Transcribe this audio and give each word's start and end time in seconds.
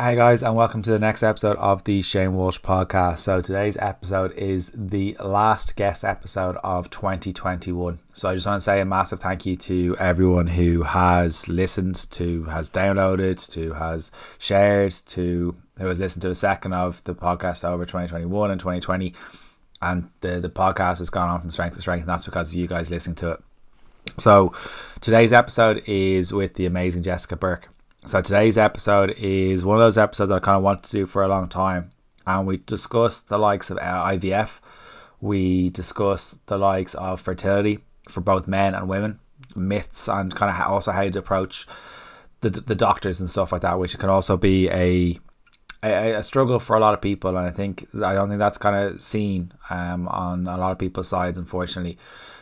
Hey 0.00 0.14
guys, 0.14 0.44
and 0.44 0.54
welcome 0.54 0.80
to 0.82 0.92
the 0.92 0.98
next 1.00 1.24
episode 1.24 1.56
of 1.56 1.82
the 1.82 2.02
Shane 2.02 2.34
Walsh 2.34 2.60
podcast. 2.60 3.18
So 3.18 3.40
today's 3.40 3.76
episode 3.78 4.32
is 4.34 4.70
the 4.72 5.16
last 5.18 5.74
guest 5.74 6.04
episode 6.04 6.56
of 6.62 6.88
2021. 6.88 7.98
So 8.14 8.28
I 8.28 8.34
just 8.34 8.46
want 8.46 8.58
to 8.58 8.64
say 8.64 8.80
a 8.80 8.84
massive 8.84 9.18
thank 9.18 9.44
you 9.44 9.56
to 9.56 9.96
everyone 9.98 10.46
who 10.46 10.84
has 10.84 11.48
listened, 11.48 12.08
to 12.12 12.44
has 12.44 12.70
downloaded, 12.70 13.44
to 13.50 13.72
has 13.72 14.12
shared, 14.38 14.92
to 15.06 15.56
who 15.78 15.86
has 15.88 15.98
listened 15.98 16.22
to 16.22 16.30
a 16.30 16.36
second 16.36 16.74
of 16.74 17.02
the 17.02 17.16
podcast 17.16 17.64
over 17.64 17.84
2021 17.84 18.52
and 18.52 18.60
2020. 18.60 19.14
And 19.82 20.10
the 20.20 20.38
the 20.38 20.48
podcast 20.48 20.98
has 20.98 21.10
gone 21.10 21.28
on 21.28 21.40
from 21.40 21.50
strength 21.50 21.74
to 21.74 21.80
strength, 21.80 22.02
and 22.02 22.08
that's 22.08 22.24
because 22.24 22.50
of 22.50 22.54
you 22.54 22.68
guys 22.68 22.92
listening 22.92 23.16
to 23.16 23.32
it. 23.32 23.40
So 24.16 24.54
today's 25.00 25.32
episode 25.32 25.82
is 25.88 26.32
with 26.32 26.54
the 26.54 26.66
amazing 26.66 27.02
Jessica 27.02 27.34
Bourke. 27.34 27.68
So 28.08 28.22
today's 28.22 28.56
episode 28.56 29.10
is 29.18 29.66
one 29.66 29.76
of 29.76 29.82
those 29.82 29.98
episodes 29.98 30.30
I 30.30 30.38
kind 30.38 30.56
of 30.56 30.62
wanted 30.62 30.84
to 30.84 30.92
do 30.92 31.04
for 31.04 31.22
a 31.22 31.28
long 31.28 31.46
time, 31.46 31.90
and 32.26 32.46
we 32.46 32.56
discussed 32.56 33.28
the 33.28 33.36
likes 33.36 33.68
of 33.68 33.76
IVF, 33.76 34.60
we 35.20 35.68
discussed 35.68 36.46
the 36.46 36.56
likes 36.56 36.94
of 36.94 37.20
fertility 37.20 37.80
for 38.08 38.22
both 38.22 38.48
men 38.48 38.74
and 38.74 38.88
women, 38.88 39.20
myths, 39.54 40.08
and 40.08 40.34
kind 40.34 40.50
of 40.50 40.58
also 40.72 40.90
how 40.90 41.06
to 41.06 41.18
approach 41.18 41.66
the 42.40 42.48
the 42.48 42.74
doctors 42.74 43.20
and 43.20 43.28
stuff 43.28 43.52
like 43.52 43.60
that, 43.60 43.78
which 43.78 43.98
can 43.98 44.08
also 44.08 44.38
be 44.38 44.70
a 44.70 45.20
a, 45.82 46.12
a 46.12 46.22
struggle 46.22 46.60
for 46.60 46.76
a 46.76 46.80
lot 46.80 46.94
of 46.94 47.02
people, 47.02 47.36
and 47.36 47.46
I 47.46 47.50
think 47.50 47.88
I 48.02 48.14
don't 48.14 48.30
think 48.30 48.38
that's 48.38 48.56
kind 48.56 48.74
of 48.74 49.02
seen 49.02 49.52
um, 49.68 50.08
on 50.08 50.46
a 50.46 50.56
lot 50.56 50.72
of 50.72 50.78
people's 50.78 51.08
sides, 51.08 51.36
unfortunately. 51.36 51.98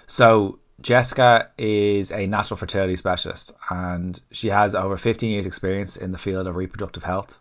So 0.07 0.60
Jessica 0.80 1.51
is 1.57 2.12
a 2.12 2.27
natural 2.27 2.57
fertility 2.57 2.97
specialist 2.97 3.53
and 3.71 4.21
she 4.30 4.48
has 4.48 4.75
over 4.75 4.97
15 4.97 5.30
years' 5.30 5.47
experience 5.47 5.97
in 5.97 6.12
the 6.12 6.19
field 6.19 6.47
of 6.47 6.57
reproductive 6.57 7.05
health. 7.05 7.39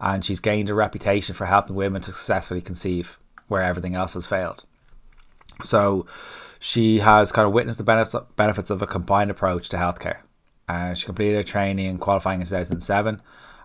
And 0.00 0.24
she's 0.24 0.40
gained 0.40 0.70
a 0.70 0.74
reputation 0.74 1.34
for 1.34 1.46
helping 1.46 1.76
women 1.76 2.00
to 2.02 2.12
successfully 2.12 2.60
conceive 2.60 3.18
where 3.48 3.62
everything 3.62 3.94
else 3.94 4.14
has 4.14 4.26
failed. 4.26 4.64
So 5.62 6.06
she 6.60 7.00
has 7.00 7.32
kind 7.32 7.46
of 7.46 7.52
witnessed 7.52 7.78
the 7.78 8.24
benefits, 8.36 8.70
of 8.70 8.82
a 8.82 8.86
combined 8.86 9.30
approach 9.30 9.68
to 9.70 9.76
healthcare. 9.76 10.18
Uh, 10.68 10.94
she 10.94 11.06
completed 11.06 11.36
her 11.36 11.42
training 11.42 11.86
and 11.86 12.00
qualifying 12.00 12.40
in 12.40 12.46
2007 12.46 13.20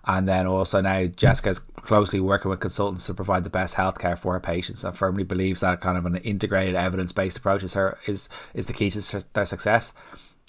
and 0.06 0.28
then 0.28 0.46
also 0.46 0.82
now 0.82 1.06
Jessica's 1.06 1.60
closely 1.60 2.20
working 2.20 2.52
with 2.52 2.60
consultants 2.60 3.06
to 3.06 3.14
provide 3.14 3.44
the 3.44 3.50
best 3.50 3.76
healthcare 3.76 4.18
for 4.18 4.34
her 4.34 4.40
patients 4.40 4.84
and 4.84 4.98
firmly 4.98 5.24
believes 5.24 5.62
that 5.62 5.82
kind 5.82 5.98
of 5.98 6.06
an 6.06 6.18
integrated 6.18 6.76
evidence-based 6.76 7.38
approach 7.38 7.64
is 7.64 7.74
her 7.74 7.98
is 8.06 8.30
is 8.54 8.66
the 8.68 8.74
key 8.74 8.90
to 8.90 9.26
their 9.34 9.46
success. 9.46 9.94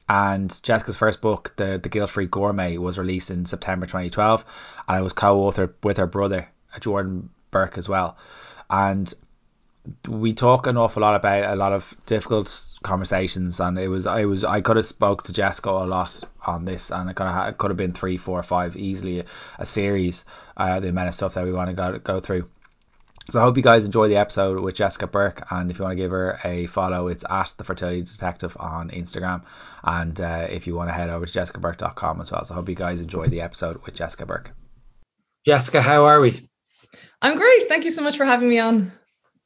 And 0.09 0.63
Jessica's 0.63 0.97
first 0.97 1.21
book, 1.21 1.55
the 1.57 1.79
the 1.83 1.89
Guilt 1.89 2.11
Free 2.11 2.27
Gourmet, 2.27 2.77
was 2.77 2.99
released 2.99 3.31
in 3.31 3.47
September 3.47 3.87
2012, 3.87 4.45
and 4.89 4.97
I 4.97 5.01
was 5.01 5.13
co-authored 5.13 5.75
with 5.83 5.97
her 5.97 6.07
brother 6.07 6.49
Jordan 6.81 7.31
Bourke 7.51 7.79
as 7.79 7.89
well. 7.89 8.17
And 8.69 9.13
we 10.09 10.33
talk 10.33 10.67
an 10.67 10.77
awful 10.77 11.03
lot 11.03 11.15
about 11.15 11.53
a 11.53 11.57
lot 11.57 11.73
of 11.73 11.95
difficult 12.07 12.79
conversations, 12.83 13.61
and 13.61 13.79
it 13.79 13.89
was 13.89 14.07
I 14.07 14.25
was 14.25 14.43
I 14.43 14.61
could 14.61 14.77
have 14.77 14.87
spoke 14.87 15.23
to 15.25 15.33
Jessica 15.33 15.71
a 15.71 15.87
lot 15.87 16.23
on 16.47 16.65
this, 16.65 16.91
and 16.91 17.11
it 17.11 17.17
kind 17.17 17.39
of 17.39 17.49
it 17.49 17.59
could 17.59 17.71
have 17.71 17.77
been 17.77 17.93
three, 17.93 18.17
four, 18.17 18.43
five 18.43 18.77
easily 18.77 19.21
a, 19.21 19.25
a 19.59 19.67
series. 19.67 20.25
Uh, 20.57 20.81
the 20.81 20.89
amount 20.89 21.09
of 21.09 21.15
stuff 21.15 21.35
that 21.35 21.45
we 21.45 21.53
want 21.53 21.69
to 21.69 21.75
go 21.75 21.99
go 21.99 22.21
through. 22.21 22.49
So 23.31 23.41
I 23.41 23.43
hope 23.43 23.57
you 23.57 23.63
guys 23.63 23.87
enjoy 23.87 24.09
the 24.09 24.17
episode 24.17 24.61
with 24.61 24.75
Jessica 24.75 25.07
Bourke, 25.07 25.47
and 25.51 25.71
if 25.71 25.79
you 25.79 25.85
want 25.85 25.93
to 25.93 26.03
give 26.03 26.11
her 26.11 26.39
a 26.45 26.67
follow, 26.67 27.09
it's 27.09 27.25
at 27.29 27.55
the 27.57 27.65
Fertility 27.65 28.03
Detective 28.03 28.57
on 28.61 28.91
Instagram, 28.91 29.45
and 29.83 30.19
uh, 30.21 30.47
if 30.51 30.67
you 30.67 30.75
want 30.75 30.91
to 30.91 30.95
head 30.95 31.11
over 31.11 31.27
to 31.27 31.39
jessicabourke.com 31.39 32.21
as 32.21 32.31
well. 32.31 32.45
So 32.45 32.55
I 32.55 32.57
hope 32.57 32.69
you 32.69 32.75
guys 32.75 33.01
enjoy 33.01 33.29
the 33.29 33.41
episode 33.41 33.83
with 33.85 33.95
Jessica 33.95 34.27
Bourke. 34.27 34.53
Jessica, 35.47 35.83
how 35.83 36.05
are 36.05 36.21
we? 36.21 36.49
I'm 37.21 37.37
great. 37.37 37.65
Thank 37.65 37.85
you 37.85 37.91
so 37.91 38.03
much 38.03 38.17
for 38.19 38.27
having 38.27 38.49
me 38.49 38.59
on 38.59 38.93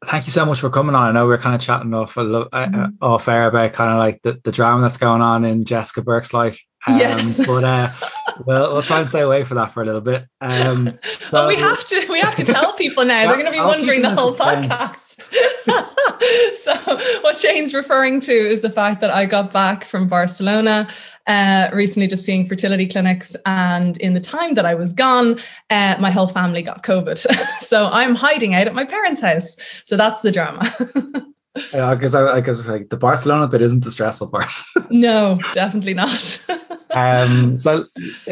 thank 0.07 0.27
you 0.27 0.33
so 0.33 0.47
much 0.47 0.61
for 0.61 0.71
coming 0.71 0.95
on. 0.95 1.09
I 1.09 1.13
know 1.13 1.27
we 1.27 1.35
are 1.35 1.39
kind 1.39 1.55
of 1.55 1.61
chatting 1.61 1.93
off 1.95 2.17
a 2.17 2.23
lo- 2.23 2.49
uh, 2.53 2.67
mm-hmm. 2.67 3.03
uh, 3.03 3.07
off 3.07 3.29
air 3.29 3.49
about 3.49 3.73
kind 3.73 3.93
of 3.93 3.99
like 3.99 4.23
the, 4.23 4.41
the 4.45 4.53
drama 4.53 4.83
that's 4.83 4.97
going 4.97 5.23
on 5.23 5.45
in 5.45 5.65
Jessica 5.65 6.03
Bourke's 6.03 6.33
life. 6.33 6.63
Um, 6.87 6.99
yes, 6.99 7.45
but 7.45 7.65
uh, 7.65 7.91
we'll 8.47 8.73
we'll 8.73 8.83
try 8.83 9.01
and 9.01 9.09
stay 9.09 9.21
away 9.21 9.43
for 9.43 9.55
that 9.55 9.73
for 9.73 9.83
a 9.83 9.87
little 9.87 10.01
bit. 10.01 10.27
Um, 10.41 10.97
so 11.03 11.49
we 11.49 11.57
have 11.57 11.85
to 11.87 12.07
we 12.09 12.21
have 12.21 12.37
to 12.37 12.45
tell 12.45 12.73
people 12.75 13.05
now. 13.05 13.27
They're 13.27 13.37
going 13.37 13.47
to 13.47 13.53
be 13.53 13.59
I'll 13.59 13.67
wondering 13.67 14.03
the 14.03 14.15
whole 14.15 14.33
podcast. 14.33 15.35
so 16.55 16.75
what 17.23 17.37
Shane's 17.37 17.75
referring 17.75 18.21
to 18.21 18.33
is 18.33 18.63
the 18.63 18.71
fact 18.71 19.01
that 19.01 19.11
I 19.11 19.27
got 19.27 19.53
back 19.53 19.85
from 19.85 20.07
Barcelona 20.07 20.89
uh, 21.29 21.71
recently 21.73 22.09
just 22.09 22.25
seeing 22.25 22.49
fertility 22.49 22.87
clinics. 22.87 23.37
And 23.47 23.97
in 23.99 24.15
the 24.15 24.21
time 24.21 24.55
that 24.55 24.67
I 24.67 24.75
was 24.75 24.93
gone, 24.93 25.39
uh, 25.71 25.97
my 26.01 26.11
whole 26.11 26.29
family 26.29 26.63
got 26.63 26.83
COVID. 26.83 27.19
so 27.61 27.87
I'm 27.87 28.15
hiding 28.15 28.55
out 28.55 28.67
at 28.67 28.75
my 28.75 28.85
parents' 28.85 29.21
house. 29.21 29.57
So 29.85 29.97
that's 29.97 30.23
the 30.23 30.33
drama. 30.33 30.75
Yeah, 31.73 31.95
because 31.95 32.15
I 32.15 32.41
guess 32.41 32.69
like 32.69 32.89
the 32.89 32.97
Barcelona 32.97 33.49
bit 33.49 33.63
isn't 33.63 33.85
the 33.85 33.91
stressful 33.91 34.29
part. 34.29 34.53
no, 34.91 35.39
definitely 35.55 35.95
not. 35.95 36.45
um, 36.91 37.57
so, 37.57 37.87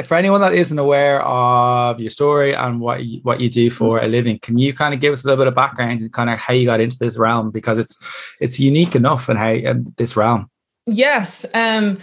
for 0.05 0.15
anyone 0.15 0.41
that 0.41 0.55
isn't 0.55 0.78
aware 0.78 1.23
of 1.23 2.01
your 2.01 2.11
story 2.11 2.55
and 2.55 2.81
what 2.81 3.05
you, 3.05 3.21
what 3.23 3.41
you 3.41 3.51
do 3.51 3.71
for 3.71 4.01
a 4.01 4.07
living, 4.07 4.39
can 4.41 4.59
you 4.59 4.73
kind 4.73 4.95
of 4.95 5.01
give 5.01 5.13
us 5.13 5.25
a 5.25 5.27
little 5.27 5.43
bit 5.43 5.49
of 5.49 5.55
background 5.55 6.01
and 6.01 6.13
kind 6.13 6.31
of 6.31 6.39
how 6.39 6.55
you 6.55 6.67
got 6.67 6.81
into 6.81 6.99
this 6.99 7.19
realm 7.19 7.51
because 7.51 7.78
it's 7.78 7.99
it's 8.41 8.61
unique 8.61 8.95
enough 8.95 9.28
in 9.28 9.37
how 9.37 9.51
in 9.51 9.93
this 9.97 10.17
realm. 10.17 10.51
Yes. 10.87 11.45
Um, 11.53 11.99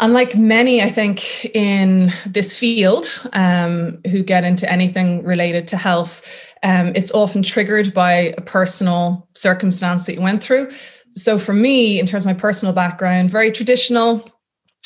Unlike 0.00 0.36
many, 0.36 0.82
I 0.82 0.90
think, 0.90 1.44
in 1.54 2.12
this 2.26 2.58
field 2.58 3.06
um, 3.32 3.98
who 4.10 4.22
get 4.22 4.44
into 4.44 4.70
anything 4.70 5.22
related 5.22 5.68
to 5.68 5.76
health, 5.76 6.26
um, 6.62 6.92
it's 6.94 7.12
often 7.12 7.42
triggered 7.42 7.92
by 7.92 8.34
a 8.36 8.40
personal 8.40 9.28
circumstance 9.34 10.06
that 10.06 10.14
you 10.14 10.20
went 10.20 10.42
through. 10.42 10.70
So, 11.12 11.38
for 11.38 11.52
me, 11.52 11.98
in 11.98 12.06
terms 12.06 12.24
of 12.24 12.28
my 12.28 12.38
personal 12.38 12.74
background, 12.74 13.30
very 13.30 13.52
traditional, 13.52 14.28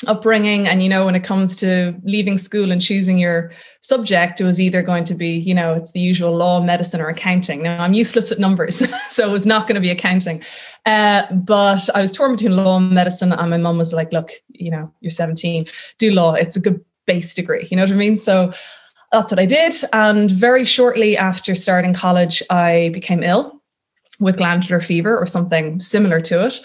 upbringing. 0.07 0.67
And 0.67 0.81
you 0.81 0.89
know 0.89 1.05
when 1.05 1.15
it 1.15 1.23
comes 1.23 1.55
to 1.57 1.95
leaving 2.03 2.37
school 2.37 2.71
and 2.71 2.81
choosing 2.81 3.17
your 3.17 3.51
subject 3.81 4.39
it 4.39 4.43
was 4.43 4.59
either 4.59 4.81
going 4.81 5.03
to 5.03 5.15
be 5.15 5.29
you 5.29 5.53
know 5.53 5.73
it's 5.73 5.91
the 5.91 5.99
usual 5.99 6.35
law 6.35 6.61
medicine 6.61 7.01
or 7.01 7.09
accounting. 7.09 7.63
Now 7.63 7.83
i'm 7.83 7.93
useless 7.93 8.31
at 8.31 8.39
numbers 8.39 8.83
so 9.09 9.27
it 9.27 9.31
was 9.31 9.45
not 9.45 9.67
going 9.67 9.75
to 9.75 9.81
be 9.81 9.89
accounting. 9.89 10.41
Uh, 10.85 11.31
but 11.33 11.89
i 11.95 12.01
was 12.01 12.11
torn 12.11 12.31
between 12.31 12.55
law 12.55 12.77
and 12.77 12.91
medicine 12.91 13.31
and 13.31 13.49
my 13.49 13.57
mum 13.57 13.77
was 13.77 13.93
like 13.93 14.11
look 14.11 14.31
you 14.49 14.71
know 14.71 14.93
you're 15.01 15.11
17 15.11 15.65
do 15.97 16.11
law. 16.11 16.33
It's 16.33 16.55
a 16.55 16.59
good 16.59 16.83
base 17.05 17.33
degree. 17.33 17.67
You 17.69 17.77
know 17.77 17.83
what 17.83 17.91
i 17.91 17.95
mean? 17.95 18.17
So 18.17 18.51
that's 19.11 19.31
what 19.31 19.39
i 19.39 19.45
did. 19.45 19.73
And 19.93 20.31
very 20.31 20.65
shortly 20.65 21.17
after 21.17 21.55
starting 21.55 21.93
college 21.93 22.41
i 22.49 22.89
became 22.93 23.23
ill 23.23 23.61
with 24.19 24.37
glandular 24.37 24.79
fever 24.79 25.17
or 25.17 25.25
something 25.25 25.79
similar 25.79 26.19
to 26.19 26.45
it 26.45 26.59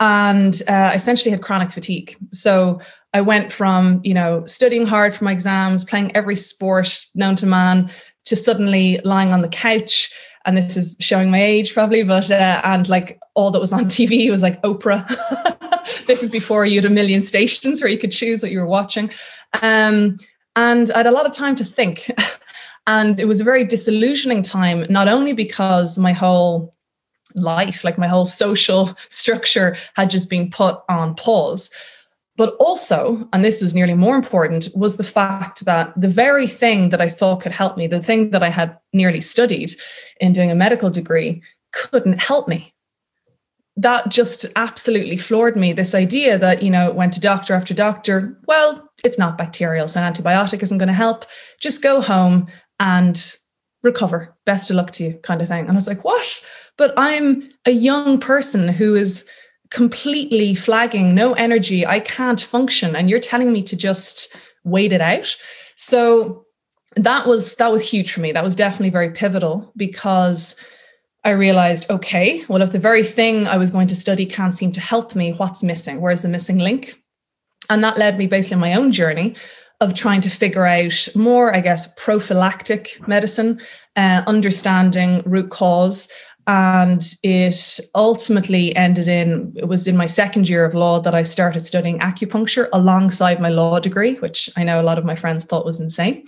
and 0.00 0.62
uh, 0.66 0.90
essentially 0.94 1.30
had 1.30 1.42
chronic 1.42 1.70
fatigue. 1.70 2.16
So 2.32 2.80
I 3.12 3.20
went 3.20 3.52
from 3.52 4.00
you 4.02 4.14
know 4.14 4.44
studying 4.46 4.86
hard 4.86 5.14
for 5.14 5.24
my 5.24 5.32
exams, 5.32 5.84
playing 5.84 6.16
every 6.16 6.36
sport 6.36 7.06
known 7.14 7.36
to 7.36 7.46
man, 7.46 7.90
to 8.24 8.34
suddenly 8.34 8.98
lying 9.04 9.32
on 9.32 9.42
the 9.42 9.48
couch. 9.48 10.12
And 10.46 10.56
this 10.56 10.74
is 10.74 10.96
showing 11.00 11.30
my 11.30 11.42
age 11.42 11.74
probably, 11.74 12.02
but 12.02 12.30
uh, 12.30 12.62
and 12.64 12.88
like 12.88 13.20
all 13.34 13.50
that 13.50 13.60
was 13.60 13.72
on 13.72 13.84
TV 13.96 14.30
was 14.30 14.42
like 14.42 14.60
Oprah. 14.62 15.06
this 16.06 16.22
is 16.22 16.30
before 16.30 16.64
you 16.64 16.76
had 16.76 16.90
a 16.90 16.90
million 16.90 17.22
stations 17.22 17.80
where 17.80 17.90
you 17.90 17.98
could 17.98 18.10
choose 18.10 18.42
what 18.42 18.50
you 18.50 18.58
were 18.58 18.66
watching. 18.66 19.10
Um, 19.60 20.16
and 20.56 20.90
I 20.90 20.98
had 20.98 21.06
a 21.06 21.12
lot 21.12 21.26
of 21.26 21.32
time 21.32 21.54
to 21.56 21.64
think. 21.64 22.10
and 22.86 23.20
it 23.20 23.26
was 23.26 23.40
a 23.40 23.44
very 23.44 23.64
disillusioning 23.64 24.42
time, 24.42 24.86
not 24.88 25.08
only 25.08 25.34
because 25.34 25.98
my 25.98 26.12
whole 26.12 26.74
life, 27.34 27.84
like 27.84 27.98
my 27.98 28.06
whole 28.06 28.24
social 28.24 28.96
structure 29.08 29.76
had 29.94 30.10
just 30.10 30.30
been 30.30 30.50
put 30.50 30.80
on 30.88 31.14
pause. 31.14 31.70
But 32.36 32.56
also, 32.58 33.28
and 33.34 33.44
this 33.44 33.60
was 33.60 33.74
nearly 33.74 33.92
more 33.92 34.16
important, 34.16 34.68
was 34.74 34.96
the 34.96 35.04
fact 35.04 35.66
that 35.66 35.92
the 35.94 36.08
very 36.08 36.46
thing 36.46 36.88
that 36.88 37.00
I 37.00 37.10
thought 37.10 37.42
could 37.42 37.52
help 37.52 37.76
me, 37.76 37.86
the 37.86 38.02
thing 38.02 38.30
that 38.30 38.42
I 38.42 38.48
had 38.48 38.78
nearly 38.94 39.20
studied 39.20 39.72
in 40.20 40.32
doing 40.32 40.50
a 40.50 40.54
medical 40.54 40.88
degree, 40.88 41.42
couldn't 41.72 42.20
help 42.20 42.48
me. 42.48 42.72
That 43.76 44.08
just 44.08 44.46
absolutely 44.56 45.16
floored 45.16 45.54
me. 45.54 45.72
This 45.72 45.94
idea 45.94 46.38
that, 46.38 46.62
you 46.62 46.70
know, 46.70 46.90
went 46.90 47.12
to 47.14 47.20
doctor 47.20 47.52
after 47.52 47.74
doctor, 47.74 48.38
well, 48.46 48.90
it's 49.04 49.18
not 49.18 49.36
bacterial, 49.36 49.86
so 49.86 50.00
an 50.00 50.12
antibiotic 50.12 50.62
isn't 50.62 50.78
going 50.78 50.88
to 50.88 50.94
help. 50.94 51.26
Just 51.60 51.82
go 51.82 52.00
home 52.00 52.48
and 52.78 53.34
recover. 53.82 54.34
Best 54.44 54.70
of 54.70 54.76
luck 54.76 54.90
to 54.92 55.04
you, 55.04 55.14
kind 55.22 55.40
of 55.40 55.48
thing. 55.48 55.60
And 55.60 55.70
I 55.70 55.74
was 55.74 55.86
like, 55.86 56.04
what? 56.04 56.44
But 56.76 56.92
I'm 56.96 57.50
a 57.66 57.70
young 57.70 58.18
person 58.18 58.68
who 58.68 58.94
is 58.94 59.28
completely 59.70 60.54
flagging, 60.54 61.14
no 61.14 61.32
energy. 61.34 61.86
I 61.86 62.00
can't 62.00 62.40
function. 62.40 62.96
And 62.96 63.08
you're 63.08 63.20
telling 63.20 63.52
me 63.52 63.62
to 63.62 63.76
just 63.76 64.34
wait 64.64 64.92
it 64.92 65.00
out. 65.00 65.36
So 65.76 66.44
that 66.96 67.26
was 67.26 67.54
that 67.56 67.70
was 67.70 67.88
huge 67.88 68.12
for 68.12 68.20
me. 68.20 68.32
That 68.32 68.44
was 68.44 68.56
definitely 68.56 68.90
very 68.90 69.10
pivotal 69.10 69.72
because 69.76 70.56
I 71.24 71.30
realized, 71.30 71.88
okay, 71.90 72.44
well, 72.48 72.62
if 72.62 72.72
the 72.72 72.78
very 72.78 73.04
thing 73.04 73.46
I 73.46 73.58
was 73.58 73.70
going 73.70 73.86
to 73.88 73.96
study 73.96 74.26
can't 74.26 74.54
seem 74.54 74.72
to 74.72 74.80
help 74.80 75.14
me, 75.14 75.32
what's 75.32 75.62
missing? 75.62 76.00
Where's 76.00 76.22
the 76.22 76.28
missing 76.28 76.58
link? 76.58 77.00
And 77.68 77.84
that 77.84 77.98
led 77.98 78.18
me 78.18 78.26
basically 78.26 78.54
on 78.54 78.60
my 78.60 78.74
own 78.74 78.90
journey 78.90 79.36
of 79.80 79.94
trying 79.94 80.20
to 80.20 80.30
figure 80.30 80.66
out 80.66 81.08
more, 81.14 81.54
I 81.54 81.60
guess, 81.60 81.92
prophylactic 81.94 83.06
medicine, 83.08 83.60
uh, 83.96 84.22
understanding 84.26 85.22
root 85.24 85.50
cause. 85.50 86.10
And 86.46 87.02
it 87.22 87.80
ultimately 87.94 88.74
ended 88.76 89.08
in, 89.08 89.52
it 89.56 89.66
was 89.66 89.86
in 89.86 89.96
my 89.96 90.06
second 90.06 90.48
year 90.48 90.64
of 90.64 90.74
law 90.74 91.00
that 91.00 91.14
I 91.14 91.22
started 91.22 91.64
studying 91.64 91.98
acupuncture 92.00 92.68
alongside 92.72 93.40
my 93.40 93.50
law 93.50 93.78
degree, 93.78 94.14
which 94.14 94.50
I 94.56 94.64
know 94.64 94.80
a 94.80 94.82
lot 94.82 94.98
of 94.98 95.04
my 95.04 95.14
friends 95.14 95.44
thought 95.44 95.64
was 95.64 95.80
insane. 95.80 96.26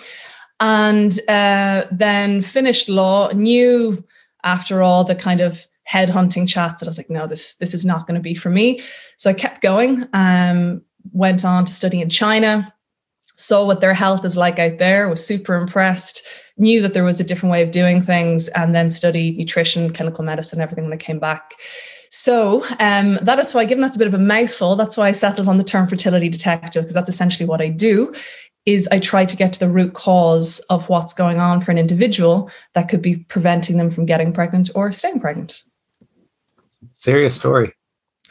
And 0.61 1.19
uh, 1.29 1.87
then 1.91 2.41
finished 2.41 2.89
law, 2.89 3.33
knew 3.33 4.05
after 4.45 4.83
all 4.83 5.03
the 5.03 5.15
kind 5.15 5.41
of 5.41 5.67
headhunting 5.91 6.49
chats 6.49 6.81
that 6.81 6.87
I 6.87 6.91
was 6.91 6.99
like, 6.99 7.11
no, 7.11 7.27
this 7.27 7.57
this 7.57 7.75
is 7.75 7.85
not 7.85 8.07
going 8.07 8.15
to 8.15 8.21
be 8.21 8.35
for 8.35 8.51
me. 8.51 8.81
So 9.17 9.31
I 9.31 9.35
kept 9.35 9.61
going. 9.61 10.07
Um, 10.13 10.83
went 11.11 11.45
on 11.45 11.65
to 11.65 11.73
study 11.73 12.01
in 12.01 12.09
China, 12.09 12.73
saw 13.43 13.67
what 13.67 13.81
their 13.81 13.95
health 13.95 14.25
is 14.25 14.37
like 14.37 14.59
out 14.59 14.79
there, 14.79 15.09
was 15.09 15.27
super 15.27 15.55
impressed, 15.55 16.27
knew 16.57 16.81
that 16.81 16.95
there 16.95 17.05
was 17.05 17.21
a 17.21 17.25
different 17.25 17.53
way 17.53 17.63
of 17.63 17.71
doing 17.71 18.01
things, 18.01 18.49
and 18.49 18.75
then 18.75 18.91
studied 18.91 19.37
nutrition, 19.37 19.93
clinical 19.93 20.25
medicine, 20.25 20.61
everything 20.61 20.85
when 20.85 20.93
I 20.93 20.97
came 20.97 21.19
back. 21.19 21.55
So 22.11 22.65
um, 22.79 23.15
that 23.23 23.39
is 23.39 23.55
why, 23.55 23.65
given 23.65 23.81
that's 23.81 23.97
a 23.97 23.99
bit 23.99 24.09
of 24.09 24.15
a 24.15 24.19
mouthful, 24.19 24.77
that's 24.77 24.97
why 24.97 25.09
I 25.09 25.13
settled 25.13 25.49
on 25.49 25.57
the 25.57 25.65
term 25.65 25.89
fertility 25.89 26.29
detective, 26.29 26.83
because 26.83 26.95
that's 26.95 27.09
essentially 27.09 27.47
what 27.47 27.63
I 27.63 27.69
do 27.69 28.15
is 28.65 28.89
I 28.93 29.01
try 29.01 29.25
to 29.25 29.37
get 29.37 29.53
to 29.55 29.59
the 29.61 29.69
root 29.69 29.95
cause 29.95 30.61
of 30.71 30.89
what's 30.89 31.13
going 31.13 31.41
on 31.41 31.61
for 31.61 31.71
an 31.73 31.79
individual 31.79 32.51
that 32.75 32.89
could 32.89 33.03
be 33.03 33.17
preventing 33.17 33.77
them 33.77 33.91
from 33.91 34.07
getting 34.07 34.33
pregnant 34.33 34.71
or 34.75 34.93
staying 34.93 35.21
pregnant. 35.21 35.65
Serious 36.93 37.35
story. 37.35 37.75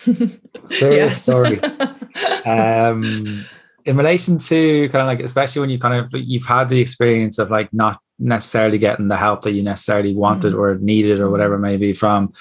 Serious 0.66 1.22
story. 1.22 1.60
um, 2.46 3.46
in 3.86 3.98
relation 3.98 4.38
to 4.38 4.90
kind 4.90 5.02
of 5.02 5.08
like, 5.08 5.20
especially 5.20 5.60
when 5.60 5.70
you 5.70 5.80
kind 5.80 6.06
of 6.06 6.10
you've 6.14 6.46
had 6.46 6.70
the 6.70 6.80
experience 6.80 7.38
of 7.38 7.52
like 7.52 7.74
not 7.74 8.00
necessarily 8.20 8.78
getting 8.78 9.08
the 9.08 9.18
help 9.18 9.42
that 9.42 9.54
you 9.54 9.64
necessarily 9.64 10.16
wanted 10.16 10.54
mm-hmm. 10.54 10.62
or 10.62 10.76
needed 10.76 11.20
or 11.20 11.30
whatever 11.30 11.58
maybe 11.58 11.94
from 11.94 12.32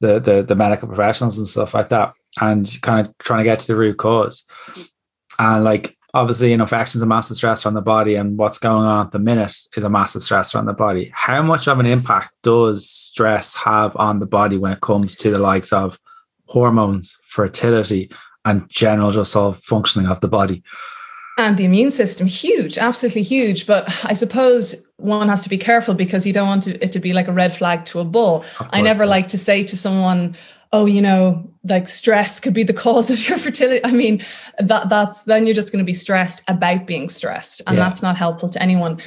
the, 0.00 0.18
the 0.18 0.42
the 0.42 0.56
medical 0.56 0.88
professionals 0.88 1.38
and 1.38 1.48
stuff 1.48 1.74
like 1.74 1.88
that, 1.90 2.12
and 2.40 2.70
kind 2.82 3.06
of 3.06 3.16
trying 3.18 3.40
to 3.40 3.44
get 3.44 3.60
to 3.60 3.66
the 3.66 3.76
root 3.76 3.96
cause. 3.96 4.44
And 5.38 5.64
like 5.64 5.96
obviously 6.14 6.52
an 6.52 6.60
infection 6.60 6.98
is 6.98 7.02
a 7.02 7.06
massive 7.06 7.36
stress 7.36 7.66
on 7.66 7.74
the 7.74 7.82
body 7.82 8.14
and 8.14 8.38
what's 8.38 8.58
going 8.58 8.86
on 8.86 9.06
at 9.06 9.12
the 9.12 9.18
minute 9.18 9.54
is 9.76 9.82
a 9.82 9.90
massive 9.90 10.22
stress 10.22 10.54
on 10.54 10.64
the 10.64 10.72
body 10.72 11.10
how 11.12 11.42
much 11.42 11.66
of 11.66 11.80
an 11.80 11.86
impact 11.86 12.30
does 12.42 12.88
stress 12.88 13.54
have 13.54 13.94
on 13.96 14.20
the 14.20 14.26
body 14.26 14.56
when 14.56 14.72
it 14.72 14.80
comes 14.80 15.16
to 15.16 15.30
the 15.30 15.38
likes 15.38 15.72
of 15.72 15.98
hormones 16.46 17.18
fertility 17.24 18.08
and 18.44 18.68
general 18.68 19.10
just 19.10 19.36
all 19.36 19.52
functioning 19.52 20.08
of 20.08 20.20
the 20.20 20.28
body 20.28 20.62
and 21.36 21.56
the 21.56 21.64
immune 21.64 21.90
system 21.90 22.26
huge 22.26 22.78
absolutely 22.78 23.22
huge 23.22 23.66
but 23.66 23.84
i 24.04 24.12
suppose 24.12 24.90
one 24.96 25.28
has 25.28 25.42
to 25.42 25.48
be 25.48 25.58
careful 25.58 25.94
because 25.94 26.26
you 26.26 26.32
don't 26.32 26.48
want 26.48 26.66
it 26.66 26.92
to 26.92 27.00
be 27.00 27.12
like 27.12 27.28
a 27.28 27.32
red 27.32 27.54
flag 27.54 27.84
to 27.84 28.00
a 28.00 28.04
bull 28.04 28.44
i 28.70 28.80
never 28.80 29.04
so. 29.04 29.10
like 29.10 29.26
to 29.28 29.38
say 29.38 29.62
to 29.62 29.76
someone 29.76 30.36
oh, 30.74 30.86
you 30.86 31.00
know, 31.00 31.48
like 31.62 31.86
stress 31.86 32.40
could 32.40 32.52
be 32.52 32.64
the 32.64 32.72
cause 32.84 33.10
of 33.10 33.28
your 33.28 33.38
fertility. 33.38 33.80
I 33.84 33.92
mean, 33.92 34.20
that 34.58 34.88
that's 34.88 35.22
then 35.22 35.46
you're 35.46 35.54
just 35.54 35.72
going 35.72 35.82
to 35.82 35.86
be 35.86 35.94
stressed 35.94 36.42
about 36.48 36.84
being 36.84 37.08
stressed, 37.08 37.62
and 37.66 37.78
yeah. 37.78 37.84
that's 37.84 38.02
not 38.02 38.16
helpful 38.16 38.48
to 38.50 38.60
anyone. 38.60 38.98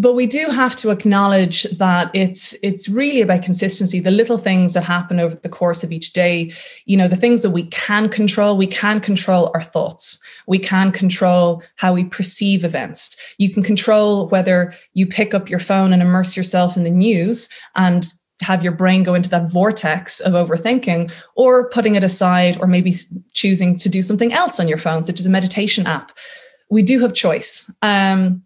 But 0.00 0.14
we 0.14 0.26
do 0.26 0.46
have 0.46 0.76
to 0.76 0.88
acknowledge 0.88 1.64
that 1.64 2.10
it's 2.14 2.54
it's 2.62 2.88
really 2.88 3.20
about 3.20 3.42
consistency. 3.42 4.00
The 4.00 4.10
little 4.10 4.38
things 4.38 4.72
that 4.72 4.82
happen 4.82 5.20
over 5.20 5.34
the 5.34 5.50
course 5.50 5.84
of 5.84 5.92
each 5.92 6.14
day, 6.14 6.54
you 6.86 6.96
know, 6.96 7.06
the 7.06 7.16
things 7.16 7.42
that 7.42 7.50
we 7.50 7.64
can 7.64 8.08
control. 8.08 8.56
We 8.56 8.66
can 8.66 9.00
control 9.00 9.50
our 9.52 9.62
thoughts. 9.62 10.18
We 10.46 10.58
can 10.58 10.90
control 10.90 11.62
how 11.76 11.92
we 11.92 12.04
perceive 12.04 12.64
events. 12.64 13.14
You 13.36 13.50
can 13.50 13.62
control 13.62 14.28
whether 14.28 14.72
you 14.94 15.06
pick 15.06 15.34
up 15.34 15.50
your 15.50 15.58
phone 15.58 15.92
and 15.92 16.00
immerse 16.00 16.34
yourself 16.34 16.78
in 16.78 16.82
the 16.84 16.90
news 16.90 17.50
and 17.76 18.08
have 18.40 18.62
your 18.62 18.72
brain 18.72 19.02
go 19.02 19.12
into 19.12 19.28
that 19.28 19.50
vortex 19.52 20.18
of 20.20 20.32
overthinking 20.32 21.12
or 21.36 21.68
putting 21.68 21.94
it 21.94 22.02
aside 22.02 22.56
or 22.62 22.66
maybe 22.66 22.94
choosing 23.34 23.76
to 23.76 23.90
do 23.90 24.00
something 24.00 24.32
else 24.32 24.58
on 24.58 24.66
your 24.66 24.78
phone 24.78 25.04
such 25.04 25.20
as 25.20 25.26
a 25.26 25.30
meditation 25.30 25.86
app 25.86 26.10
we 26.70 26.82
do 26.82 27.00
have 27.00 27.12
choice 27.12 27.70
um, 27.82 28.42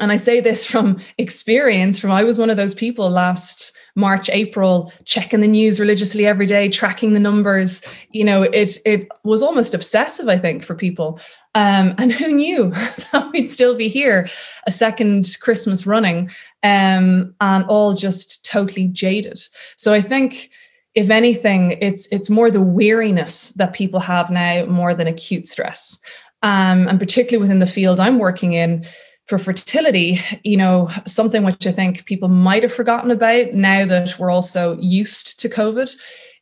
and 0.00 0.12
i 0.12 0.16
say 0.16 0.40
this 0.40 0.66
from 0.66 0.98
experience 1.18 1.98
from 1.98 2.10
i 2.10 2.22
was 2.22 2.38
one 2.38 2.50
of 2.50 2.56
those 2.56 2.74
people 2.74 3.10
last 3.10 3.76
march 3.94 4.28
april 4.30 4.92
checking 5.04 5.40
the 5.40 5.48
news 5.48 5.80
religiously 5.80 6.26
every 6.26 6.46
day 6.46 6.68
tracking 6.68 7.12
the 7.12 7.20
numbers 7.20 7.82
you 8.10 8.24
know 8.24 8.42
it 8.42 8.78
it 8.84 9.08
was 9.24 9.42
almost 9.42 9.74
obsessive 9.74 10.28
i 10.28 10.38
think 10.38 10.62
for 10.62 10.74
people 10.74 11.20
um, 11.54 11.94
and 11.98 12.12
who 12.12 12.32
knew 12.32 12.70
that 13.12 13.30
we'd 13.32 13.50
still 13.50 13.74
be 13.74 13.88
here 13.88 14.28
a 14.66 14.70
second 14.70 15.36
christmas 15.40 15.86
running 15.86 16.30
um, 16.62 17.34
and 17.40 17.64
all 17.64 17.94
just 17.94 18.44
totally 18.44 18.88
jaded. 18.88 19.40
So 19.76 19.92
I 19.92 20.00
think 20.00 20.50
if 20.94 21.10
anything, 21.10 21.76
it's 21.80 22.06
it's 22.08 22.30
more 22.30 22.50
the 22.50 22.60
weariness 22.60 23.50
that 23.52 23.72
people 23.72 24.00
have 24.00 24.30
now 24.30 24.64
more 24.66 24.94
than 24.94 25.06
acute 25.06 25.46
stress. 25.46 26.00
Um, 26.42 26.86
and 26.86 27.00
particularly 27.00 27.42
within 27.42 27.58
the 27.58 27.66
field 27.66 27.98
I'm 27.98 28.20
working 28.20 28.52
in 28.52 28.86
for 29.28 29.38
fertility, 29.38 30.20
you 30.42 30.56
know, 30.56 30.88
something 31.06 31.44
which 31.44 31.66
I 31.66 31.72
think 31.72 32.06
people 32.06 32.28
might 32.28 32.62
have 32.62 32.72
forgotten 32.72 33.10
about 33.10 33.52
now 33.52 33.84
that 33.84 34.18
we're 34.18 34.30
also 34.30 34.78
used 34.80 35.38
to 35.40 35.48
COVID 35.48 35.94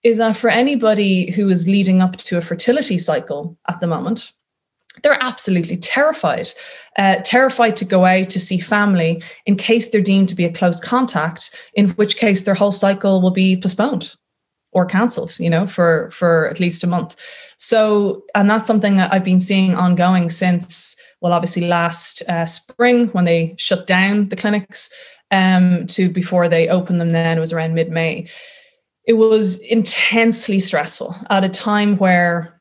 is 0.02 0.18
that 0.18 0.36
for 0.36 0.48
anybody 0.48 1.32
who 1.32 1.48
is 1.48 1.66
leading 1.66 2.00
up 2.00 2.16
to 2.16 2.38
a 2.38 2.40
fertility 2.40 2.96
cycle 2.96 3.58
at 3.68 3.80
the 3.80 3.88
moment, 3.88 4.32
they're 5.02 5.18
absolutely 5.20 5.76
terrified, 5.76 6.48
uh, 6.96 7.16
terrified 7.24 7.76
to 7.76 7.84
go 7.84 8.04
out 8.04 8.30
to 8.30 8.40
see 8.40 8.58
family 8.58 9.22
in 9.46 9.56
case 9.56 9.90
they're 9.90 10.00
deemed 10.00 10.28
to 10.28 10.34
be 10.34 10.44
a 10.44 10.52
close 10.52 10.80
contact, 10.80 11.54
in 11.74 11.90
which 11.90 12.16
case 12.16 12.42
their 12.42 12.54
whole 12.54 12.72
cycle 12.72 13.20
will 13.20 13.32
be 13.32 13.60
postponed 13.60 14.14
or 14.72 14.86
cancelled, 14.86 15.38
you 15.40 15.50
know, 15.50 15.66
for 15.66 16.10
for 16.10 16.48
at 16.48 16.60
least 16.60 16.84
a 16.84 16.86
month. 16.86 17.16
So, 17.56 18.24
and 18.34 18.48
that's 18.48 18.66
something 18.66 18.96
that 18.96 19.12
I've 19.12 19.24
been 19.24 19.40
seeing 19.40 19.74
ongoing 19.74 20.30
since, 20.30 20.96
well, 21.20 21.32
obviously 21.32 21.66
last 21.66 22.22
uh, 22.28 22.46
spring 22.46 23.08
when 23.08 23.24
they 23.24 23.54
shut 23.58 23.86
down 23.86 24.28
the 24.28 24.36
clinics, 24.36 24.90
um, 25.30 25.86
to 25.88 26.08
before 26.08 26.48
they 26.48 26.68
opened 26.68 27.00
them. 27.00 27.10
Then 27.10 27.36
it 27.36 27.40
was 27.40 27.52
around 27.52 27.74
mid 27.74 27.90
May. 27.90 28.28
It 29.04 29.14
was 29.14 29.60
intensely 29.60 30.60
stressful 30.60 31.16
at 31.30 31.44
a 31.44 31.48
time 31.48 31.96
where 31.96 32.60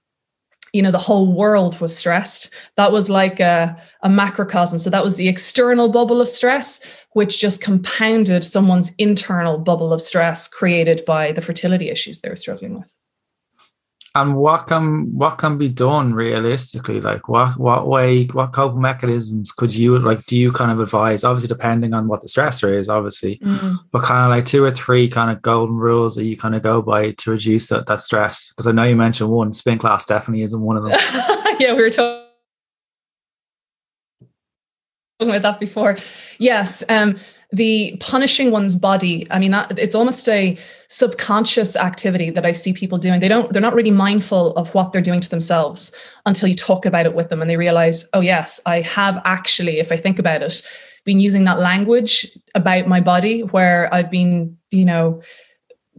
you 0.73 0.81
know 0.81 0.91
the 0.91 0.97
whole 0.97 1.31
world 1.31 1.79
was 1.79 1.95
stressed 1.95 2.53
that 2.75 2.91
was 2.91 3.09
like 3.09 3.39
a, 3.39 3.81
a 4.03 4.09
macrocosm 4.09 4.77
so 4.77 4.89
that 4.89 5.05
was 5.05 5.15
the 5.15 5.29
external 5.29 5.87
bubble 5.87 6.19
of 6.19 6.27
stress 6.27 6.85
which 7.13 7.39
just 7.39 7.61
compounded 7.61 8.43
someone's 8.43 8.93
internal 8.95 9.57
bubble 9.57 9.93
of 9.93 10.01
stress 10.01 10.49
created 10.49 11.01
by 11.05 11.31
the 11.31 11.41
fertility 11.41 11.89
issues 11.89 12.19
they 12.19 12.29
were 12.29 12.35
struggling 12.35 12.77
with 12.77 12.93
and 14.15 14.37
what 14.37 14.67
can 14.67 15.13
what 15.13 15.37
can 15.37 15.57
be 15.57 15.67
done 15.69 16.13
realistically? 16.13 17.01
Like 17.01 17.27
what 17.27 17.57
what 17.59 17.85
way 17.87 18.25
what 18.27 18.53
coping 18.53 18.79
mechanisms 18.79 19.51
could 19.51 19.75
you 19.75 19.99
like 19.99 20.25
do 20.25 20.37
you 20.37 20.53
kind 20.53 20.71
of 20.71 20.79
advise? 20.79 21.25
Obviously 21.25 21.49
depending 21.49 21.93
on 21.93 22.07
what 22.07 22.21
the 22.21 22.27
stressor 22.27 22.79
is 22.79 22.87
obviously. 22.87 23.37
Mm-hmm. 23.39 23.75
but 23.91 24.03
kind 24.03 24.25
of 24.25 24.35
like 24.35 24.45
two 24.45 24.63
or 24.63 24.71
three 24.71 25.09
kind 25.09 25.29
of 25.29 25.41
golden 25.41 25.75
rules 25.75 26.15
that 26.15 26.23
you 26.23 26.37
kind 26.37 26.55
of 26.55 26.63
go 26.63 26.81
by 26.81 27.11
to 27.11 27.31
reduce 27.31 27.67
that, 27.67 27.87
that 27.87 28.01
stress. 28.01 28.49
Because 28.51 28.67
i 28.67 28.71
know 28.71 28.85
you 28.85 28.95
mentioned 28.95 29.29
one. 29.29 29.51
Spin 29.51 29.77
class 29.77 30.05
definitely 30.05 30.43
isn't 30.43 30.61
one 30.61 30.77
of 30.77 30.83
them. 30.83 30.97
Yeah 31.59 31.73
we 31.73 31.83
were 31.83 31.89
talking 31.89 32.25
about 35.19 35.41
that 35.41 35.59
before. 35.59 35.97
Yes 36.39 36.85
um 36.87 37.19
the 37.51 37.95
punishing 37.99 38.51
one's 38.51 38.75
body 38.75 39.27
i 39.31 39.39
mean 39.39 39.51
that, 39.51 39.77
it's 39.77 39.95
almost 39.95 40.27
a 40.29 40.57
subconscious 40.87 41.75
activity 41.75 42.29
that 42.29 42.45
i 42.45 42.51
see 42.51 42.73
people 42.73 42.97
doing. 42.97 43.19
They 43.19 43.27
don't 43.27 43.51
they're 43.51 43.61
not 43.61 43.75
really 43.75 43.91
mindful 43.91 44.53
of 44.53 44.73
what 44.73 44.91
they're 44.91 45.01
doing 45.01 45.21
to 45.21 45.29
themselves 45.29 45.95
until 46.25 46.49
you 46.49 46.55
talk 46.55 46.85
about 46.85 47.05
it 47.05 47.13
with 47.13 47.29
them 47.29 47.41
and 47.41 47.49
they 47.49 47.57
realize 47.57 48.07
oh 48.13 48.21
yes 48.21 48.59
i 48.65 48.81
have 48.81 49.21
actually 49.25 49.79
if 49.79 49.91
i 49.91 49.97
think 49.97 50.19
about 50.19 50.41
it 50.41 50.61
been 51.05 51.19
using 51.19 51.43
that 51.43 51.59
language 51.59 52.27
about 52.55 52.87
my 52.87 52.99
body 52.99 53.41
where 53.43 53.93
i've 53.93 54.09
been 54.09 54.57
you 54.71 54.85
know 54.85 55.21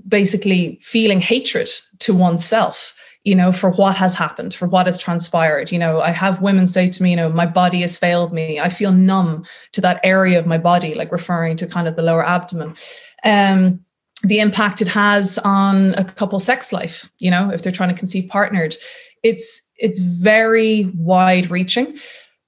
basically 0.09 0.79
feeling 0.83 1.21
hatred 1.21 1.69
to 2.01 2.15
oneself 2.15 2.96
you 3.27 3.35
know, 3.35 3.51
for 3.51 3.71
what 3.71 3.97
has 3.97 4.15
happened, 4.15 4.55
for 4.55 4.69
what 4.69 4.87
has 4.87 4.97
transpired. 4.97 5.73
You 5.73 5.81
know, 5.81 6.01
I 6.01 6.13
have 6.13 6.41
women 6.41 6.69
say 6.69 6.89
to 6.89 7.03
me, 7.03 7.11
you 7.11 7.17
know, 7.17 7.29
my 7.29 7.45
body 7.45 7.81
has 7.81 7.99
failed 7.99 8.33
me. 8.33 8.61
I 8.61 8.69
feel 8.69 8.93
numb 8.93 9.45
to 9.73 9.81
that 9.81 9.99
area 10.05 10.39
of 10.39 10.47
my 10.47 10.59
body, 10.59 10.95
like 10.95 11.11
referring 11.11 11.57
to 11.57 11.67
kind 11.67 11.89
of 11.89 11.97
the 11.97 12.05
lower 12.05 12.25
abdomen. 12.25 12.77
Um, 13.25 13.85
the 14.23 14.39
impact 14.39 14.81
it 14.81 14.87
has 14.87 15.39
on 15.39 15.95
a 15.95 16.05
couple 16.05 16.39
sex 16.39 16.73
life, 16.73 17.11
you 17.19 17.33
know, 17.33 17.51
if 17.51 17.63
they're 17.63 17.73
trying 17.73 17.89
to 17.89 17.99
conceive 17.99 18.29
partnered. 18.29 18.77
It's 19.25 19.61
it's 19.77 19.99
very 19.99 20.85
wide 20.97 21.51
reaching. 21.51 21.99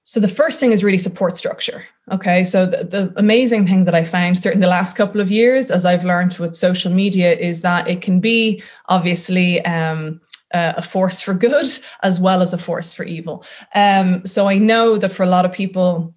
So 0.05 0.21
the 0.21 0.29
first 0.29 0.61
thing 0.61 0.71
is 0.71 0.85
really 0.85 0.99
support 0.99 1.37
structure. 1.37 1.85
Okay. 2.13 2.45
So 2.45 2.65
the, 2.65 2.85
the, 2.85 3.13
amazing 3.17 3.67
thing 3.67 3.85
that 3.85 3.95
I 3.95 4.05
found 4.05 4.39
certainly 4.39 4.65
the 4.65 4.71
last 4.71 4.97
couple 4.97 5.21
of 5.21 5.31
years, 5.31 5.71
as 5.71 5.85
I've 5.85 6.05
learned 6.05 6.39
with 6.39 6.55
social 6.55 6.91
media, 6.91 7.35
is 7.35 7.61
that 7.61 7.87
it 7.89 8.01
can 8.01 8.19
be 8.19 8.63
obviously 8.87 9.63
um, 9.67 10.21
uh, 10.55 10.75
a 10.77 10.83
force 10.83 11.23
for 11.23 11.35
good 11.35 11.69
as 12.03 12.21
well 12.21 12.43
as 12.43 12.53
a 12.53 12.59
force 12.59 12.95
for 12.95 13.05
evil. 13.05 13.45
Um, 13.75 14.27
so 14.27 14.49
I 14.49 14.59
know 14.59 14.99
that 14.99 15.13
for 15.13 15.23
a 15.23 15.29
lot 15.29 15.45
of 15.45 15.53
people, 15.53 16.15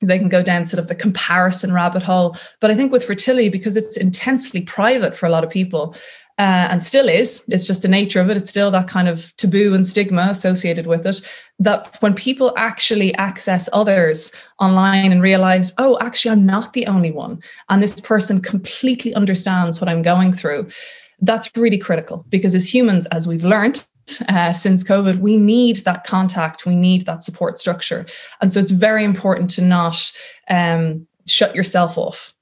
they 0.00 0.18
can 0.18 0.28
go 0.28 0.42
down 0.42 0.66
sort 0.66 0.80
of 0.80 0.86
the 0.86 0.94
comparison 0.94 1.72
rabbit 1.72 2.02
hole. 2.02 2.36
But 2.60 2.70
I 2.70 2.74
think 2.74 2.92
with 2.92 3.04
fertility, 3.04 3.48
because 3.48 3.76
it's 3.76 3.96
intensely 3.96 4.62
private 4.62 5.16
for 5.16 5.26
a 5.26 5.30
lot 5.30 5.44
of 5.44 5.50
people, 5.50 5.94
uh, 6.38 6.68
and 6.70 6.82
still 6.82 7.06
is, 7.06 7.44
it's 7.48 7.66
just 7.66 7.82
the 7.82 7.88
nature 7.88 8.18
of 8.18 8.30
it. 8.30 8.36
It's 8.38 8.48
still 8.48 8.70
that 8.70 8.88
kind 8.88 9.08
of 9.08 9.36
taboo 9.36 9.74
and 9.74 9.86
stigma 9.86 10.28
associated 10.30 10.86
with 10.86 11.04
it. 11.04 11.20
That 11.58 11.98
when 12.00 12.14
people 12.14 12.54
actually 12.56 13.14
access 13.16 13.68
others 13.74 14.32
online 14.58 15.12
and 15.12 15.20
realize, 15.20 15.74
oh, 15.76 15.98
actually, 16.00 16.30
I'm 16.30 16.46
not 16.46 16.72
the 16.72 16.86
only 16.86 17.10
one, 17.10 17.42
and 17.68 17.82
this 17.82 18.00
person 18.00 18.40
completely 18.40 19.12
understands 19.14 19.82
what 19.82 19.90
I'm 19.90 20.00
going 20.00 20.32
through, 20.32 20.68
that's 21.20 21.50
really 21.56 21.78
critical 21.78 22.24
because 22.28 22.54
as 22.54 22.72
humans, 22.72 23.06
as 23.06 23.26
we've 23.26 23.44
learned, 23.44 23.86
uh, 24.28 24.52
since 24.52 24.82
COVID, 24.82 25.18
we 25.18 25.36
need 25.36 25.76
that 25.78 26.04
contact, 26.04 26.66
we 26.66 26.76
need 26.76 27.02
that 27.02 27.22
support 27.22 27.58
structure. 27.58 28.06
And 28.40 28.52
so 28.52 28.60
it's 28.60 28.70
very 28.70 29.04
important 29.04 29.50
to 29.50 29.62
not 29.62 30.12
um, 30.48 31.06
shut 31.26 31.54
yourself 31.54 31.96
off. 31.96 32.34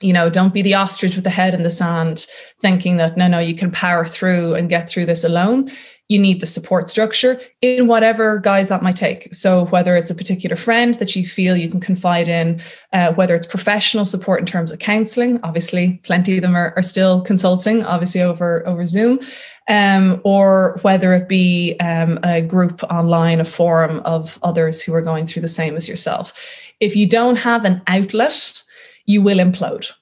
You 0.00 0.12
know, 0.12 0.30
don't 0.30 0.54
be 0.54 0.62
the 0.62 0.74
ostrich 0.74 1.16
with 1.16 1.24
the 1.24 1.30
head 1.30 1.54
in 1.54 1.64
the 1.64 1.70
sand, 1.70 2.26
thinking 2.60 2.98
that 2.98 3.16
no, 3.16 3.26
no, 3.26 3.40
you 3.40 3.54
can 3.54 3.70
power 3.72 4.04
through 4.04 4.54
and 4.54 4.68
get 4.68 4.88
through 4.88 5.06
this 5.06 5.24
alone 5.24 5.70
you 6.08 6.18
need 6.18 6.40
the 6.40 6.46
support 6.46 6.88
structure 6.88 7.40
in 7.60 7.86
whatever 7.86 8.38
guise 8.38 8.68
that 8.68 8.82
might 8.82 8.96
take. 8.96 9.32
So, 9.34 9.66
whether 9.66 9.94
it's 9.94 10.10
a 10.10 10.14
particular 10.14 10.56
friend 10.56 10.94
that 10.94 11.14
you 11.14 11.26
feel 11.26 11.56
you 11.56 11.68
can 11.68 11.80
confide 11.80 12.28
in, 12.28 12.60
uh, 12.92 13.12
whether 13.12 13.34
it's 13.34 13.46
professional 13.46 14.04
support 14.04 14.40
in 14.40 14.46
terms 14.46 14.72
of 14.72 14.78
counseling, 14.78 15.38
obviously, 15.42 16.00
plenty 16.04 16.36
of 16.36 16.42
them 16.42 16.56
are, 16.56 16.72
are 16.76 16.82
still 16.82 17.20
consulting, 17.20 17.84
obviously, 17.84 18.22
over, 18.22 18.66
over 18.66 18.86
Zoom, 18.86 19.20
um, 19.68 20.20
or 20.24 20.78
whether 20.82 21.12
it 21.12 21.28
be 21.28 21.76
um, 21.80 22.18
a 22.22 22.40
group 22.40 22.82
online, 22.84 23.40
a 23.40 23.44
forum 23.44 24.00
of 24.06 24.38
others 24.42 24.82
who 24.82 24.94
are 24.94 25.02
going 25.02 25.26
through 25.26 25.42
the 25.42 25.48
same 25.48 25.76
as 25.76 25.88
yourself. 25.88 26.32
If 26.80 26.96
you 26.96 27.06
don't 27.06 27.36
have 27.36 27.64
an 27.66 27.82
outlet, 27.86 28.62
you 29.04 29.20
will 29.20 29.38
implode 29.38 29.92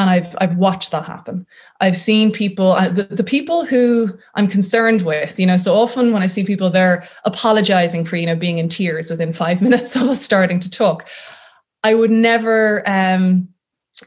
and 0.00 0.08
I've 0.08 0.34
I've 0.40 0.56
watched 0.56 0.92
that 0.92 1.04
happen. 1.04 1.46
I've 1.80 1.96
seen 1.96 2.32
people, 2.32 2.74
the, 2.74 3.06
the 3.10 3.22
people 3.22 3.66
who 3.66 4.08
I'm 4.34 4.48
concerned 4.48 5.02
with, 5.02 5.38
you 5.38 5.44
know, 5.44 5.58
so 5.58 5.74
often 5.74 6.14
when 6.14 6.22
I 6.22 6.26
see 6.26 6.42
people, 6.42 6.70
they're 6.70 7.06
apologizing 7.26 8.06
for, 8.06 8.16
you 8.16 8.24
know, 8.24 8.34
being 8.34 8.56
in 8.56 8.70
tears 8.70 9.10
within 9.10 9.34
five 9.34 9.60
minutes 9.66 9.94
of 9.96 10.02
us 10.04 10.22
starting 10.22 10.58
to 10.60 10.70
talk. 10.70 11.06
I 11.84 11.94
would 11.94 12.10
never, 12.10 12.82
um, 12.88 13.48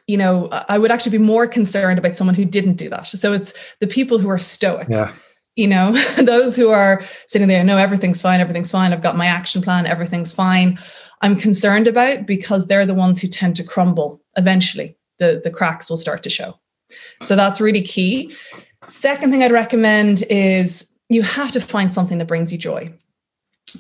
you 0.08 0.18
know, 0.18 0.50
I 0.68 0.80
would 0.80 0.92
actually 0.92 1.12
be 1.12 1.24
more 1.24 1.46
concerned 1.48 2.00
about 2.00 2.18
someone 2.18 2.36
who 2.36 2.46
didn't 2.46 2.76
do 2.76 2.90
that. 2.90 3.08
So 3.08 3.32
it's 3.32 3.54
the 3.80 3.88
people 3.88 4.18
who 4.18 4.30
are 4.30 4.40
stoic. 4.40 4.88
Yeah. 4.90 5.14
You 5.56 5.68
know, 5.68 5.92
those 6.18 6.56
who 6.56 6.72
are 6.72 7.04
sitting 7.28 7.48
there, 7.48 7.64
no, 7.64 7.78
everything's 7.78 8.20
fine, 8.20 8.40
everything's 8.40 8.72
fine. 8.72 8.94
I've 8.94 9.04
got 9.04 9.16
my 9.16 9.28
action 9.28 9.62
plan, 9.62 9.86
everything's 9.86 10.32
fine. 10.32 10.80
I'm 11.22 11.36
concerned 11.36 11.88
about 11.88 12.26
because 12.26 12.66
they're 12.66 12.88
the 12.88 12.96
ones 12.96 13.22
who 13.22 13.28
tend 13.28 13.56
to 13.58 13.64
crumble 13.64 14.20
eventually 14.36 14.98
the, 15.20 15.42
the 15.44 15.52
cracks 15.52 15.90
will 15.90 15.98
start 15.98 16.24
to 16.24 16.30
show. 16.30 16.60
So 17.22 17.36
that's 17.36 17.62
really 17.62 17.82
key. 17.82 18.36
Second 18.88 19.32
thing 19.32 19.44
I'd 19.44 19.52
recommend 19.52 20.24
is 20.30 20.94
you 21.10 21.22
have 21.22 21.52
to 21.54 21.62
find 21.62 21.92
something 21.92 22.18
that 22.18 22.28
brings 22.28 22.52
you 22.52 22.58
joy. 22.58 22.94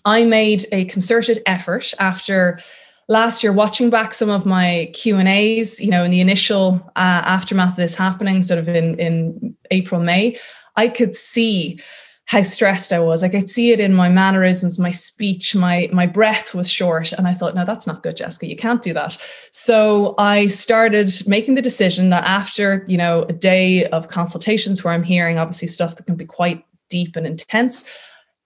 I 0.05 0.23
made 0.25 0.65
a 0.71 0.85
concerted 0.85 1.39
effort 1.45 1.93
after 1.99 2.59
last 3.07 3.43
year 3.43 3.51
watching 3.51 3.89
back 3.89 4.13
some 4.13 4.29
of 4.29 4.45
my 4.45 4.89
Q 4.93 5.17
and 5.17 5.27
A's. 5.27 5.79
You 5.79 5.89
know, 5.89 6.03
in 6.03 6.11
the 6.11 6.21
initial 6.21 6.81
uh, 6.95 7.21
aftermath 7.25 7.71
of 7.71 7.75
this 7.75 7.95
happening, 7.95 8.41
sort 8.41 8.59
of 8.59 8.67
in 8.67 8.99
in 8.99 9.55
April 9.71 10.01
May, 10.01 10.37
I 10.75 10.87
could 10.87 11.15
see 11.15 11.79
how 12.25 12.41
stressed 12.41 12.93
I 12.93 12.99
was. 12.99 13.21
I 13.21 13.29
could 13.29 13.49
see 13.49 13.71
it 13.71 13.79
in 13.79 13.93
my 13.93 14.09
mannerisms, 14.09 14.79
my 14.79 14.91
speech, 14.91 15.55
my 15.55 15.89
my 15.91 16.05
breath 16.05 16.53
was 16.53 16.69
short. 16.69 17.11
And 17.11 17.27
I 17.27 17.33
thought, 17.33 17.55
no, 17.55 17.65
that's 17.65 17.85
not 17.85 18.03
good, 18.03 18.17
Jessica. 18.17 18.47
You 18.47 18.55
can't 18.55 18.81
do 18.81 18.93
that. 18.93 19.17
So 19.51 20.15
I 20.17 20.47
started 20.47 21.11
making 21.27 21.55
the 21.55 21.61
decision 21.61 22.09
that 22.09 22.23
after, 22.23 22.85
you 22.87 22.97
know, 22.97 23.23
a 23.23 23.33
day 23.33 23.85
of 23.87 24.07
consultations 24.07 24.83
where 24.83 24.93
I'm 24.93 25.03
hearing 25.03 25.37
obviously 25.37 25.67
stuff 25.67 25.97
that 25.97 26.05
can 26.05 26.15
be 26.15 26.25
quite 26.25 26.65
deep 26.89 27.15
and 27.15 27.27
intense, 27.27 27.85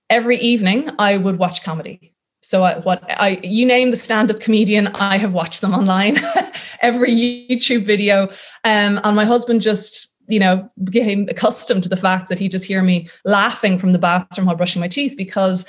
every 0.10 0.38
evening 0.38 0.90
I 0.98 1.18
would 1.18 1.38
watch 1.38 1.64
comedy. 1.64 2.14
So 2.42 2.64
I, 2.64 2.80
what 2.80 3.04
I 3.20 3.40
you 3.44 3.66
name 3.66 3.92
the 3.92 3.98
stand-up 3.98 4.40
comedian, 4.40 4.88
I 4.88 5.18
have 5.18 5.34
watched 5.34 5.62
them 5.62 5.74
online, 5.74 6.18
every 6.82 7.12
YouTube 7.12 7.86
video. 7.86 8.28
Um, 8.64 9.00
and 9.04 9.16
my 9.16 9.26
husband 9.26 9.62
just 9.62 10.16
you 10.28 10.40
know, 10.40 10.68
became 10.84 11.28
accustomed 11.30 11.84
to 11.84 11.90
the 11.90 11.98
fact 11.98 12.30
that 12.30 12.40
he'd 12.40 12.52
just 12.52 12.66
hear 12.66 12.84
me 12.84 13.10
laughing 13.26 13.78
from 13.78 13.94
the 13.94 14.00
bathroom 14.00 14.48
while 14.48 14.56
brushing 14.56 14.80
my 14.80 14.88
teeth 14.88 15.16
because 15.18 15.68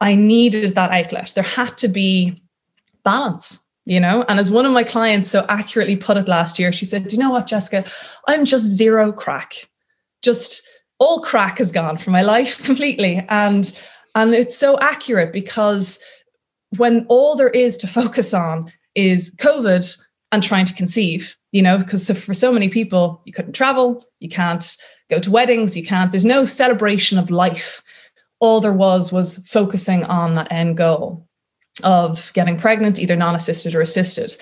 I 0.00 0.14
needed 0.14 0.74
that 0.74 0.90
outlet. 0.90 1.32
There 1.34 1.44
had 1.44 1.78
to 1.78 1.88
be 1.88 2.40
balance, 3.04 3.64
you 3.86 4.00
know? 4.00 4.24
And 4.28 4.38
as 4.38 4.50
one 4.50 4.66
of 4.66 4.72
my 4.72 4.84
clients 4.84 5.30
so 5.30 5.46
accurately 5.48 5.96
put 5.96 6.16
it 6.16 6.28
last 6.28 6.58
year, 6.58 6.72
she 6.72 6.84
said, 6.84 7.06
Do 7.06 7.16
you 7.16 7.22
know 7.22 7.30
what, 7.30 7.46
Jessica? 7.46 7.84
I'm 8.28 8.44
just 8.44 8.66
zero 8.66 9.12
craic. 9.12 9.68
Just 10.22 10.68
all 10.98 11.20
craic 11.20 11.58
has 11.58 11.72
gone 11.72 11.96
from 11.96 12.12
my 12.12 12.22
life 12.22 12.62
completely. 12.64 13.24
And 13.28 13.76
and 14.14 14.32
it's 14.32 14.56
so 14.56 14.78
accurate 14.78 15.32
because 15.32 15.98
when 16.76 17.04
all 17.08 17.36
there 17.36 17.48
is 17.48 17.76
to 17.78 17.86
focus 17.86 18.32
on 18.32 18.72
is 18.94 19.34
COVID 19.36 20.00
and 20.30 20.42
trying 20.42 20.66
to 20.66 20.74
conceive, 20.74 21.36
you 21.54 21.62
know, 21.62 21.78
because 21.78 22.10
for 22.10 22.34
so 22.34 22.52
many 22.52 22.68
people, 22.68 23.22
you 23.24 23.32
couldn't 23.32 23.52
travel, 23.52 24.04
you 24.18 24.28
can't 24.28 24.76
go 25.08 25.20
to 25.20 25.30
weddings, 25.30 25.76
you 25.76 25.86
can't, 25.86 26.10
there's 26.10 26.24
no 26.24 26.44
celebration 26.44 27.16
of 27.16 27.30
life. 27.30 27.80
All 28.40 28.60
there 28.60 28.72
was 28.72 29.12
was 29.12 29.38
focusing 29.46 30.02
on 30.06 30.34
that 30.34 30.50
end 30.50 30.76
goal 30.76 31.28
of 31.84 32.32
getting 32.34 32.58
pregnant, 32.58 32.98
either 32.98 33.14
non 33.14 33.36
assisted 33.36 33.76
or 33.76 33.80
assisted. 33.80 34.36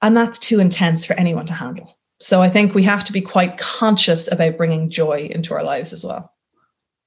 And 0.00 0.16
that's 0.16 0.38
too 0.38 0.58
intense 0.58 1.04
for 1.04 1.12
anyone 1.20 1.44
to 1.44 1.52
handle. 1.52 1.98
So 2.20 2.40
I 2.40 2.48
think 2.48 2.74
we 2.74 2.82
have 2.84 3.04
to 3.04 3.12
be 3.12 3.20
quite 3.20 3.58
conscious 3.58 4.32
about 4.32 4.56
bringing 4.56 4.88
joy 4.88 5.28
into 5.30 5.52
our 5.52 5.62
lives 5.62 5.92
as 5.92 6.04
well. 6.04 6.32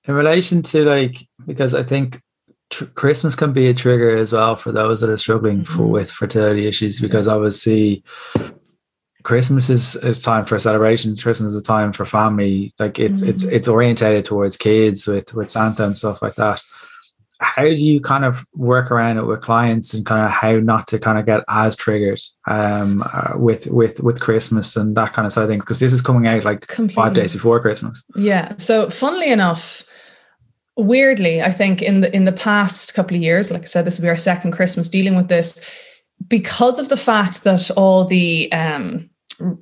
In 0.03 0.13
relation 0.13 0.61
to 0.61 0.85
like, 0.85 1.27
because 1.47 1.73
I 1.73 1.81
think 1.81 2.21
tr- 2.69 2.85
Christmas 2.85 3.33
can 3.33 3.51
be 3.51 3.67
a 3.67 3.73
trigger 3.73 4.15
as 4.15 4.31
well 4.31 4.55
for 4.57 4.71
those 4.71 5.01
that 5.01 5.09
are 5.09 5.17
struggling 5.17 5.63
mm-hmm. 5.63 5.75
for, 5.75 5.87
with 5.87 6.11
fertility 6.11 6.67
issues, 6.67 6.99
because 6.99 7.27
obviously 7.27 8.03
Christmas 9.23 9.69
is, 9.69 9.95
is 9.97 10.21
time 10.21 10.45
for 10.45 10.57
celebrations. 10.59 11.21
Christmas 11.21 11.49
is 11.49 11.61
a 11.61 11.63
time 11.63 11.91
for 11.91 12.05
family. 12.05 12.73
Like 12.79 12.99
it's 12.99 13.21
mm-hmm. 13.21 13.29
it's 13.29 13.43
it's 13.43 13.67
orientated 13.67 14.25
towards 14.25 14.57
kids 14.57 15.07
with 15.07 15.33
with 15.33 15.49
Santa 15.49 15.85
and 15.85 15.97
stuff 15.97 16.21
like 16.21 16.35
that. 16.35 16.63
How 17.41 17.63
do 17.63 17.73
you 17.73 18.01
kind 18.01 18.25
of 18.25 18.45
work 18.53 18.91
around 18.91 19.17
it 19.17 19.25
with 19.25 19.41
clients 19.41 19.93
and 19.93 20.05
kind 20.05 20.25
of 20.25 20.31
how 20.31 20.59
not 20.59 20.87
to 20.89 20.99
kind 20.99 21.17
of 21.17 21.25
get 21.25 21.43
as 21.47 21.75
triggered 21.75 22.19
um, 22.47 23.03
uh, 23.13 23.33
with 23.37 23.67
with 23.67 24.01
with 24.01 24.19
Christmas 24.19 24.75
and 24.75 24.95
that 24.95 25.13
kind 25.13 25.25
of 25.25 25.33
side 25.33 25.43
of 25.43 25.49
thing? 25.49 25.59
Because 25.59 25.79
this 25.79 25.93
is 25.93 26.01
coming 26.01 26.27
out 26.27 26.43
like 26.43 26.67
Completely. 26.67 26.95
five 26.95 27.13
days 27.13 27.33
before 27.33 27.59
Christmas. 27.61 28.03
Yeah. 28.15 28.53
So 28.57 28.89
funnily 28.89 29.31
enough, 29.31 29.83
weirdly, 30.77 31.41
I 31.41 31.51
think 31.51 31.81
in 31.81 32.01
the 32.01 32.13
in 32.15 32.25
the 32.25 32.31
past 32.31 32.93
couple 32.93 33.15
of 33.15 33.23
years, 33.23 33.51
like 33.51 33.63
I 33.63 33.65
said, 33.65 33.85
this 33.85 33.97
will 33.97 34.03
be 34.03 34.09
our 34.09 34.17
second 34.17 34.51
Christmas 34.51 34.89
dealing 34.89 35.15
with 35.15 35.27
this 35.27 35.65
because 36.27 36.79
of 36.79 36.89
the 36.89 36.97
fact 36.97 37.43
that 37.43 37.71
all 37.71 38.05
the 38.05 38.51
um, 38.51 39.09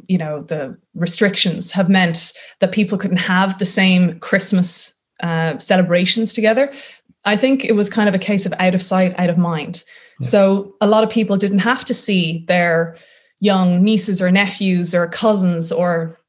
you 0.07 0.17
know 0.17 0.41
the 0.41 0.77
restrictions 0.95 1.71
have 1.71 1.89
meant 1.89 2.33
that 2.59 2.71
people 2.71 2.97
couldn't 2.97 3.17
have 3.17 3.57
the 3.57 3.65
same 3.65 4.19
Christmas 4.19 4.99
uh, 5.21 5.57
celebrations 5.59 6.33
together. 6.33 6.71
I 7.25 7.35
think 7.35 7.65
it 7.65 7.75
was 7.75 7.89
kind 7.89 8.07
of 8.07 8.15
a 8.15 8.19
case 8.19 8.45
of 8.45 8.53
out 8.59 8.75
of 8.75 8.81
sight, 8.81 9.19
out 9.19 9.29
of 9.29 9.37
mind. 9.37 9.83
Yes. 10.21 10.31
So 10.31 10.75
a 10.81 10.87
lot 10.87 11.03
of 11.03 11.09
people 11.09 11.37
didn't 11.37 11.59
have 11.59 11.83
to 11.85 11.93
see 11.93 12.45
their 12.47 12.95
young 13.39 13.83
nieces 13.83 14.21
or 14.21 14.31
nephews 14.31 14.95
or 14.95 15.07
cousins 15.07 15.71
or 15.71 16.19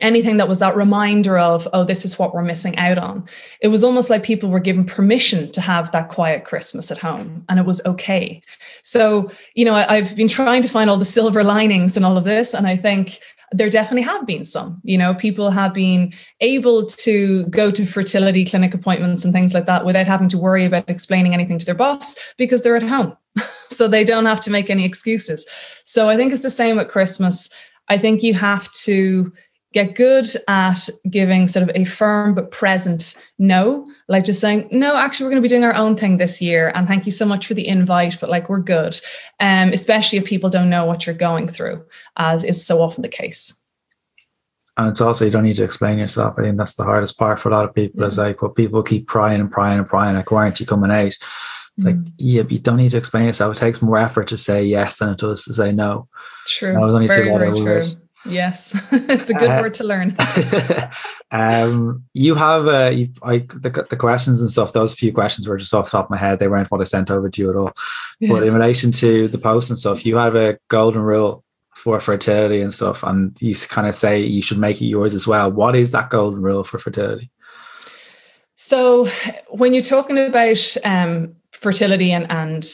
anything 0.00 0.38
that 0.38 0.48
was 0.48 0.58
that 0.58 0.74
reminder 0.74 1.38
of, 1.38 1.68
oh, 1.72 1.84
this 1.84 2.04
is 2.04 2.18
what 2.18 2.34
we're 2.34 2.42
missing 2.42 2.76
out 2.78 2.98
on. 2.98 3.24
It 3.60 3.68
was 3.68 3.84
almost 3.84 4.10
like 4.10 4.22
people 4.22 4.48
were 4.48 4.60
given 4.60 4.84
permission 4.84 5.52
to 5.52 5.60
have 5.60 5.92
that 5.92 6.08
quiet 6.08 6.44
Christmas 6.44 6.90
at 6.90 6.98
home 6.98 7.44
and 7.48 7.58
it 7.58 7.66
was 7.66 7.84
okay. 7.84 8.42
So, 8.82 9.30
you 9.54 9.64
know, 9.64 9.74
I, 9.74 10.02
have 10.02 10.16
been 10.16 10.28
trying 10.28 10.62
to 10.62 10.68
find 10.68 10.88
all 10.88 10.96
the 10.96 11.04
silver 11.04 11.44
linings 11.44 11.96
and 11.96 12.06
all 12.06 12.16
of 12.16 12.24
this. 12.24 12.54
And 12.54 12.66
I 12.66 12.76
think 12.76 13.20
there 13.52 13.68
definitely 13.68 14.02
have 14.02 14.26
been 14.26 14.44
some. 14.44 14.80
You 14.82 14.96
know, 14.96 15.14
people 15.14 15.50
have 15.50 15.74
been 15.74 16.12
able 16.40 16.86
to 16.86 17.44
go 17.46 17.70
to 17.70 17.84
fertility 17.84 18.44
clinic 18.44 18.74
appointments 18.74 19.24
and 19.24 19.32
things 19.32 19.52
like 19.52 19.66
that 19.66 19.84
without 19.84 20.06
having 20.06 20.28
to 20.30 20.38
worry 20.38 20.64
about 20.64 20.88
explaining 20.88 21.34
anything 21.34 21.58
to 21.58 21.66
their 21.66 21.74
boss 21.74 22.16
because 22.38 22.62
they're 22.62 22.76
at 22.76 22.82
home. 22.82 23.16
so 23.68 23.88
they 23.88 24.04
don't 24.04 24.26
have 24.26 24.40
to 24.40 24.50
make 24.50 24.70
any 24.70 24.84
excuses. 24.84 25.46
So 25.84 26.08
I 26.08 26.16
think 26.16 26.32
it's 26.32 26.42
the 26.42 26.50
same 26.50 26.78
at 26.78 26.88
Christmas. 26.88 27.50
I 27.88 27.98
think 27.98 28.22
you 28.22 28.34
have 28.34 28.70
to 28.72 29.32
get 29.72 29.94
good 29.94 30.26
at 30.48 30.88
giving 31.08 31.48
sort 31.48 31.68
of 31.68 31.74
a 31.74 31.84
firm 31.84 32.34
but 32.34 32.50
present 32.50 33.20
no, 33.38 33.86
like 34.08 34.24
just 34.24 34.40
saying, 34.40 34.68
no, 34.70 34.96
actually, 34.96 35.24
we're 35.24 35.30
going 35.30 35.42
to 35.42 35.48
be 35.48 35.48
doing 35.48 35.64
our 35.64 35.74
own 35.74 35.96
thing 35.96 36.18
this 36.18 36.40
year. 36.40 36.70
And 36.74 36.86
thank 36.86 37.06
you 37.06 37.12
so 37.12 37.26
much 37.26 37.46
for 37.46 37.54
the 37.54 37.66
invite, 37.66 38.18
but 38.20 38.30
like, 38.30 38.48
we're 38.48 38.60
good. 38.60 39.00
Um, 39.40 39.70
especially 39.70 40.18
if 40.18 40.24
people 40.24 40.50
don't 40.50 40.70
know 40.70 40.84
what 40.84 41.06
you're 41.06 41.14
going 41.14 41.48
through, 41.48 41.84
as 42.16 42.44
is 42.44 42.64
so 42.64 42.80
often 42.82 43.02
the 43.02 43.08
case. 43.08 43.58
and 44.76 44.88
it's 44.88 45.00
also 45.00 45.24
you 45.24 45.30
don't 45.30 45.44
need 45.44 45.56
to 45.56 45.64
explain 45.64 45.98
yourself. 45.98 46.36
I 46.38 46.42
think 46.42 46.56
that's 46.56 46.74
the 46.74 46.84
hardest 46.84 47.18
part 47.18 47.38
for 47.38 47.48
a 47.48 47.52
lot 47.52 47.64
of 47.64 47.74
people. 47.74 48.02
Mm. 48.02 48.06
Is 48.06 48.18
like, 48.18 48.42
well, 48.42 48.50
people 48.50 48.82
keep 48.82 49.06
prying 49.06 49.40
and 49.40 49.50
prying 49.50 49.78
and 49.78 49.88
prying. 49.88 50.16
Like, 50.16 50.30
why 50.30 50.44
aren't 50.44 50.60
you 50.60 50.66
coming 50.66 50.90
out? 50.90 51.06
It's 51.76 51.86
like, 51.86 51.96
yeah, 52.18 52.42
you 52.48 52.58
don't 52.58 52.76
need 52.76 52.90
to 52.90 52.98
explain 52.98 53.24
yourself. 53.24 53.56
It 53.56 53.60
takes 53.60 53.82
more 53.82 53.98
effort 53.98 54.28
to 54.28 54.36
say 54.36 54.64
yes 54.64 54.98
than 54.98 55.10
it 55.10 55.18
does 55.18 55.44
to 55.44 55.54
say 55.54 55.72
no. 55.72 56.08
True. 56.46 56.74
No, 56.74 56.86
don't 56.86 57.00
need 57.00 57.08
very, 57.08 57.28
to 57.28 57.38
very 57.38 57.86
true. 57.86 58.01
Yes, 58.24 58.78
it's 58.92 59.30
a 59.30 59.34
good 59.34 59.50
uh, 59.50 59.60
word 59.60 59.74
to 59.74 59.84
learn. 59.84 60.16
um, 61.32 62.04
you 62.12 62.34
have 62.34 62.66
uh, 62.68 62.90
you, 62.92 63.08
I, 63.22 63.38
the, 63.38 63.86
the 63.88 63.96
questions 63.96 64.40
and 64.40 64.50
stuff. 64.50 64.72
Those 64.72 64.94
few 64.94 65.12
questions 65.12 65.48
were 65.48 65.56
just 65.56 65.74
off 65.74 65.86
the 65.86 65.90
top 65.92 66.06
of 66.06 66.10
my 66.10 66.16
head. 66.16 66.38
They 66.38 66.48
weren't 66.48 66.70
what 66.70 66.80
I 66.80 66.84
sent 66.84 67.10
over 67.10 67.28
to 67.28 67.42
you 67.42 67.50
at 67.50 67.56
all. 67.56 67.72
Yeah. 68.20 68.30
But 68.30 68.44
in 68.44 68.54
relation 68.54 68.92
to 68.92 69.28
the 69.28 69.38
post 69.38 69.70
and 69.70 69.78
stuff, 69.78 70.06
you 70.06 70.16
have 70.16 70.36
a 70.36 70.58
golden 70.68 71.02
rule 71.02 71.44
for 71.74 71.98
fertility 71.98 72.60
and 72.60 72.72
stuff, 72.72 73.02
and 73.02 73.36
you 73.40 73.54
kind 73.56 73.88
of 73.88 73.94
say 73.96 74.22
you 74.22 74.42
should 74.42 74.58
make 74.58 74.80
it 74.80 74.86
yours 74.86 75.14
as 75.14 75.26
well. 75.26 75.50
What 75.50 75.74
is 75.74 75.90
that 75.90 76.10
golden 76.10 76.42
rule 76.42 76.62
for 76.62 76.78
fertility? 76.78 77.28
So, 78.54 79.06
when 79.48 79.74
you're 79.74 79.82
talking 79.82 80.16
about 80.18 80.76
um, 80.84 81.34
fertility 81.50 82.12
and 82.12 82.30
and 82.30 82.64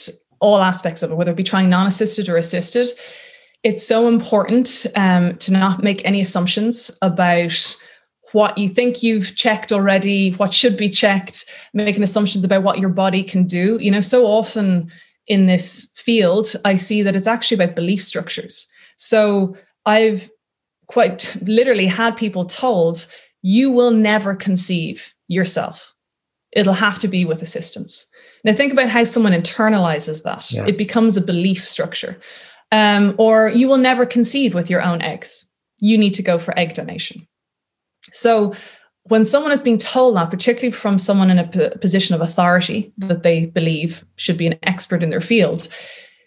all 0.41 0.59
aspects 0.59 1.03
of 1.03 1.11
it, 1.11 1.15
whether 1.15 1.33
it 1.33 1.37
be 1.37 1.43
trying 1.43 1.71
non-assisted 1.71 2.29
or 2.29 2.37
assisted 2.37 2.89
it's 3.69 3.87
so 3.87 4.09
important 4.09 4.87
um, 4.97 5.37
to 5.37 5.53
not 5.53 5.83
make 5.83 6.01
any 6.07 6.23
assumptions 6.23 6.91
about 7.03 7.77
what 8.33 8.57
you 8.57 8.67
think 8.67 9.03
you've 9.03 9.37
checked 9.37 9.73
already, 9.73 10.31
what 10.33 10.55
should 10.55 10.75
be 10.75 10.89
checked, 10.89 11.45
making 11.75 12.03
assumptions 12.03 12.45
about 12.45 12.63
what 12.63 12.79
your 12.79 12.89
body 12.89 13.23
can 13.23 13.45
do. 13.45 13.77
You 13.79 13.91
know, 13.91 14.01
so 14.01 14.25
often 14.25 14.91
in 15.27 15.45
this 15.45 15.93
field, 15.97 16.47
I 16.65 16.77
see 16.77 17.03
that 17.03 17.15
it's 17.15 17.27
actually 17.27 17.63
about 17.63 17.77
belief 17.77 18.03
structures. 18.03 18.73
So 18.97 19.55
I've 19.85 20.31
quite 20.87 21.37
literally 21.43 21.87
had 21.87 22.17
people 22.17 22.47
told, 22.47 23.07
you 23.43 23.71
will 23.71 23.91
never 23.91 24.35
conceive 24.35 25.15
yourself. 25.29 25.95
It'll 26.53 26.73
have 26.73 26.99
to 27.01 27.09
be 27.09 27.27
with 27.27 27.43
assistance. 27.43 28.07
Now, 28.45 28.55
think 28.55 28.73
about 28.73 28.89
how 28.89 29.05
someone 29.05 29.35
internalizes 29.35 30.23
that. 30.23 30.51
Yeah. 30.51 30.65
It 30.67 30.79
becomes 30.79 31.19
a 31.19 31.21
belief 31.21 31.69
structure 31.69 32.19
um, 32.73 33.15
or 33.19 33.49
you 33.49 33.69
will 33.69 33.79
never 33.79 34.07
conceive 34.07 34.55
with 34.55 34.71
your 34.71 34.83
own 34.83 35.03
eggs. 35.03 35.51
You 35.79 35.97
need 35.97 36.15
to 36.15 36.23
go 36.23 36.39
for 36.39 36.59
egg 36.59 36.75
donation. 36.75 37.27
So, 38.13 38.55
when 39.05 39.25
someone 39.25 39.53
is 39.53 39.63
being 39.63 39.79
told 39.79 40.17
that, 40.17 40.31
particularly 40.31 40.71
from 40.71 40.99
someone 40.99 41.31
in 41.31 41.39
a 41.39 41.49
p- 41.49 41.71
position 41.81 42.15
of 42.15 42.21
authority 42.21 42.93
that 42.99 43.23
they 43.23 43.47
believe 43.47 44.05
should 44.17 44.37
be 44.37 44.47
an 44.47 44.59
expert 44.65 45.03
in 45.03 45.09
their 45.09 45.23
field, 45.23 45.67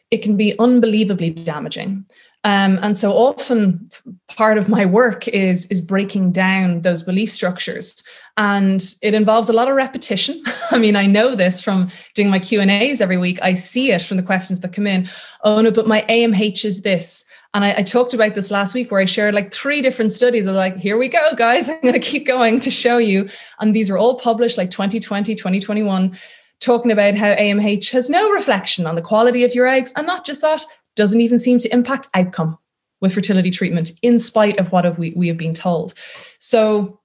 it 0.09 0.23
can 0.23 0.35
be 0.35 0.57
unbelievably 0.57 1.29
damaging. 1.29 2.05
Um, 2.43 2.79
and 2.81 2.97
so 2.97 3.13
often 3.13 3.91
part 4.27 4.57
of 4.57 4.67
my 4.67 4.85
work 4.85 5.27
is 5.27 5.67
is 5.67 5.79
breaking 5.79 6.31
down 6.31 6.81
those 6.81 7.03
belief 7.03 7.31
structures. 7.31 8.03
And 8.37 8.83
it 9.03 9.13
involves 9.13 9.49
a 9.49 9.53
lot 9.53 9.69
of 9.69 9.75
repetition. 9.75 10.41
I 10.71 10.79
mean 10.79 10.95
i 10.95 11.05
know 11.05 11.35
this 11.35 11.61
from 11.61 11.89
doing 12.15 12.29
my 12.29 12.39
q 12.39 12.59
and 12.59 12.71
a's 12.71 12.99
every 12.99 13.17
week. 13.17 13.39
I 13.43 13.53
see 13.53 13.91
it 13.91 14.01
from 14.01 14.17
the 14.17 14.23
questions 14.23 14.61
that 14.61 14.73
come 14.73 14.87
in. 14.87 15.07
Oh 15.43 15.61
no 15.61 15.69
but 15.69 15.87
my 15.87 16.03
amh 16.09 16.65
is 16.65 16.81
this. 16.81 17.25
And 17.53 17.63
I, 17.63 17.75
I 17.77 17.83
talked 17.83 18.13
about 18.13 18.33
this 18.33 18.49
last 18.49 18.73
week 18.73 18.89
where 18.89 19.01
i 19.01 19.05
shared 19.05 19.35
like 19.35 19.53
three 19.53 19.81
different 19.81 20.11
studies. 20.11 20.47
Of 20.47 20.55
like 20.55 20.77
here 20.77 20.97
we 20.97 21.09
go 21.09 21.33
guys. 21.35 21.69
I'm 21.69 21.81
going 21.81 21.93
to 21.93 21.99
keep 21.99 22.25
going 22.25 22.59
to 22.61 22.71
show 22.71 22.97
you. 22.97 23.29
And 23.59 23.75
these 23.75 23.89
are 23.89 23.99
all 23.99 24.15
published 24.15 24.57
like 24.57 24.71
2020 24.71 25.35
2021 25.35 26.17
talking 26.59 26.91
about 26.91 27.15
how 27.15 27.33
amh 27.33 27.91
has 27.91 28.09
no 28.09 28.31
reflection 28.31 28.87
on 28.87 28.95
the 28.95 29.01
quality 29.01 29.43
of 29.43 29.53
your 29.53 29.67
eggs. 29.67 29.93
And 29.95 30.07
not 30.07 30.25
just 30.25 30.41
that 30.41 30.65
doesn't 30.95 31.21
even 31.21 31.37
seem 31.37 31.59
to 31.59 31.73
impact 31.73 32.07
outcome 32.13 32.57
with 32.99 33.13
fertility 33.13 33.49
treatment 33.49 33.91
in 34.01 34.19
spite 34.19 34.59
of 34.59 34.71
what 34.71 34.97
we, 34.97 35.11
we 35.15 35.27
have 35.27 35.37
been 35.37 35.53
told. 35.53 35.93
So 36.39 36.99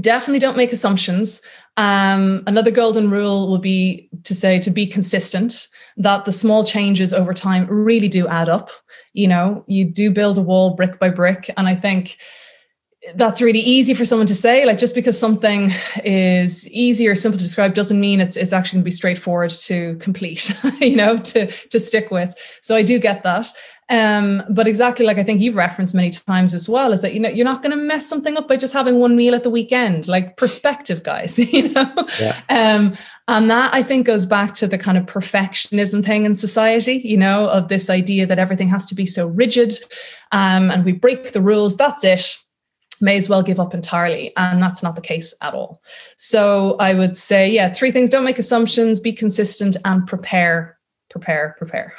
definitely 0.00 0.38
don't 0.38 0.56
make 0.56 0.72
assumptions. 0.72 1.40
Um, 1.76 2.42
another 2.46 2.70
golden 2.70 3.10
rule 3.10 3.48
will 3.48 3.58
be 3.58 4.08
to 4.24 4.34
say 4.34 4.60
to 4.60 4.70
be 4.70 4.86
consistent 4.86 5.68
that 5.96 6.24
the 6.24 6.32
small 6.32 6.64
changes 6.64 7.12
over 7.12 7.32
time 7.32 7.66
really 7.68 8.08
do 8.08 8.28
add 8.28 8.48
up. 8.48 8.70
You 9.12 9.26
know 9.26 9.64
you 9.66 9.84
do 9.84 10.10
build 10.10 10.38
a 10.38 10.42
wall 10.42 10.70
brick 10.70 11.00
by 11.00 11.10
brick 11.10 11.50
and 11.56 11.66
i 11.66 11.74
think 11.74 12.16
that's 13.14 13.40
really 13.40 13.60
easy 13.60 13.94
for 13.94 14.04
someone 14.04 14.26
to 14.26 14.34
say 14.34 14.66
like 14.66 14.78
just 14.78 14.94
because 14.94 15.18
something 15.18 15.72
is 16.04 16.68
easy 16.70 17.08
or 17.08 17.14
simple 17.14 17.38
to 17.38 17.44
describe 17.44 17.72
doesn't 17.72 17.98
mean 17.98 18.20
it's, 18.20 18.36
it's 18.36 18.52
actually 18.52 18.76
going 18.76 18.82
to 18.82 18.84
be 18.84 18.90
straightforward 18.90 19.50
to 19.50 19.96
complete 19.96 20.54
you 20.80 20.96
know 20.96 21.16
to 21.16 21.46
to 21.46 21.80
stick 21.80 22.10
with 22.10 22.34
so 22.60 22.76
i 22.76 22.82
do 22.82 22.98
get 22.98 23.22
that 23.22 23.50
um, 23.90 24.44
but 24.48 24.68
exactly 24.68 25.04
like 25.04 25.18
I 25.18 25.24
think 25.24 25.40
you've 25.40 25.56
referenced 25.56 25.96
many 25.96 26.10
times 26.10 26.54
as 26.54 26.68
well, 26.68 26.92
is 26.92 27.02
that 27.02 27.12
you 27.12 27.18
know 27.18 27.28
you're 27.28 27.44
not 27.44 27.60
going 27.60 27.76
to 27.76 27.84
mess 27.84 28.08
something 28.08 28.36
up 28.36 28.46
by 28.46 28.56
just 28.56 28.72
having 28.72 29.00
one 29.00 29.16
meal 29.16 29.34
at 29.34 29.42
the 29.42 29.50
weekend. 29.50 30.06
Like 30.06 30.36
perspective, 30.36 31.02
guys, 31.02 31.36
you 31.52 31.70
know. 31.70 31.92
Yeah. 32.20 32.40
Um, 32.48 32.94
and 33.26 33.50
that 33.50 33.74
I 33.74 33.82
think 33.82 34.06
goes 34.06 34.26
back 34.26 34.54
to 34.54 34.68
the 34.68 34.78
kind 34.78 34.96
of 34.96 35.06
perfectionism 35.06 36.04
thing 36.04 36.24
in 36.24 36.36
society, 36.36 37.00
you 37.02 37.16
know, 37.16 37.48
of 37.48 37.66
this 37.66 37.90
idea 37.90 38.26
that 38.26 38.38
everything 38.38 38.68
has 38.68 38.86
to 38.86 38.94
be 38.94 39.06
so 39.06 39.26
rigid, 39.26 39.74
um, 40.30 40.70
and 40.70 40.84
we 40.84 40.92
break 40.92 41.32
the 41.32 41.42
rules. 41.42 41.76
That's 41.76 42.04
it 42.04 42.36
may 43.00 43.16
as 43.16 43.28
well 43.28 43.42
give 43.42 43.60
up 43.60 43.74
entirely. 43.74 44.32
And 44.36 44.62
that's 44.62 44.82
not 44.82 44.94
the 44.94 45.00
case 45.00 45.34
at 45.42 45.54
all. 45.54 45.82
So 46.16 46.76
I 46.78 46.94
would 46.94 47.16
say, 47.16 47.50
yeah, 47.50 47.72
three 47.72 47.92
things 47.92 48.10
don't 48.10 48.24
make 48.24 48.38
assumptions, 48.38 49.00
be 49.00 49.12
consistent, 49.12 49.76
and 49.84 50.06
prepare 50.06 50.76
prepare, 51.10 51.56
prepare. 51.58 51.92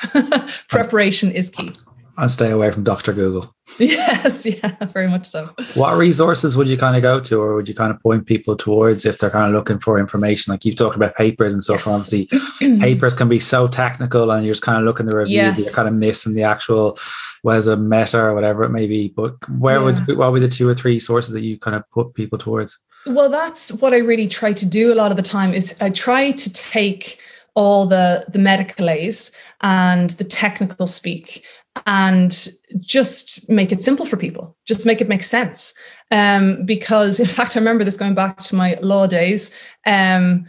Preparation 0.70 1.32
is 1.32 1.50
key. 1.50 1.76
And 2.17 2.30
stay 2.30 2.52
away 2.52 2.71
from 2.71 2.84
Dr. 2.84 3.13
Google. 3.13 3.54
Yes, 3.80 4.45
yeah, 4.45 4.76
very 4.86 5.08
much 5.08 5.26
so. 5.26 5.50
What 5.76 5.95
resources 5.97 6.58
would 6.58 6.67
you 6.67 6.78
kind 6.78 6.97
of 6.97 7.02
go 7.02 7.21
to, 7.21 7.41
or 7.41 7.56
would 7.56 7.69
you 7.69 7.74
kind 7.74 7.89
of 7.89 8.02
point 8.02 8.26
people 8.26 8.58
towards 8.58 9.06
if 9.06 9.17
they're 9.17 9.30
kind 9.30 9.47
of 9.47 9.54
looking 9.54 9.80
for 9.80 9.97
information? 9.97 10.52
Like 10.52 10.65
you've 10.65 10.76
talked 10.76 10.97
about 10.97 11.15
papers 11.15 11.54
and 11.54 11.63
stuff. 11.63 11.84
Yes. 11.86 11.88
Obviously, 11.88 12.80
papers 12.80 13.13
can 13.13 13.30
be 13.30 13.39
so 13.39 13.69
technical, 13.69 14.30
and 14.30 14.45
you're 14.45 14.54
just 14.54 14.63
kind 14.63 14.78
of 14.78 14.84
looking 14.84 15.06
the 15.06 15.15
review, 15.15 15.36
yes. 15.36 15.58
you're 15.58 15.74
kind 15.74 15.88
of 15.88 15.93
missing 15.93 16.34
the 16.34 16.43
actual, 16.43 17.00
was 17.43 17.67
a 17.67 17.78
meta 17.78 18.19
or 18.19 18.36
whatever 18.36 18.63
it 18.63 18.69
may 18.71 18.88
be. 18.88 19.08
But 19.08 19.36
where 19.60 19.78
yeah. 19.78 19.84
would 20.06 20.17
what 20.17 20.34
would 20.34 20.41
be 20.41 20.45
the 20.45 20.54
two 20.54 20.67
or 20.67 20.76
three 20.76 21.00
sources 21.00 21.34
that 21.34 21.41
you 21.41 21.58
kind 21.58 21.76
of 21.76 21.89
put 21.91 22.13
people 22.13 22.38
towards? 22.38 22.78
Well, 23.06 23.30
that's 23.30 23.71
what 23.71 23.93
I 23.93 23.97
really 23.97 24.28
try 24.28 24.52
to 24.52 24.65
do 24.65 24.91
a 24.91 24.95
lot 24.95 25.12
of 25.12 25.17
the 25.17 25.24
time. 25.24 25.54
Is 25.54 25.80
I 25.82 25.91
try 25.91 26.32
to 26.32 26.54
take 26.54 27.19
all 27.54 27.86
the 27.86 28.26
the 28.30 28.39
medical 28.39 28.86
medicalese 28.86 29.36
and 29.62 30.12
the 30.12 30.24
technical 30.24 30.88
speak 30.88 31.43
and 31.86 32.50
just 32.80 33.50
make 33.50 33.72
it 33.72 33.82
simple 33.82 34.06
for 34.06 34.18
people. 34.18 34.56
Just 34.66 34.86
make 34.86 35.02
it 35.02 35.10
make 35.10 35.24
sense. 35.24 35.74
Um, 36.12 36.66
because 36.66 37.20
in 37.20 37.28
fact 37.38 37.56
i 37.56 37.60
remember 37.60 37.84
this 37.84 37.98
going 37.98 38.16
back 38.16 38.38
to 38.40 38.56
my 38.56 38.78
law 38.82 39.08
days. 39.08 39.56
Um, 39.86 40.46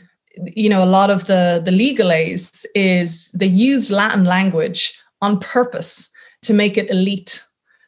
you 0.56 0.68
know 0.68 0.82
a 0.82 0.86
lot 0.86 1.10
of 1.10 1.26
the 1.26 1.60
the 1.62 1.70
legalese 1.70 2.64
is 2.74 3.30
they 3.32 3.44
use 3.44 3.90
latin 3.90 4.24
language 4.24 4.98
on 5.20 5.38
purpose 5.38 6.08
to 6.40 6.54
make 6.54 6.78
it 6.78 6.88
elite 6.88 7.44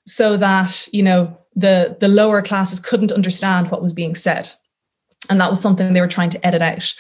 so 0.06 0.36
that 0.36 0.86
you 0.92 1.02
know 1.02 1.38
the 1.54 1.96
the 2.00 2.08
lower 2.08 2.42
classes 2.42 2.80
couldn't 2.80 3.12
understand 3.12 3.70
what 3.70 3.82
was 3.82 3.92
being 3.92 4.14
said. 4.14 4.50
And 5.30 5.40
that 5.40 5.50
was 5.50 5.60
something 5.60 5.92
they 5.92 6.00
were 6.00 6.08
trying 6.08 6.30
to 6.30 6.46
edit 6.46 6.62
out 6.62 6.94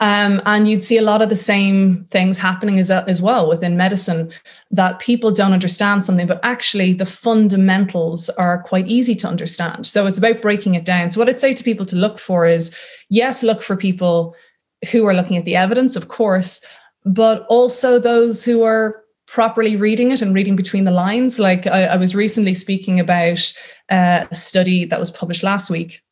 um, 0.00 0.42
and 0.44 0.68
you'd 0.68 0.82
see 0.82 0.98
a 0.98 1.02
lot 1.02 1.22
of 1.22 1.28
the 1.28 1.36
same 1.36 2.04
things 2.10 2.36
happening 2.36 2.78
as, 2.78 2.90
as 2.90 3.22
well 3.22 3.48
within 3.48 3.76
medicine 3.76 4.30
that 4.70 4.98
people 4.98 5.30
don't 5.30 5.52
understand 5.52 6.04
something, 6.04 6.26
but 6.26 6.40
actually 6.42 6.92
the 6.92 7.06
fundamentals 7.06 8.28
are 8.30 8.62
quite 8.62 8.88
easy 8.88 9.14
to 9.14 9.28
understand. 9.28 9.86
So 9.86 10.06
it's 10.06 10.18
about 10.18 10.42
breaking 10.42 10.74
it 10.74 10.84
down. 10.84 11.10
So, 11.10 11.20
what 11.20 11.28
I'd 11.28 11.40
say 11.40 11.54
to 11.54 11.64
people 11.64 11.86
to 11.86 11.96
look 11.96 12.18
for 12.18 12.44
is 12.44 12.74
yes, 13.08 13.42
look 13.42 13.62
for 13.62 13.76
people 13.76 14.34
who 14.90 15.06
are 15.06 15.14
looking 15.14 15.36
at 15.36 15.44
the 15.44 15.56
evidence, 15.56 15.96
of 15.96 16.08
course, 16.08 16.64
but 17.04 17.46
also 17.48 17.98
those 17.98 18.44
who 18.44 18.62
are 18.62 19.02
properly 19.26 19.76
reading 19.76 20.10
it 20.10 20.20
and 20.20 20.34
reading 20.34 20.56
between 20.56 20.84
the 20.84 20.90
lines. 20.90 21.38
Like 21.38 21.66
I, 21.66 21.84
I 21.84 21.96
was 21.96 22.14
recently 22.14 22.54
speaking 22.54 23.00
about 23.00 23.52
uh, 23.90 24.26
a 24.30 24.34
study 24.34 24.84
that 24.86 24.98
was 24.98 25.10
published 25.10 25.42
last 25.42 25.70
week, 25.70 26.02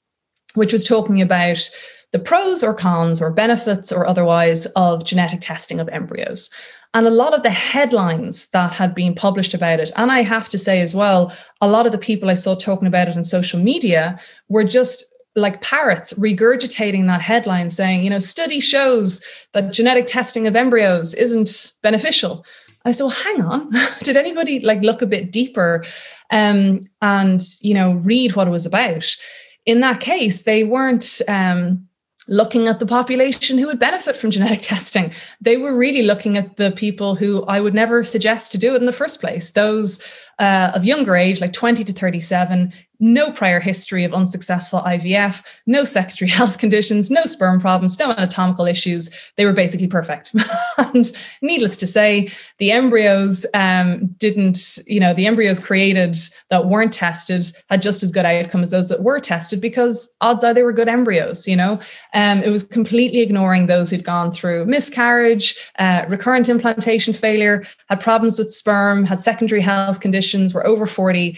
which 0.54 0.72
was 0.72 0.84
talking 0.84 1.20
about 1.20 1.68
the 2.12 2.18
pros 2.18 2.62
or 2.62 2.74
cons 2.74 3.20
or 3.20 3.32
benefits 3.32 3.90
or 3.90 4.06
otherwise 4.06 4.66
of 4.76 5.04
genetic 5.04 5.40
testing 5.40 5.80
of 5.80 5.88
embryos. 5.88 6.50
And 6.94 7.06
a 7.06 7.10
lot 7.10 7.32
of 7.32 7.42
the 7.42 7.50
headlines 7.50 8.48
that 8.50 8.72
had 8.72 8.94
been 8.94 9.14
published 9.14 9.54
about 9.54 9.80
it, 9.80 9.90
and 9.96 10.12
I 10.12 10.22
have 10.22 10.48
to 10.50 10.58
say 10.58 10.82
as 10.82 10.94
well, 10.94 11.32
a 11.62 11.68
lot 11.68 11.86
of 11.86 11.92
the 11.92 11.98
people 11.98 12.28
I 12.28 12.34
saw 12.34 12.54
talking 12.54 12.86
about 12.86 13.08
it 13.08 13.16
on 13.16 13.24
social 13.24 13.58
media 13.58 14.20
were 14.48 14.64
just 14.64 15.04
like 15.34 15.62
parrots 15.62 16.12
regurgitating 16.14 17.06
that 17.06 17.22
headline 17.22 17.70
saying, 17.70 18.04
you 18.04 18.10
know, 18.10 18.18
study 18.18 18.60
shows 18.60 19.24
that 19.52 19.72
genetic 19.72 20.04
testing 20.06 20.46
of 20.46 20.54
embryos 20.54 21.14
isn't 21.14 21.72
beneficial. 21.82 22.44
I 22.84 22.90
said, 22.90 23.04
well, 23.04 23.16
hang 23.24 23.42
on. 23.42 23.70
Did 24.02 24.18
anybody 24.18 24.60
like 24.60 24.82
look 24.82 25.00
a 25.00 25.06
bit 25.06 25.32
deeper 25.32 25.84
um, 26.30 26.80
and, 27.00 27.40
you 27.62 27.72
know, 27.72 27.92
read 27.92 28.36
what 28.36 28.48
it 28.48 28.50
was 28.50 28.66
about? 28.66 29.16
In 29.64 29.80
that 29.80 30.00
case, 30.00 30.42
they 30.42 30.64
weren't 30.64 31.22
um, 31.28 31.88
looking 32.28 32.68
at 32.68 32.78
the 32.78 32.86
population 32.86 33.58
who 33.58 33.66
would 33.66 33.78
benefit 33.78 34.16
from 34.16 34.30
genetic 34.30 34.60
testing. 34.62 35.12
They 35.40 35.56
were 35.56 35.76
really 35.76 36.02
looking 36.02 36.36
at 36.36 36.56
the 36.56 36.70
people 36.70 37.14
who 37.14 37.44
I 37.44 37.60
would 37.60 37.74
never 37.74 38.04
suggest 38.04 38.52
to 38.52 38.58
do 38.58 38.74
it 38.74 38.80
in 38.80 38.86
the 38.86 38.92
first 38.92 39.20
place. 39.20 39.50
Those 39.50 40.06
uh, 40.38 40.72
of 40.74 40.84
younger 40.84 41.16
age, 41.16 41.40
like 41.40 41.52
20 41.52 41.84
to 41.84 41.92
37, 41.92 42.72
no 43.02 43.32
prior 43.32 43.58
history 43.58 44.04
of 44.04 44.14
unsuccessful 44.14 44.80
IVF, 44.82 45.44
no 45.66 45.82
secondary 45.82 46.30
health 46.30 46.58
conditions, 46.58 47.10
no 47.10 47.24
sperm 47.24 47.60
problems, 47.60 47.98
no 47.98 48.12
anatomical 48.12 48.64
issues. 48.64 49.10
They 49.36 49.44
were 49.44 49.52
basically 49.52 49.88
perfect. 49.88 50.32
and 50.78 51.10
needless 51.42 51.76
to 51.78 51.86
say, 51.86 52.30
the 52.58 52.70
embryos 52.70 53.44
um, 53.54 54.06
didn't, 54.18 54.78
you 54.86 55.00
know, 55.00 55.12
the 55.12 55.26
embryos 55.26 55.58
created 55.58 56.16
that 56.48 56.66
weren't 56.66 56.92
tested 56.92 57.44
had 57.68 57.82
just 57.82 58.04
as 58.04 58.12
good 58.12 58.24
outcome 58.24 58.62
as 58.62 58.70
those 58.70 58.88
that 58.88 59.02
were 59.02 59.18
tested 59.18 59.60
because 59.60 60.14
odds 60.20 60.44
are 60.44 60.54
they 60.54 60.62
were 60.62 60.72
good 60.72 60.88
embryos, 60.88 61.48
you 61.48 61.56
know. 61.56 61.80
Um, 62.14 62.42
it 62.44 62.50
was 62.50 62.62
completely 62.62 63.20
ignoring 63.20 63.66
those 63.66 63.90
who'd 63.90 64.04
gone 64.04 64.30
through 64.30 64.66
miscarriage, 64.66 65.56
uh, 65.80 66.04
recurrent 66.08 66.48
implantation 66.48 67.14
failure, 67.14 67.64
had 67.88 68.00
problems 68.00 68.38
with 68.38 68.52
sperm, 68.52 69.04
had 69.04 69.18
secondary 69.18 69.60
health 69.60 69.98
conditions, 69.98 70.54
were 70.54 70.64
over 70.64 70.86
40 70.86 71.36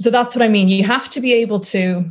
so 0.00 0.10
that's 0.10 0.34
what 0.34 0.42
I 0.42 0.48
mean. 0.48 0.68
You 0.68 0.84
have 0.84 1.10
to 1.10 1.20
be 1.20 1.34
able 1.34 1.60
to 1.60 2.10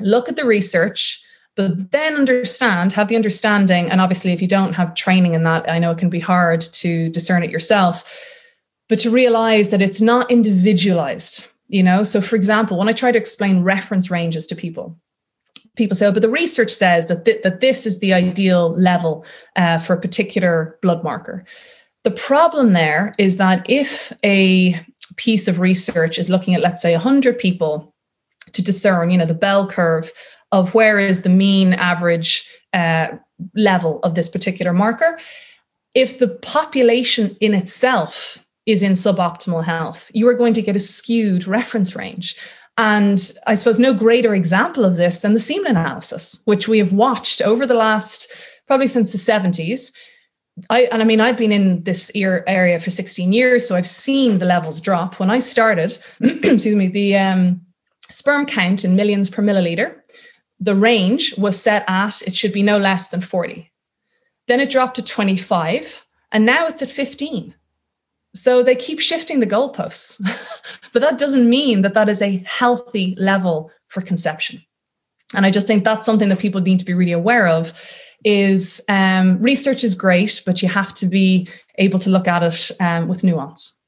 look 0.00 0.28
at 0.28 0.34
the 0.34 0.44
research, 0.44 1.22
but 1.54 1.92
then 1.92 2.16
understand, 2.16 2.92
have 2.92 3.06
the 3.06 3.14
understanding. 3.14 3.88
And 3.88 4.00
obviously, 4.00 4.32
if 4.32 4.42
you 4.42 4.48
don't 4.48 4.72
have 4.72 4.96
training 4.96 5.34
in 5.34 5.44
that, 5.44 5.70
I 5.70 5.78
know 5.78 5.92
it 5.92 5.98
can 5.98 6.10
be 6.10 6.18
hard 6.18 6.60
to 6.60 7.08
discern 7.10 7.44
it 7.44 7.50
yourself, 7.50 8.18
but 8.88 8.98
to 9.00 9.10
realize 9.10 9.70
that 9.70 9.80
it's 9.80 10.00
not 10.00 10.30
individualized. 10.30 11.46
You 11.68 11.84
know, 11.84 12.02
so 12.02 12.20
for 12.20 12.34
example, 12.34 12.76
when 12.76 12.88
I 12.88 12.92
try 12.92 13.12
to 13.12 13.18
explain 13.18 13.62
reference 13.62 14.10
ranges 14.10 14.44
to 14.48 14.56
people, 14.56 14.98
people 15.76 15.94
say, 15.94 16.06
oh, 16.06 16.12
but 16.12 16.22
the 16.22 16.28
research 16.28 16.72
says 16.72 17.06
that, 17.06 17.24
th- 17.24 17.42
that 17.44 17.60
this 17.60 17.86
is 17.86 18.00
the 18.00 18.12
ideal 18.12 18.70
level 18.70 19.24
uh, 19.54 19.78
for 19.78 19.92
a 19.92 20.00
particular 20.00 20.80
blood 20.82 21.04
marker. 21.04 21.44
The 22.02 22.10
problem 22.10 22.72
there 22.72 23.14
is 23.18 23.36
that 23.36 23.70
if 23.70 24.12
a 24.24 24.84
piece 25.20 25.48
of 25.48 25.60
research 25.60 26.18
is 26.18 26.30
looking 26.30 26.54
at, 26.54 26.62
let's 26.62 26.80
say, 26.80 26.94
100 26.94 27.38
people 27.38 27.94
to 28.52 28.62
discern, 28.62 29.10
you 29.10 29.18
know, 29.18 29.26
the 29.26 29.34
bell 29.34 29.66
curve 29.66 30.10
of 30.50 30.72
where 30.72 30.98
is 30.98 31.22
the 31.22 31.28
mean 31.28 31.74
average 31.74 32.48
uh, 32.72 33.08
level 33.54 34.00
of 34.00 34.14
this 34.14 34.30
particular 34.30 34.72
marker. 34.72 35.18
If 35.94 36.18
the 36.18 36.28
population 36.28 37.36
in 37.38 37.52
itself 37.52 38.42
is 38.64 38.82
in 38.82 38.92
suboptimal 38.92 39.62
health, 39.62 40.10
you 40.14 40.26
are 40.26 40.34
going 40.34 40.54
to 40.54 40.62
get 40.62 40.74
a 40.74 40.80
skewed 40.80 41.46
reference 41.46 41.94
range. 41.94 42.34
And 42.78 43.32
I 43.46 43.56
suppose 43.56 43.78
no 43.78 43.92
greater 43.92 44.34
example 44.34 44.86
of 44.86 44.96
this 44.96 45.20
than 45.20 45.34
the 45.34 45.38
semen 45.38 45.76
analysis, 45.76 46.40
which 46.46 46.66
we 46.66 46.78
have 46.78 46.94
watched 46.94 47.42
over 47.42 47.66
the 47.66 47.74
last 47.74 48.32
probably 48.66 48.86
since 48.86 49.12
the 49.12 49.18
70s 49.18 49.92
I 50.68 50.88
and 50.92 51.00
I 51.00 51.04
mean 51.04 51.20
I've 51.20 51.36
been 51.36 51.52
in 51.52 51.82
this 51.82 52.10
ear 52.14 52.44
area 52.46 52.78
for 52.80 52.90
16 52.90 53.32
years, 53.32 53.66
so 53.66 53.76
I've 53.76 53.86
seen 53.86 54.38
the 54.38 54.46
levels 54.46 54.80
drop. 54.80 55.18
When 55.18 55.30
I 55.30 55.38
started, 55.38 55.98
excuse 56.20 56.76
me, 56.76 56.88
the 56.88 57.16
um, 57.16 57.60
sperm 58.08 58.46
count 58.46 58.84
in 58.84 58.96
millions 58.96 59.30
per 59.30 59.42
milliliter, 59.42 59.96
the 60.58 60.74
range 60.74 61.36
was 61.38 61.60
set 61.60 61.84
at 61.88 62.20
it 62.22 62.34
should 62.34 62.52
be 62.52 62.62
no 62.62 62.78
less 62.78 63.08
than 63.08 63.20
40. 63.20 63.70
Then 64.48 64.60
it 64.60 64.70
dropped 64.70 64.96
to 64.96 65.02
25, 65.02 66.06
and 66.32 66.44
now 66.44 66.66
it's 66.66 66.82
at 66.82 66.90
15. 66.90 67.54
So 68.34 68.62
they 68.62 68.76
keep 68.76 69.00
shifting 69.00 69.40
the 69.40 69.46
goalposts, 69.46 70.20
but 70.92 71.02
that 71.02 71.18
doesn't 71.18 71.48
mean 71.48 71.82
that 71.82 71.94
that 71.94 72.08
is 72.08 72.20
a 72.22 72.44
healthy 72.46 73.14
level 73.18 73.70
for 73.88 74.02
conception. 74.02 74.62
And 75.34 75.46
I 75.46 75.50
just 75.50 75.66
think 75.66 75.84
that's 75.84 76.06
something 76.06 76.28
that 76.28 76.38
people 76.40 76.60
need 76.60 76.80
to 76.80 76.84
be 76.84 76.94
really 76.94 77.12
aware 77.12 77.46
of 77.46 77.72
is 78.24 78.82
um, 78.88 79.40
research 79.40 79.84
is 79.84 79.94
great, 79.94 80.42
but 80.44 80.62
you 80.62 80.68
have 80.68 80.94
to 80.94 81.06
be 81.06 81.48
able 81.78 81.98
to 82.00 82.10
look 82.10 82.28
at 82.28 82.42
it 82.42 82.70
um, 82.80 83.08
with 83.08 83.24
nuance. 83.24 83.80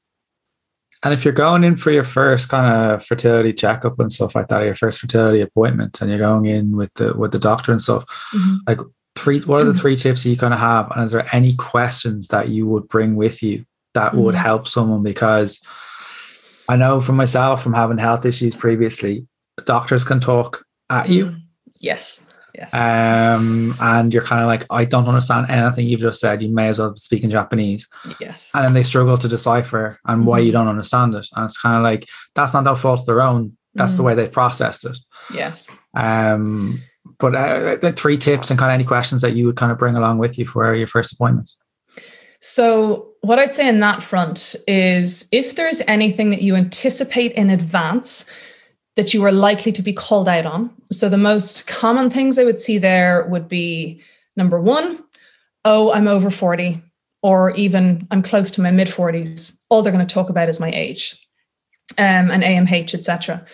And 1.03 1.13
if 1.13 1.25
you're 1.25 1.33
going 1.33 1.65
in 1.65 1.75
for 1.75 1.91
your 1.91 2.05
first 2.05 2.47
kind 2.47 2.91
of 2.93 3.05
fertility 3.05 3.51
checkup 3.51 3.99
and 3.99 4.11
stuff 4.11 4.35
like 4.35 4.47
that, 4.47 4.61
or 4.61 4.65
your 4.65 4.75
first 4.75 4.99
fertility 4.99 5.41
appointment, 5.41 6.01
and 6.01 6.09
you're 6.09 6.19
going 6.19 6.45
in 6.45 6.77
with 6.77 6.93
the 6.95 7.13
with 7.17 7.31
the 7.31 7.39
doctor 7.39 7.71
and 7.71 7.81
stuff, 7.81 8.05
mm-hmm. 8.33 8.55
like 8.67 8.79
three, 9.15 9.41
what 9.41 9.61
are 9.61 9.65
the 9.65 9.71
mm-hmm. 9.71 9.81
three 9.81 9.95
tips 9.97 10.25
you 10.25 10.37
kind 10.37 10.53
of 10.53 10.61
have? 10.61 10.89
And 10.91 11.03
is 11.03 11.11
there 11.11 11.27
any 11.35 11.55
questions 11.55 12.29
that 12.29 12.49
you 12.49 12.65
would 12.67 12.87
bring 12.87 13.15
with 13.15 13.43
you 13.43 13.65
that 13.95 14.13
mm-hmm. 14.13 14.21
would 14.21 14.35
help 14.35 14.65
someone? 14.65 15.03
Because 15.03 15.61
I 16.69 16.77
know 16.77 17.01
from 17.01 17.17
myself, 17.17 17.61
from 17.61 17.73
having 17.73 17.97
health 17.97 18.25
issues 18.25 18.55
previously, 18.55 19.27
doctors 19.65 20.05
can 20.05 20.21
talk 20.21 20.63
at 20.89 21.09
you. 21.09 21.25
Mm-hmm. 21.25 21.37
Yes. 21.79 22.22
Yes. 22.55 22.73
Um, 22.73 23.75
and 23.79 24.13
you're 24.13 24.23
kind 24.23 24.41
of 24.41 24.47
like, 24.47 24.65
I 24.69 24.85
don't 24.85 25.07
understand 25.07 25.49
anything 25.49 25.87
you've 25.87 26.01
just 26.01 26.19
said. 26.19 26.41
You 26.41 26.49
may 26.49 26.67
as 26.67 26.79
well 26.79 26.95
speak 26.95 27.23
in 27.23 27.31
Japanese. 27.31 27.87
Yes. 28.19 28.51
And 28.53 28.63
then 28.63 28.73
they 28.73 28.83
struggle 28.83 29.17
to 29.17 29.27
decipher 29.27 29.99
and 30.05 30.19
mm-hmm. 30.19 30.27
why 30.27 30.39
you 30.39 30.51
mm-hmm. 30.51 30.59
don't 30.59 30.67
understand 30.67 31.15
it. 31.15 31.27
And 31.35 31.45
it's 31.45 31.59
kind 31.59 31.77
of 31.77 31.83
like 31.83 32.07
that's 32.35 32.53
not 32.53 32.63
their 32.63 32.75
fault 32.75 33.01
of 33.01 33.05
their 33.07 33.21
own. 33.21 33.57
That's 33.73 33.93
mm-hmm. 33.93 33.97
the 33.97 34.03
way 34.03 34.15
they 34.15 34.27
processed 34.27 34.85
it. 34.85 34.99
Yes. 35.33 35.69
Um, 35.95 36.83
but 37.17 37.33
uh, 37.35 37.75
the 37.77 37.91
three 37.91 38.17
tips 38.17 38.51
and 38.51 38.59
kind 38.59 38.71
of 38.71 38.75
any 38.75 38.83
questions 38.83 39.21
that 39.21 39.33
you 39.33 39.47
would 39.47 39.57
kind 39.57 39.71
of 39.71 39.79
bring 39.79 39.95
along 39.95 40.19
with 40.19 40.37
you 40.37 40.45
for 40.45 40.73
your 40.75 40.87
first 40.87 41.13
appointment. 41.13 41.49
So, 42.39 43.07
what 43.21 43.39
I'd 43.39 43.53
say 43.53 43.69
in 43.69 43.79
that 43.79 44.03
front 44.03 44.55
is 44.67 45.29
if 45.31 45.55
there's 45.55 45.81
anything 45.87 46.29
that 46.31 46.41
you 46.41 46.55
anticipate 46.55 47.31
in 47.33 47.49
advance 47.49 48.29
that 48.95 49.13
you 49.13 49.23
are 49.25 49.31
likely 49.31 49.71
to 49.71 49.81
be 49.81 49.93
called 49.93 50.29
out 50.29 50.45
on. 50.45 50.71
So 50.91 51.09
the 51.09 51.17
most 51.17 51.67
common 51.67 52.09
things 52.09 52.37
I 52.37 52.43
would 52.43 52.59
see 52.59 52.77
there 52.77 53.25
would 53.27 53.47
be 53.47 54.01
number 54.35 54.59
one, 54.59 54.99
oh, 55.65 55.91
I'm 55.91 56.07
over 56.07 56.29
40, 56.29 56.81
or 57.21 57.51
even 57.51 58.07
I'm 58.11 58.21
close 58.21 58.51
to 58.51 58.61
my 58.61 58.71
mid 58.71 58.87
40s. 58.87 59.59
All 59.69 59.81
they're 59.81 59.93
going 59.93 60.05
to 60.05 60.13
talk 60.13 60.29
about 60.29 60.49
is 60.49 60.59
my 60.59 60.71
age 60.71 61.17
um, 61.97 62.29
and 62.31 62.43
AMH, 62.43 62.93
etc. 62.93 63.45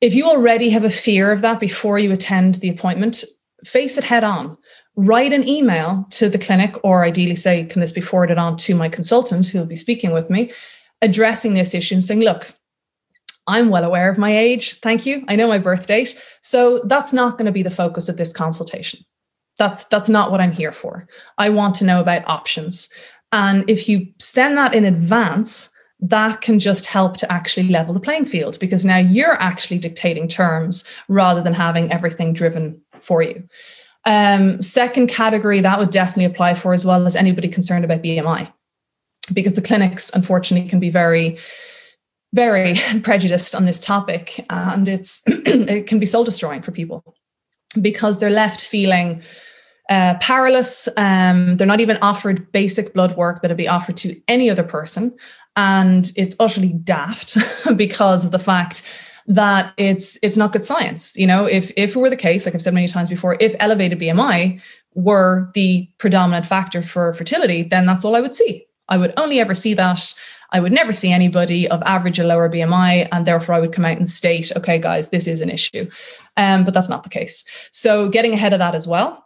If 0.00 0.14
you 0.14 0.26
already 0.26 0.70
have 0.70 0.84
a 0.84 0.90
fear 0.90 1.32
of 1.32 1.40
that 1.40 1.60
before 1.60 1.98
you 1.98 2.12
attend 2.12 2.56
the 2.56 2.68
appointment, 2.68 3.24
face 3.64 3.96
it 3.96 4.04
head 4.04 4.24
on. 4.24 4.56
Write 4.94 5.32
an 5.32 5.48
email 5.48 6.06
to 6.10 6.28
the 6.28 6.38
clinic, 6.38 6.76
or 6.84 7.04
ideally 7.04 7.34
say, 7.34 7.64
can 7.64 7.80
this 7.80 7.92
be 7.92 8.00
forwarded 8.00 8.36
on 8.36 8.56
to 8.58 8.74
my 8.74 8.88
consultant 8.88 9.46
who 9.46 9.58
will 9.58 9.66
be 9.66 9.76
speaking 9.76 10.12
with 10.12 10.28
me, 10.28 10.52
addressing 11.00 11.54
this 11.54 11.74
issue 11.74 11.94
and 11.94 12.04
saying, 12.04 12.20
look, 12.20 12.52
I'm 13.46 13.70
well 13.70 13.84
aware 13.84 14.08
of 14.08 14.18
my 14.18 14.36
age. 14.36 14.78
Thank 14.80 15.04
you. 15.04 15.24
I 15.28 15.36
know 15.36 15.48
my 15.48 15.58
birth 15.58 15.86
date. 15.86 16.20
So 16.42 16.80
that's 16.84 17.12
not 17.12 17.38
going 17.38 17.46
to 17.46 17.52
be 17.52 17.62
the 17.62 17.70
focus 17.70 18.08
of 18.08 18.16
this 18.16 18.32
consultation. 18.32 19.00
That's 19.58 19.84
that's 19.86 20.08
not 20.08 20.30
what 20.30 20.40
I'm 20.40 20.52
here 20.52 20.72
for. 20.72 21.06
I 21.38 21.50
want 21.50 21.74
to 21.76 21.84
know 21.84 22.00
about 22.00 22.28
options. 22.28 22.88
And 23.32 23.68
if 23.68 23.88
you 23.88 24.06
send 24.18 24.56
that 24.58 24.74
in 24.74 24.84
advance, 24.84 25.70
that 26.00 26.40
can 26.40 26.58
just 26.58 26.86
help 26.86 27.16
to 27.18 27.32
actually 27.32 27.68
level 27.68 27.94
the 27.94 28.00
playing 28.00 28.26
field 28.26 28.58
because 28.58 28.84
now 28.84 28.98
you're 28.98 29.40
actually 29.40 29.78
dictating 29.78 30.26
terms 30.26 30.84
rather 31.08 31.40
than 31.40 31.54
having 31.54 31.90
everything 31.92 32.32
driven 32.32 32.80
for 33.00 33.22
you. 33.22 33.48
Um, 34.04 34.60
second 34.60 35.06
category 35.06 35.60
that 35.60 35.78
would 35.78 35.90
definitely 35.90 36.24
apply 36.24 36.54
for 36.54 36.72
as 36.72 36.84
well 36.84 37.06
as 37.06 37.14
anybody 37.14 37.48
concerned 37.48 37.84
about 37.84 38.02
BMI, 38.02 38.52
because 39.32 39.54
the 39.54 39.62
clinics 39.62 40.10
unfortunately 40.12 40.68
can 40.68 40.80
be 40.80 40.90
very 40.90 41.38
very 42.32 42.74
prejudiced 43.02 43.54
on 43.54 43.64
this 43.64 43.80
topic 43.80 44.44
and 44.50 44.88
it's 44.88 45.22
it 45.26 45.86
can 45.86 45.98
be 45.98 46.06
soul 46.06 46.24
destroying 46.24 46.62
for 46.62 46.72
people 46.72 47.14
because 47.80 48.18
they're 48.18 48.30
left 48.30 48.62
feeling 48.62 49.22
uh, 49.90 50.14
powerless 50.20 50.88
um, 50.96 51.56
they're 51.56 51.66
not 51.66 51.80
even 51.80 51.98
offered 52.00 52.50
basic 52.52 52.94
blood 52.94 53.16
work 53.16 53.42
that'd 53.42 53.56
be 53.56 53.68
offered 53.68 53.96
to 53.96 54.20
any 54.28 54.48
other 54.48 54.62
person 54.62 55.14
and 55.56 56.12
it's 56.16 56.36
utterly 56.40 56.72
daft 56.72 57.36
because 57.76 58.24
of 58.24 58.30
the 58.30 58.38
fact 58.38 58.82
that 59.26 59.72
it's 59.76 60.18
it's 60.22 60.36
not 60.36 60.52
good 60.52 60.64
science 60.64 61.16
you 61.16 61.26
know? 61.26 61.44
If 61.44 61.70
if 61.76 61.94
it 61.94 61.98
were 61.98 62.10
the 62.10 62.16
case 62.16 62.46
like 62.46 62.54
i've 62.54 62.62
said 62.62 62.74
many 62.74 62.88
times 62.88 63.08
before 63.08 63.36
if 63.40 63.54
elevated 63.60 63.98
bmi 64.00 64.60
were 64.94 65.50
the 65.54 65.88
predominant 65.98 66.46
factor 66.46 66.82
for 66.82 67.14
fertility 67.14 67.62
then 67.62 67.86
that's 67.86 68.04
all 68.04 68.16
i 68.16 68.20
would 68.20 68.34
see 68.34 68.66
i 68.92 68.96
would 68.96 69.12
only 69.16 69.40
ever 69.40 69.54
see 69.54 69.74
that 69.74 70.14
I 70.54 70.60
would 70.60 70.72
never 70.72 70.92
see 70.92 71.10
anybody 71.10 71.66
of 71.66 71.82
average 71.84 72.20
or 72.20 72.24
lower 72.24 72.46
BMI, 72.46 73.08
and 73.10 73.26
therefore 73.26 73.54
I 73.54 73.60
would 73.60 73.72
come 73.72 73.86
out 73.86 73.96
and 73.96 74.06
state, 74.06 74.52
okay, 74.54 74.78
guys, 74.78 75.08
this 75.08 75.26
is 75.26 75.40
an 75.40 75.48
issue. 75.48 75.88
Um, 76.36 76.62
but 76.62 76.74
that's 76.74 76.90
not 76.90 77.04
the 77.04 77.08
case. 77.08 77.46
So 77.70 78.10
getting 78.10 78.34
ahead 78.34 78.52
of 78.52 78.58
that 78.58 78.74
as 78.74 78.86
well 78.86 79.22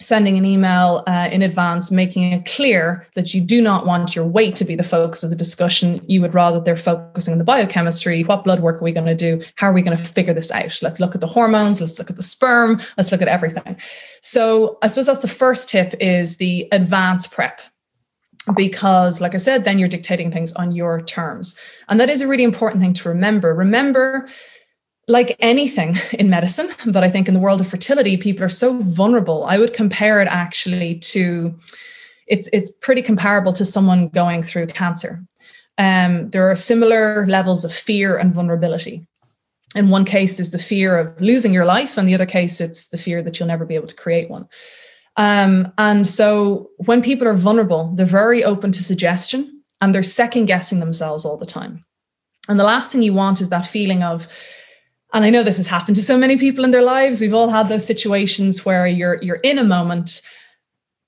sending 0.00 0.36
an 0.36 0.44
email 0.44 1.02
uh, 1.06 1.28
in 1.32 1.42
advance, 1.42 1.90
making 1.90 2.32
it 2.32 2.44
clear 2.44 3.06
that 3.14 3.32
you 3.32 3.40
do 3.40 3.62
not 3.62 3.86
want 3.86 4.14
your 4.14 4.26
weight 4.26 4.54
to 4.56 4.64
be 4.64 4.74
the 4.74 4.82
focus 4.82 5.22
of 5.22 5.30
the 5.30 5.36
discussion. 5.36 6.04
You 6.06 6.20
would 6.20 6.34
rather 6.34 6.60
they're 6.60 6.76
focusing 6.76 7.32
on 7.32 7.38
the 7.38 7.44
biochemistry. 7.44 8.22
What 8.22 8.44
blood 8.44 8.60
work 8.60 8.76
are 8.76 8.84
we 8.84 8.92
going 8.92 9.06
to 9.06 9.14
do? 9.14 9.42
How 9.56 9.68
are 9.68 9.72
we 9.72 9.82
going 9.82 9.96
to 9.96 10.02
figure 10.02 10.34
this 10.34 10.50
out? 10.50 10.78
Let's 10.82 11.00
look 11.00 11.14
at 11.14 11.20
the 11.20 11.26
hormones. 11.26 11.80
Let's 11.80 11.98
look 11.98 12.10
at 12.10 12.16
the 12.16 12.22
sperm. 12.22 12.80
Let's 12.96 13.10
look 13.10 13.22
at 13.22 13.28
everything. 13.28 13.78
So 14.20 14.78
I 14.82 14.88
suppose 14.88 15.06
that's 15.06 15.22
the 15.22 15.28
first 15.28 15.68
tip 15.68 15.94
is 16.00 16.36
the 16.36 16.68
advance 16.72 17.26
prep 17.26 17.60
because 18.54 19.20
like 19.20 19.34
i 19.34 19.38
said 19.38 19.64
then 19.64 19.78
you're 19.78 19.88
dictating 19.88 20.30
things 20.30 20.52
on 20.54 20.72
your 20.72 21.02
terms 21.02 21.58
and 21.88 22.00
that 22.00 22.10
is 22.10 22.20
a 22.20 22.28
really 22.28 22.44
important 22.44 22.82
thing 22.82 22.92
to 22.92 23.08
remember 23.08 23.54
remember 23.54 24.28
like 25.08 25.36
anything 25.40 25.96
in 26.18 26.30
medicine 26.30 26.68
but 26.86 27.02
i 27.02 27.10
think 27.10 27.28
in 27.28 27.34
the 27.34 27.40
world 27.40 27.60
of 27.60 27.68
fertility 27.68 28.16
people 28.16 28.44
are 28.44 28.48
so 28.48 28.78
vulnerable 28.82 29.44
i 29.44 29.58
would 29.58 29.72
compare 29.72 30.20
it 30.20 30.28
actually 30.28 30.96
to 30.98 31.54
it's 32.28 32.48
it's 32.52 32.70
pretty 32.80 33.02
comparable 33.02 33.52
to 33.52 33.64
someone 33.64 34.08
going 34.08 34.42
through 34.42 34.66
cancer 34.66 35.24
um, 35.78 36.30
there 36.30 36.50
are 36.50 36.56
similar 36.56 37.26
levels 37.26 37.64
of 37.64 37.72
fear 37.72 38.16
and 38.16 38.34
vulnerability. 38.34 39.06
In 39.74 39.90
one 39.90 40.04
case, 40.04 40.36
there's 40.36 40.52
the 40.52 40.58
fear 40.58 40.96
of 40.96 41.20
losing 41.20 41.52
your 41.52 41.66
life, 41.66 41.98
and 41.98 42.08
the 42.08 42.14
other 42.14 42.26
case, 42.26 42.60
it's 42.60 42.88
the 42.88 42.98
fear 42.98 43.22
that 43.22 43.38
you'll 43.38 43.48
never 43.48 43.66
be 43.66 43.74
able 43.74 43.88
to 43.88 43.94
create 43.94 44.30
one. 44.30 44.48
Um, 45.16 45.72
and 45.78 46.06
so 46.06 46.70
when 46.78 47.02
people 47.02 47.26
are 47.26 47.34
vulnerable, 47.34 47.92
they're 47.94 48.06
very 48.06 48.44
open 48.44 48.72
to 48.72 48.82
suggestion 48.82 49.62
and 49.80 49.94
they're 49.94 50.02
second 50.02 50.46
guessing 50.46 50.80
themselves 50.80 51.24
all 51.24 51.36
the 51.36 51.46
time. 51.46 51.84
And 52.48 52.60
the 52.60 52.64
last 52.64 52.92
thing 52.92 53.02
you 53.02 53.14
want 53.14 53.40
is 53.40 53.48
that 53.48 53.66
feeling 53.66 54.02
of, 54.02 54.28
and 55.12 55.24
I 55.24 55.30
know 55.30 55.42
this 55.42 55.56
has 55.56 55.66
happened 55.66 55.96
to 55.96 56.02
so 56.02 56.18
many 56.18 56.36
people 56.36 56.64
in 56.64 56.70
their 56.70 56.82
lives. 56.82 57.20
We've 57.20 57.34
all 57.34 57.48
had 57.48 57.68
those 57.68 57.86
situations 57.86 58.64
where 58.64 58.86
you're 58.86 59.18
you're 59.22 59.40
in 59.42 59.58
a 59.58 59.64
moment 59.64 60.20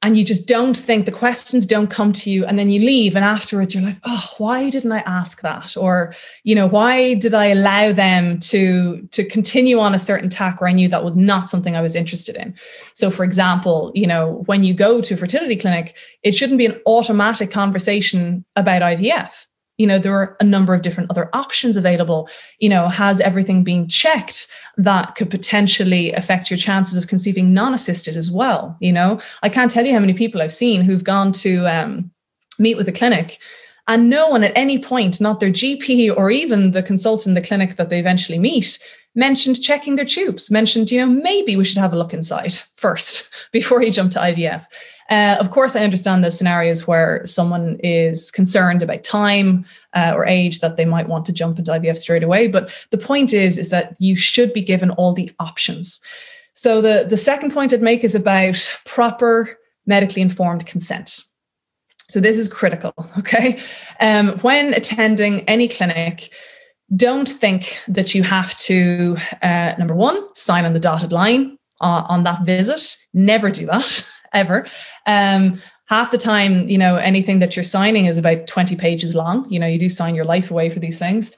and 0.03 0.17
you 0.17 0.25
just 0.25 0.47
don't 0.47 0.77
think 0.77 1.07
the 1.07 1.13
questions 1.13 1.67
don't 1.67 1.91
come 1.91 2.13
to 2.13 2.31
you 2.31 2.45
and 2.47 2.59
then 2.59 2.71
you 2.71 2.81
leave 2.81 3.17
and 3.17 3.25
afterwards 3.25 3.75
you're 3.75 3.83
like 3.83 3.99
oh 4.05 4.29
why 4.39 4.71
didn't 4.71 4.93
i 4.93 5.01
ask 5.01 5.41
that? 5.43 5.77
Or 5.77 6.15
you 6.45 6.55
know 6.55 6.67
why 6.67 7.15
did 7.15 7.35
i 7.35 7.47
allow 7.47 7.93
them 7.93 8.39
to 8.41 9.03
to 9.11 9.25
continue 9.25 9.81
on 9.81 9.95
a 9.95 9.99
certain 9.99 10.29
tack 10.29 10.61
where 10.61 10.71
i 10.71 10.73
knew 10.73 10.89
that 10.89 11.05
was 11.05 11.17
not 11.17 11.51
something 11.51 11.75
i 11.75 11.83
was 11.83 11.97
interested 11.97 12.37
in? 12.37 12.55
So 12.95 13.11
for 13.11 13.25
example 13.25 13.91
you 13.95 14.07
know 14.07 14.45
when 14.47 14.63
you 14.63 14.73
go 14.73 15.01
to 15.01 15.15
a 15.15 15.17
fertility 15.17 15.57
clinic 15.57 15.97
it 16.23 16.33
shouldn't 16.33 16.59
be 16.59 16.67
an 16.67 16.81
automatic 16.87 17.51
conversation 17.51 18.45
about 18.55 18.83
ivf 18.83 19.48
you 19.79 19.87
know 19.87 19.99
there 19.99 20.15
are 20.15 20.37
a 20.41 20.45
number 20.45 20.75
of 20.75 20.83
different 20.83 21.11
other 21.11 21.31
options 21.33 21.77
available. 21.77 22.29
You 22.59 22.69
know 22.69 22.89
has 22.89 23.21
everything 23.21 23.65
been 23.65 23.89
checked 23.89 24.49
that 24.77 25.15
could 25.15 25.31
potentially 25.31 26.13
affect 26.13 26.51
your 26.51 26.59
chances 26.59 26.97
of 26.97 27.09
conceiving 27.09 27.55
non-assisted 27.55 28.17
as 28.17 28.31
well? 28.31 28.77
You 28.81 28.93
know 28.93 29.21
i 29.43 29.49
can't 29.49 29.71
tell 29.71 29.85
you 29.85 29.93
how 29.93 30.01
many 30.01 30.15
people 30.15 30.43
i've 30.43 30.53
seen 30.53 30.83
who've 30.83 31.05
gone 31.05 31.33
to 31.33 31.67
um, 31.67 32.11
meet 32.59 32.77
with 32.77 32.89
a 32.89 32.93
clinic 32.93 33.39
and 33.87 34.11
no 34.11 34.29
one 34.29 34.45
at 34.45 34.57
any 34.57 34.79
point 34.79 35.21
not 35.21 35.41
their 35.41 35.51
gp 35.51 36.15
or 36.17 36.31
even 36.31 36.73
the 36.73 36.83
consultant 36.83 37.29
in 37.29 37.35
the 37.35 37.47
clinic 37.47 37.77
that 37.77 37.89
they 37.91 37.99
eventually 37.99 38.39
meet 38.39 38.79
mentioned 39.19 39.61
checking 39.63 39.97
their 39.97 40.05
tubes 40.05 40.51
mentioned 40.51 40.91
you 40.91 40.99
know 40.99 41.07
maybe 41.07 41.57
we 41.57 41.65
should 41.65 41.79
have 41.79 41.93
a 41.93 41.99
look 41.99 42.15
inside 42.15 42.53
first 42.75 43.31
before 43.53 43.83
you 43.83 43.91
jump 43.91 44.11
to 44.13 44.19
ivf 44.19 44.65
uh, 45.11 45.37
of 45.41 45.51
course, 45.51 45.75
I 45.75 45.85
understand 45.85 46.23
the 46.23 46.31
scenarios 46.31 46.87
where 46.87 47.25
someone 47.25 47.79
is 47.83 48.31
concerned 48.31 48.83
about 48.83 49.03
time 49.03 49.65
uh, 49.95 50.13
or 50.15 50.27
age 50.27 50.61
that 50.61 50.77
they 50.77 50.85
might 50.85 51.09
want 51.09 51.25
to 51.27 51.33
jump 51.33 51.59
into 51.59 51.71
IVF 51.71 51.97
straight 51.97 52.23
away. 52.23 52.47
But 52.47 52.71
the 52.91 52.99
point 52.99 53.33
is, 53.33 53.57
is 53.57 53.71
that 53.71 53.97
you 53.99 54.17
should 54.17 54.53
be 54.53 54.61
given 54.61 54.91
all 54.91 55.15
the 55.15 55.31
options. 55.41 56.01
So 56.53 56.83
the, 56.83 57.07
the 57.09 57.17
second 57.17 57.53
point 57.55 57.73
I'd 57.73 57.81
make 57.81 58.05
is 58.05 58.15
about 58.15 58.71
proper 58.85 59.59
medically 59.87 60.21
informed 60.21 60.67
consent. 60.67 61.21
So 62.11 62.21
this 62.21 62.37
is 62.37 62.53
critical, 62.53 62.93
okay? 63.19 63.61
Um, 64.01 64.39
when 64.41 64.75
attending 64.75 65.41
any 65.43 65.69
clinic, 65.69 66.31
don't 66.97 67.29
think 67.29 67.79
that 67.89 68.15
you 68.15 68.23
have 68.23 68.57
to, 68.59 69.17
uh, 69.43 69.75
number 69.79 69.95
one, 69.95 70.35
sign 70.35 70.65
on 70.65 70.73
the 70.73 70.81
dotted 70.81 71.13
line 71.13 71.59
uh, 71.81 72.05
on 72.09 72.25
that 72.25 72.43
visit. 72.43 72.97
Never 73.13 73.51
do 73.51 73.67
that. 73.67 74.07
ever. 74.33 74.67
Um, 75.07 75.61
half 75.87 76.11
the 76.11 76.19
time, 76.19 76.69
you 76.69 76.79
know, 76.79 76.97
anything 76.97 77.39
that 77.39 77.57
you're 77.57 77.65
signing 77.65 78.07
is 78.07 78.19
about 78.19 78.47
20 78.47 78.77
pages 78.77 79.15
long. 79.15 79.51
You 79.51 79.59
know, 79.59 79.67
you 79.67 79.79
do 79.79 79.89
sign 79.89 80.15
your 80.15 80.25
life 80.25 80.51
away 80.51 80.71
for 80.71 80.81
these 80.81 80.99
things. 80.99 81.37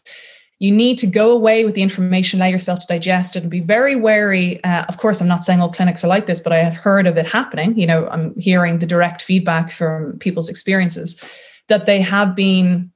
You 0.59 0.71
need 0.71 0.99
to 0.99 1.07
go 1.07 1.33
away 1.33 1.65
with 1.65 1.75
the 1.75 1.83
information, 1.83 2.39
allow 2.39 2.49
yourself 2.49 2.81
to 2.81 2.87
digest 2.87 3.35
it, 3.35 3.43
and 3.43 3.51
be 3.51 3.61
very 3.61 3.97
wary. 3.97 4.63
Uh, 4.63 4.85
of 4.89 4.99
course, 4.99 5.21
I'm 5.21 5.29
not 5.29 5.43
saying 5.43 5.61
all 5.61 5.73
clinics 5.73 6.05
are 6.05 6.09
like 6.09 6.27
this, 6.27 6.41
but 6.41 6.53
I 6.53 6.59
have 6.59 6.75
heard 6.75 7.07
of 7.07 7.17
it 7.17 7.27
happening. 7.27 7.79
You 7.79 7.87
know, 7.87 8.09
I'm 8.09 8.39
hearing 8.39 8.79
the 8.79 8.87
direct 8.87 9.23
feedback 9.23 9.71
from 9.71 10.19
people's 10.19 10.51
experiences 10.51 11.23
that 11.69 11.87
they 11.87 12.03
have 12.03 12.35
been 12.35 12.93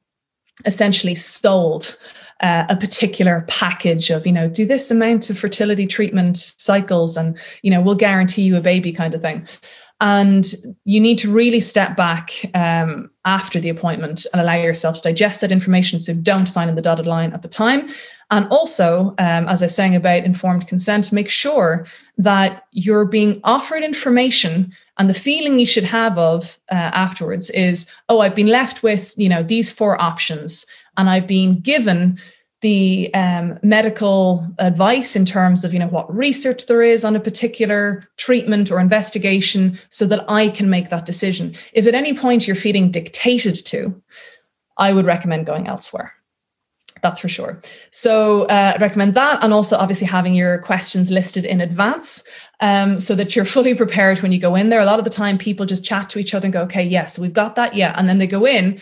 essentially 0.67 1.15
sold 1.15 1.97
uh, 2.41 2.65
a 2.69 2.77
particular 2.77 3.45
package 3.49 4.11
of 4.11 4.27
you 4.27 4.33
know 4.33 4.49
do 4.49 4.67
this 4.67 4.91
amount 4.91 5.31
of 5.31 5.39
fertility 5.39 5.87
treatment 5.87 6.37
cycles 6.37 7.17
and 7.17 7.39
you 7.63 7.71
know 7.71 7.81
we'll 7.81 7.95
guarantee 7.95 8.43
you 8.43 8.57
a 8.57 8.61
baby 8.61 8.93
kind 8.93 9.15
of 9.15 9.23
thing 9.23 9.47
and 10.01 10.55
you 10.85 11.01
need 11.01 11.19
to 11.19 11.33
really 11.33 11.61
step 11.61 11.97
back 11.97 12.51
um, 12.55 13.11
after 13.25 13.61
the 13.61 13.69
appointment 13.69 14.27
and 14.33 14.43
allow 14.43 14.55
yourself 14.55 14.97
to 14.97 15.03
digest 15.03 15.41
that 15.41 15.53
information. 15.53 16.01
So 16.01 16.15
don't 16.15 16.47
sign 16.47 16.69
in 16.69 16.75
the 16.75 16.83
dotted 16.83 17.07
line 17.07 17.33
at 17.33 17.43
the 17.43 17.49
time. 17.49 17.89
And 18.31 18.47
also, 18.49 19.15
um, 19.19 19.49
as 19.49 19.63
I 19.63 19.67
was 19.67 19.75
saying 19.75 19.95
about 19.95 20.25
informed 20.25 20.67
consent, 20.67 21.13
make 21.13 21.31
sure 21.31 21.87
that 22.19 22.67
you're 22.73 23.05
being 23.05 23.41
offered 23.45 23.83
information 23.83 24.75
and 24.99 25.09
the 25.09 25.15
feeling 25.15 25.59
you 25.59 25.67
should 25.67 25.85
have 25.85 26.19
of 26.19 26.59
uh, 26.71 26.75
afterwards 26.75 27.51
is, 27.51 27.91
oh, 28.09 28.21
I've 28.21 28.35
been 28.35 28.49
left 28.49 28.83
with, 28.83 29.15
you 29.17 29.29
know, 29.29 29.43
these 29.43 29.71
four 29.71 30.01
options 30.01 30.67
and 30.97 31.11
I've 31.11 31.27
been 31.27 31.53
given 31.53 32.19
the 32.65 33.13
um, 33.13 33.59
medical 33.63 34.51
advice 34.59 35.15
in 35.15 35.27
terms 35.27 35.65
of 35.65 35.75
you 35.75 35.79
know 35.79 35.87
what 35.89 36.13
research 36.13 36.67
there 36.67 36.81
is 36.81 37.05
on 37.05 37.15
a 37.15 37.21
particular 37.21 38.03
treatment 38.17 38.71
or 38.71 38.81
investigation 38.81 39.79
so 39.91 40.07
that 40.07 40.25
i 40.31 40.49
can 40.49 40.71
make 40.71 40.89
that 40.89 41.05
decision. 41.05 41.55
If 41.75 41.87
at 41.87 41.95
any 41.95 42.15
point 42.15 42.47
you're 42.47 42.57
feeling 42.57 42.91
dictated 42.91 43.57
to 43.67 44.03
i 44.79 44.95
would 44.95 45.05
recommend 45.05 45.45
going 45.45 45.67
elsewhere. 45.67 46.15
That's 47.03 47.21
for 47.21 47.29
sure. 47.29 47.61
So 47.91 48.45
uh, 48.45 48.73
i 48.77 48.81
recommend 48.81 49.13
that 49.13 49.45
and 49.45 49.53
also 49.53 49.77
obviously 49.77 50.07
having 50.07 50.35
your 50.35 50.57
questions 50.63 51.11
listed 51.11 51.45
in 51.45 51.61
advance 51.61 52.27
um, 52.61 52.99
so 52.99 53.15
that 53.15 53.37
you're 53.37 53.45
fully 53.57 53.75
prepared 53.75 54.23
when 54.23 54.33
you 54.33 54.39
go 54.39 54.55
in 54.55 54.71
there. 54.71 54.81
A 54.81 54.87
lot 54.87 54.99
of 54.99 55.05
the 55.05 55.11
time 55.11 55.37
people 55.37 55.67
just 55.67 55.85
chat 55.85 56.09
to 56.09 56.19
each 56.19 56.33
other 56.33 56.47
and 56.47 56.55
go 56.55 56.63
okay 56.63 56.83
yes 56.83 57.19
we've 57.19 57.35
got 57.35 57.57
that 57.57 57.75
yeah 57.75 57.93
and 57.99 58.09
then 58.09 58.17
they 58.17 58.27
go 58.27 58.47
in 58.47 58.81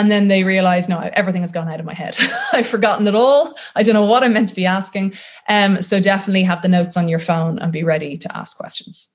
and 0.00 0.10
then 0.10 0.28
they 0.28 0.44
realize 0.44 0.88
no 0.88 0.98
everything 1.14 1.42
has 1.42 1.52
gone 1.52 1.68
out 1.68 1.80
of 1.80 1.86
my 1.86 1.94
head. 1.94 2.16
I've 2.52 2.66
forgotten 2.66 3.06
it 3.08 3.14
all. 3.14 3.56
I 3.74 3.82
don't 3.82 3.94
know 3.94 4.04
what 4.04 4.22
i'm 4.22 4.32
meant 4.32 4.48
to 4.50 4.54
be 4.54 4.66
asking. 4.66 5.14
Um, 5.48 5.82
so 5.82 6.00
definitely 6.00 6.42
have 6.44 6.62
the 6.62 6.68
notes 6.68 6.96
on 6.96 7.08
your 7.08 7.18
phone 7.18 7.58
and 7.58 7.72
be 7.72 7.82
ready 7.82 8.16
to 8.18 8.36
ask 8.36 8.56
questions. 8.56 9.08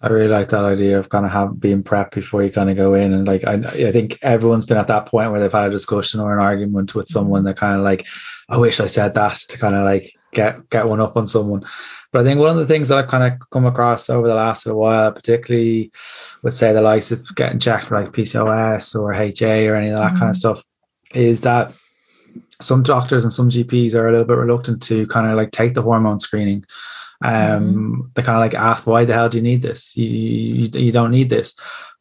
I 0.00 0.08
really 0.08 0.28
like 0.28 0.48
that 0.50 0.64
idea 0.64 0.96
of 0.96 1.08
kind 1.08 1.26
of 1.26 1.32
have 1.32 1.58
being 1.58 1.82
prepped 1.82 2.12
before 2.12 2.44
you 2.44 2.50
kind 2.50 2.70
of 2.70 2.76
go 2.76 2.94
in 2.94 3.12
and 3.12 3.26
like 3.26 3.44
I, 3.44 3.54
I 3.54 3.92
think 3.92 4.18
everyone's 4.22 4.64
been 4.64 4.76
at 4.76 4.86
that 4.86 5.06
point 5.06 5.32
where 5.32 5.40
they've 5.40 5.50
had 5.50 5.66
a 5.66 5.70
discussion 5.70 6.20
or 6.20 6.32
an 6.32 6.38
argument 6.38 6.94
with 6.94 7.08
someone 7.08 7.42
that 7.44 7.56
kind 7.56 7.76
of 7.76 7.82
like 7.82 8.06
i 8.48 8.56
wish 8.56 8.78
i 8.78 8.86
said 8.86 9.14
that 9.14 9.34
to 9.48 9.58
kind 9.58 9.74
of 9.74 9.84
like 9.84 10.12
get 10.32 10.68
get 10.70 10.86
one 10.86 11.00
up 11.00 11.16
on 11.16 11.26
someone 11.26 11.64
but 12.12 12.20
I 12.22 12.24
think 12.24 12.40
one 12.40 12.50
of 12.50 12.56
the 12.56 12.66
things 12.66 12.88
that 12.88 12.98
I've 12.98 13.10
kind 13.10 13.32
of 13.32 13.50
come 13.50 13.66
across 13.66 14.08
over 14.08 14.26
the 14.26 14.34
last 14.34 14.64
little 14.64 14.80
while, 14.80 15.12
particularly 15.12 15.92
with 16.42 16.54
say 16.54 16.72
the 16.72 16.80
likes 16.80 17.12
of 17.12 17.34
getting 17.34 17.58
checked 17.58 17.86
for 17.86 18.00
like 18.00 18.12
PCOS 18.12 18.98
or 18.98 19.12
HA 19.12 19.66
or 19.66 19.76
any 19.76 19.88
of 19.90 19.98
that 19.98 20.08
mm-hmm. 20.08 20.18
kind 20.18 20.30
of 20.30 20.36
stuff, 20.36 20.62
is 21.14 21.42
that 21.42 21.72
some 22.60 22.82
doctors 22.82 23.24
and 23.24 23.32
some 23.32 23.50
GPs 23.50 23.94
are 23.94 24.08
a 24.08 24.10
little 24.10 24.26
bit 24.26 24.38
reluctant 24.38 24.82
to 24.82 25.06
kind 25.08 25.26
of 25.26 25.36
like 25.36 25.50
take 25.50 25.74
the 25.74 25.82
hormone 25.82 26.18
screening. 26.18 26.64
Um, 27.22 27.32
mm-hmm. 27.32 28.00
they 28.14 28.22
kind 28.22 28.36
of 28.36 28.40
like 28.40 28.54
ask, 28.54 28.86
why 28.86 29.04
the 29.04 29.12
hell 29.12 29.28
do 29.28 29.36
you 29.36 29.42
need 29.42 29.60
this? 29.60 29.94
You, 29.94 30.06
you, 30.06 30.80
you 30.80 30.92
don't 30.92 31.10
need 31.10 31.28
this. 31.28 31.54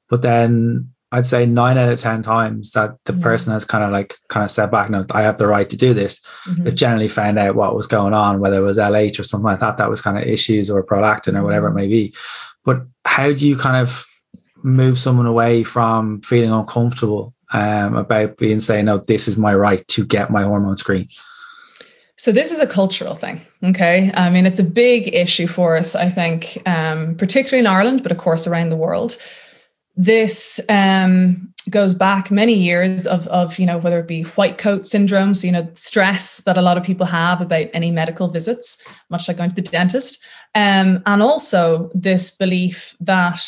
But 0.09 0.21
then 0.21 0.93
I'd 1.11 1.25
say 1.25 1.45
nine 1.45 1.77
out 1.77 1.89
of 1.89 1.99
10 1.99 2.21
times 2.23 2.71
that 2.71 2.95
the 3.05 3.13
mm-hmm. 3.13 3.21
person 3.21 3.53
has 3.53 3.63
kind 3.63 3.83
of 3.83 3.91
like 3.91 4.15
kind 4.27 4.43
of 4.43 4.51
said 4.51 4.71
back, 4.71 4.89
no, 4.89 5.05
I 5.11 5.21
have 5.21 5.37
the 5.37 5.47
right 5.47 5.69
to 5.69 5.77
do 5.77 5.93
this. 5.93 6.21
Mm-hmm. 6.45 6.63
They 6.65 6.71
generally 6.71 7.07
found 7.07 7.39
out 7.39 7.55
what 7.55 7.75
was 7.75 7.87
going 7.87 8.13
on, 8.13 8.39
whether 8.39 8.57
it 8.57 8.63
was 8.63 8.77
LH 8.77 9.19
or 9.19 9.23
something 9.23 9.45
like 9.45 9.59
that, 9.59 9.77
that 9.77 9.89
was 9.89 10.01
kind 10.01 10.17
of 10.17 10.25
issues 10.25 10.69
or 10.69 10.83
prolactin 10.83 11.37
or 11.37 11.43
whatever 11.43 11.67
it 11.67 11.71
mm-hmm. 11.71 11.77
may 11.77 11.87
be. 11.87 12.13
But 12.65 12.81
how 13.05 13.31
do 13.31 13.47
you 13.47 13.55
kind 13.57 13.77
of 13.77 14.05
move 14.63 14.99
someone 14.99 15.27
away 15.27 15.63
from 15.63 16.21
feeling 16.21 16.51
uncomfortable 16.51 17.33
um, 17.53 17.95
about 17.95 18.37
being 18.37 18.59
saying, 18.59 18.85
no, 18.85 18.97
this 18.97 19.29
is 19.29 19.37
my 19.37 19.55
right 19.55 19.87
to 19.87 20.05
get 20.05 20.29
my 20.29 20.43
hormone 20.43 20.75
screen? 20.75 21.07
So 22.17 22.31
this 22.31 22.51
is 22.51 22.59
a 22.59 22.67
cultural 22.67 23.15
thing. 23.15 23.41
Okay. 23.63 24.11
I 24.15 24.29
mean, 24.29 24.45
it's 24.45 24.59
a 24.59 24.63
big 24.63 25.13
issue 25.13 25.47
for 25.47 25.77
us, 25.77 25.95
I 25.95 26.09
think, 26.09 26.61
um, 26.65 27.15
particularly 27.15 27.59
in 27.59 27.67
Ireland, 27.67 28.03
but 28.03 28.11
of 28.11 28.17
course 28.17 28.47
around 28.47 28.69
the 28.69 28.75
world 28.75 29.17
this 29.97 30.59
um, 30.69 31.51
goes 31.69 31.93
back 31.95 32.29
many 32.29 32.53
years 32.53 33.07
of, 33.07 33.27
of, 33.27 33.57
you 33.57 33.65
know, 33.65 33.79
whether 33.79 33.99
it 33.99 34.07
be 34.07 34.23
white 34.23 34.57
coat 34.57 34.85
syndrome, 34.85 35.33
so, 35.33 35.47
you 35.47 35.51
know, 35.51 35.67
stress 35.73 36.37
that 36.41 36.57
a 36.57 36.61
lot 36.61 36.77
of 36.77 36.83
people 36.83 37.05
have 37.05 37.41
about 37.41 37.67
any 37.73 37.89
medical 37.89 38.27
visits, 38.27 38.81
much 39.09 39.27
like 39.27 39.37
going 39.37 39.49
to 39.49 39.55
the 39.55 39.61
dentist. 39.63 40.23
Um, 40.53 41.01
and 41.07 41.21
also 41.23 41.89
this 41.93 42.29
belief 42.29 42.95
that, 42.99 43.43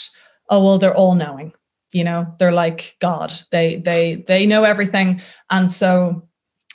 oh, 0.50 0.64
well, 0.64 0.78
they're 0.80 0.96
all 0.96 1.16
knowing, 1.16 1.54
you 1.92 2.04
know, 2.04 2.34
they're 2.40 2.52
like 2.52 2.96
God, 3.00 3.32
they, 3.52 3.78
they, 3.78 4.24
they 4.28 4.48
know 4.48 4.64
everything. 4.64 5.22
And 5.52 5.70
so 5.70 6.28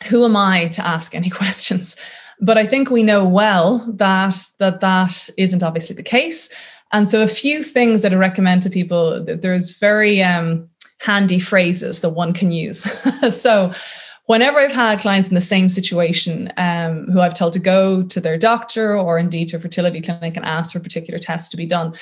who 0.07 0.25
am 0.25 0.37
I 0.37 0.69
to 0.69 0.87
ask 0.87 1.15
any 1.15 1.31
questions? 1.41 1.97
But 2.41 2.59
I 2.59 2.67
think 2.67 2.91
we 2.91 3.03
know 3.03 3.27
well 3.27 3.87
that 3.95 4.35
that 4.59 4.81
that 4.81 5.31
isn't 5.39 5.63
obviously 5.63 5.97
the 5.97 6.03
case. 6.03 6.53
And 6.93 7.09
so, 7.09 7.23
a 7.23 7.29
few 7.29 7.63
things 7.63 8.03
that 8.03 8.13
I 8.13 8.17
recommend 8.17 8.63
to 8.63 8.71
people 8.71 9.23
there's 9.25 9.79
very 9.79 10.23
um, 10.23 10.69
handy 11.01 11.39
phrases 11.39 12.01
that 12.01 12.11
one 12.11 12.33
can 12.33 12.51
use. 12.51 12.83
so, 13.31 13.73
whenever 14.27 14.59
I've 14.59 14.73
had 14.73 15.01
clients 15.01 15.29
in 15.29 15.35
the 15.35 15.41
same 15.41 15.69
situation 15.69 16.53
um, 16.57 17.07
who 17.11 17.21
I've 17.21 17.35
told 17.35 17.53
to 17.55 17.59
go 17.59 18.03
to 18.03 18.21
their 18.21 18.39
doctor 18.39 18.97
or 18.97 19.19
indeed 19.19 19.49
to 19.49 19.57
a 19.57 19.61
fertility 19.61 20.01
clinic 20.01 20.37
and 20.37 20.47
ask 20.47 20.73
for 20.73 20.79
a 20.79 20.83
particular 20.83 21.19
test 21.19 21.51
to 21.51 21.57
be 21.57 21.67
done, 21.67 21.95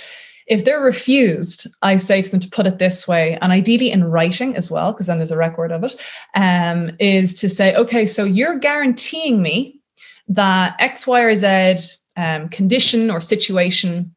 If 0.46 0.64
they're 0.64 0.80
refused, 0.80 1.66
I 1.82 1.96
say 1.96 2.22
to 2.22 2.30
them 2.30 2.40
to 2.40 2.48
put 2.48 2.66
it 2.66 2.78
this 2.78 3.06
way, 3.08 3.38
and 3.40 3.52
ideally 3.52 3.90
in 3.90 4.04
writing 4.04 4.56
as 4.56 4.70
well, 4.70 4.92
because 4.92 5.06
then 5.06 5.18
there's 5.18 5.30
a 5.30 5.36
record 5.36 5.72
of 5.72 5.84
it, 5.84 5.94
um, 6.34 6.90
is 6.98 7.34
to 7.34 7.48
say, 7.48 7.74
okay, 7.74 8.06
so 8.06 8.24
you're 8.24 8.58
guaranteeing 8.58 9.40
me 9.40 9.80
that 10.28 10.76
X, 10.78 11.06
Y, 11.06 11.20
or 11.20 11.34
Z 11.34 11.96
um, 12.16 12.48
condition 12.48 13.10
or 13.10 13.20
situation 13.20 14.14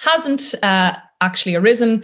hasn't 0.00 0.54
uh, 0.62 0.94
actually 1.20 1.54
arisen 1.54 2.02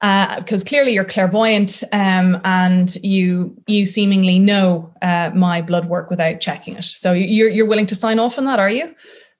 because 0.00 0.62
uh, 0.62 0.66
clearly 0.66 0.92
you're 0.94 1.04
clairvoyant 1.04 1.82
um, 1.92 2.40
and 2.44 2.96
you 3.02 3.54
you 3.66 3.84
seemingly 3.84 4.38
know 4.38 4.90
uh, 5.02 5.30
my 5.34 5.60
blood 5.60 5.88
work 5.88 6.08
without 6.08 6.40
checking 6.40 6.76
it. 6.76 6.84
So 6.84 7.12
you're 7.12 7.50
you're 7.50 7.66
willing 7.66 7.86
to 7.86 7.94
sign 7.94 8.18
off 8.18 8.38
on 8.38 8.44
that, 8.46 8.58
are 8.58 8.70
you? 8.70 8.94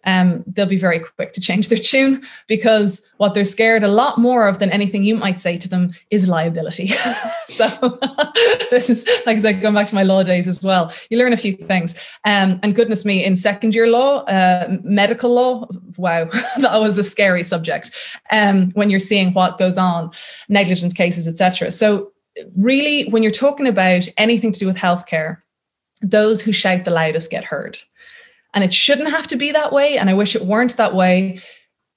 Um, 0.05 0.45
they'll 0.47 0.67
be 0.67 0.77
very 0.77 0.99
quick 0.99 1.33
to 1.33 1.41
change 1.41 1.69
their 1.69 1.79
tune 1.79 2.23
because 2.47 3.07
what 3.19 3.35
they're 3.35 3.45
scared 3.45 3.85
a 3.85 3.89
lot 3.89 4.19
more 4.19 4.49
of 4.49 4.59
than 4.59 4.71
anything 4.71 5.05
you 5.05 5.15
might 5.15 5.39
say 5.39 5.57
to 5.59 5.69
them 5.69 5.93
is 6.11 6.29
liability. 6.29 6.89
so 7.47 7.69
this 8.71 8.89
is 8.89 9.07
like 9.27 9.37
I 9.37 9.41
said, 9.41 9.61
going 9.61 9.75
back 9.75 9.89
to 9.89 9.95
my 9.95 10.03
law 10.03 10.23
days 10.23 10.49
as 10.49 10.63
well. 10.63 10.93
You 11.11 11.19
learn 11.19 11.33
a 11.33 11.37
few 11.37 11.53
things. 11.53 11.97
Um, 12.25 12.59
and 12.63 12.75
goodness 12.75 13.05
me, 13.05 13.25
in 13.25 13.37
second 13.37 13.75
year 13.75 13.89
law, 13.89 14.25
uh, 14.25 14.79
medical 14.83 15.35
law, 15.35 15.69
wow, 15.97 16.25
that 16.59 16.81
was 16.81 16.99
a 16.99 17.05
scary 17.05 17.43
subject. 17.43 17.91
Um, 18.31 18.71
when 18.73 18.91
you're 18.91 19.01
seeing 19.01 19.33
what 19.35 19.59
goes 19.59 19.77
on, 19.77 20.11
negligence 20.49 20.95
cases, 20.95 21.29
etc. 21.29 21.71
So 21.71 22.13
really, 22.57 23.09
when 23.11 23.23
you're 23.23 23.33
talking 23.33 23.67
about 23.67 24.09
anything 24.17 24.53
to 24.53 24.61
do 24.61 24.67
with 24.67 24.77
healthcare, 24.77 25.39
those 26.03 26.41
who 26.41 26.53
shout 26.53 26.85
the 26.85 26.91
loudest 26.91 27.31
get 27.31 27.45
heard. 27.45 27.79
And 28.55 28.65
it 28.65 28.73
shouldn't 28.73 29.11
have 29.11 29.27
to 29.29 29.37
be 29.37 29.53
that 29.53 29.73
way. 29.73 29.99
And 29.99 30.11
I 30.11 30.15
wish 30.15 30.35
it 30.35 30.45
weren't 30.45 30.77
that 30.77 30.95
way. 30.95 31.41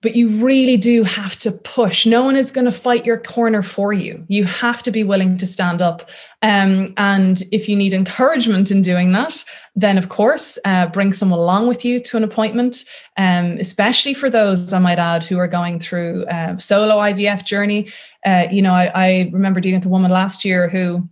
But 0.01 0.17
you 0.17 0.45
really 0.45 0.75
do 0.75 1.05
have 1.05 1.39
to 1.39 1.51
push. 1.51 2.05
No 2.05 2.25
one 2.25 2.35
is 2.35 2.51
going 2.51 2.65
to 2.65 2.73
fight 2.73 3.05
your 3.05 3.17
corner 3.17 3.63
for 3.63 3.93
you. 3.93 4.25
You 4.27 4.43
have 4.43 4.83
to 4.83 4.91
be 4.91 5.01
willing 5.01 5.37
to 5.37 5.47
stand 5.47 5.81
up. 5.81 6.09
Um, 6.41 6.93
and 6.97 7.41
if 7.53 7.69
you 7.69 7.77
need 7.77 7.93
encouragement 7.93 8.69
in 8.69 8.81
doing 8.81 9.13
that, 9.13 9.45
then 9.77 9.97
of 9.97 10.09
course, 10.09 10.59
uh, 10.65 10.87
bring 10.87 11.13
someone 11.13 11.39
along 11.39 11.69
with 11.69 11.85
you 11.85 12.01
to 12.01 12.17
an 12.17 12.25
appointment, 12.25 12.83
um, 13.15 13.53
especially 13.61 14.13
for 14.13 14.29
those, 14.29 14.73
I 14.73 14.79
might 14.79 14.99
add, 14.99 15.23
who 15.23 15.37
are 15.37 15.47
going 15.47 15.79
through 15.79 16.25
a 16.25 16.35
uh, 16.35 16.57
solo 16.57 16.97
IVF 16.97 17.45
journey. 17.45 17.87
Uh, 18.25 18.47
you 18.51 18.61
know, 18.61 18.73
I, 18.73 18.91
I 18.93 19.29
remember 19.31 19.61
dealing 19.61 19.79
with 19.79 19.85
a 19.85 19.89
woman 19.89 20.11
last 20.11 20.43
year 20.43 20.67
who 20.67 21.07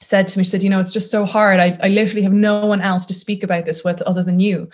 said 0.00 0.28
to 0.28 0.38
me, 0.38 0.44
she 0.44 0.50
said, 0.50 0.62
you 0.62 0.70
know, 0.70 0.80
it's 0.80 0.92
just 0.92 1.10
so 1.10 1.24
hard. 1.24 1.58
I, 1.58 1.76
I 1.82 1.88
literally 1.88 2.22
have 2.22 2.32
no 2.32 2.66
one 2.66 2.80
else 2.80 3.06
to 3.06 3.14
speak 3.14 3.42
about 3.42 3.64
this 3.64 3.82
with 3.82 4.02
other 4.02 4.22
than 4.22 4.40
you. 4.40 4.68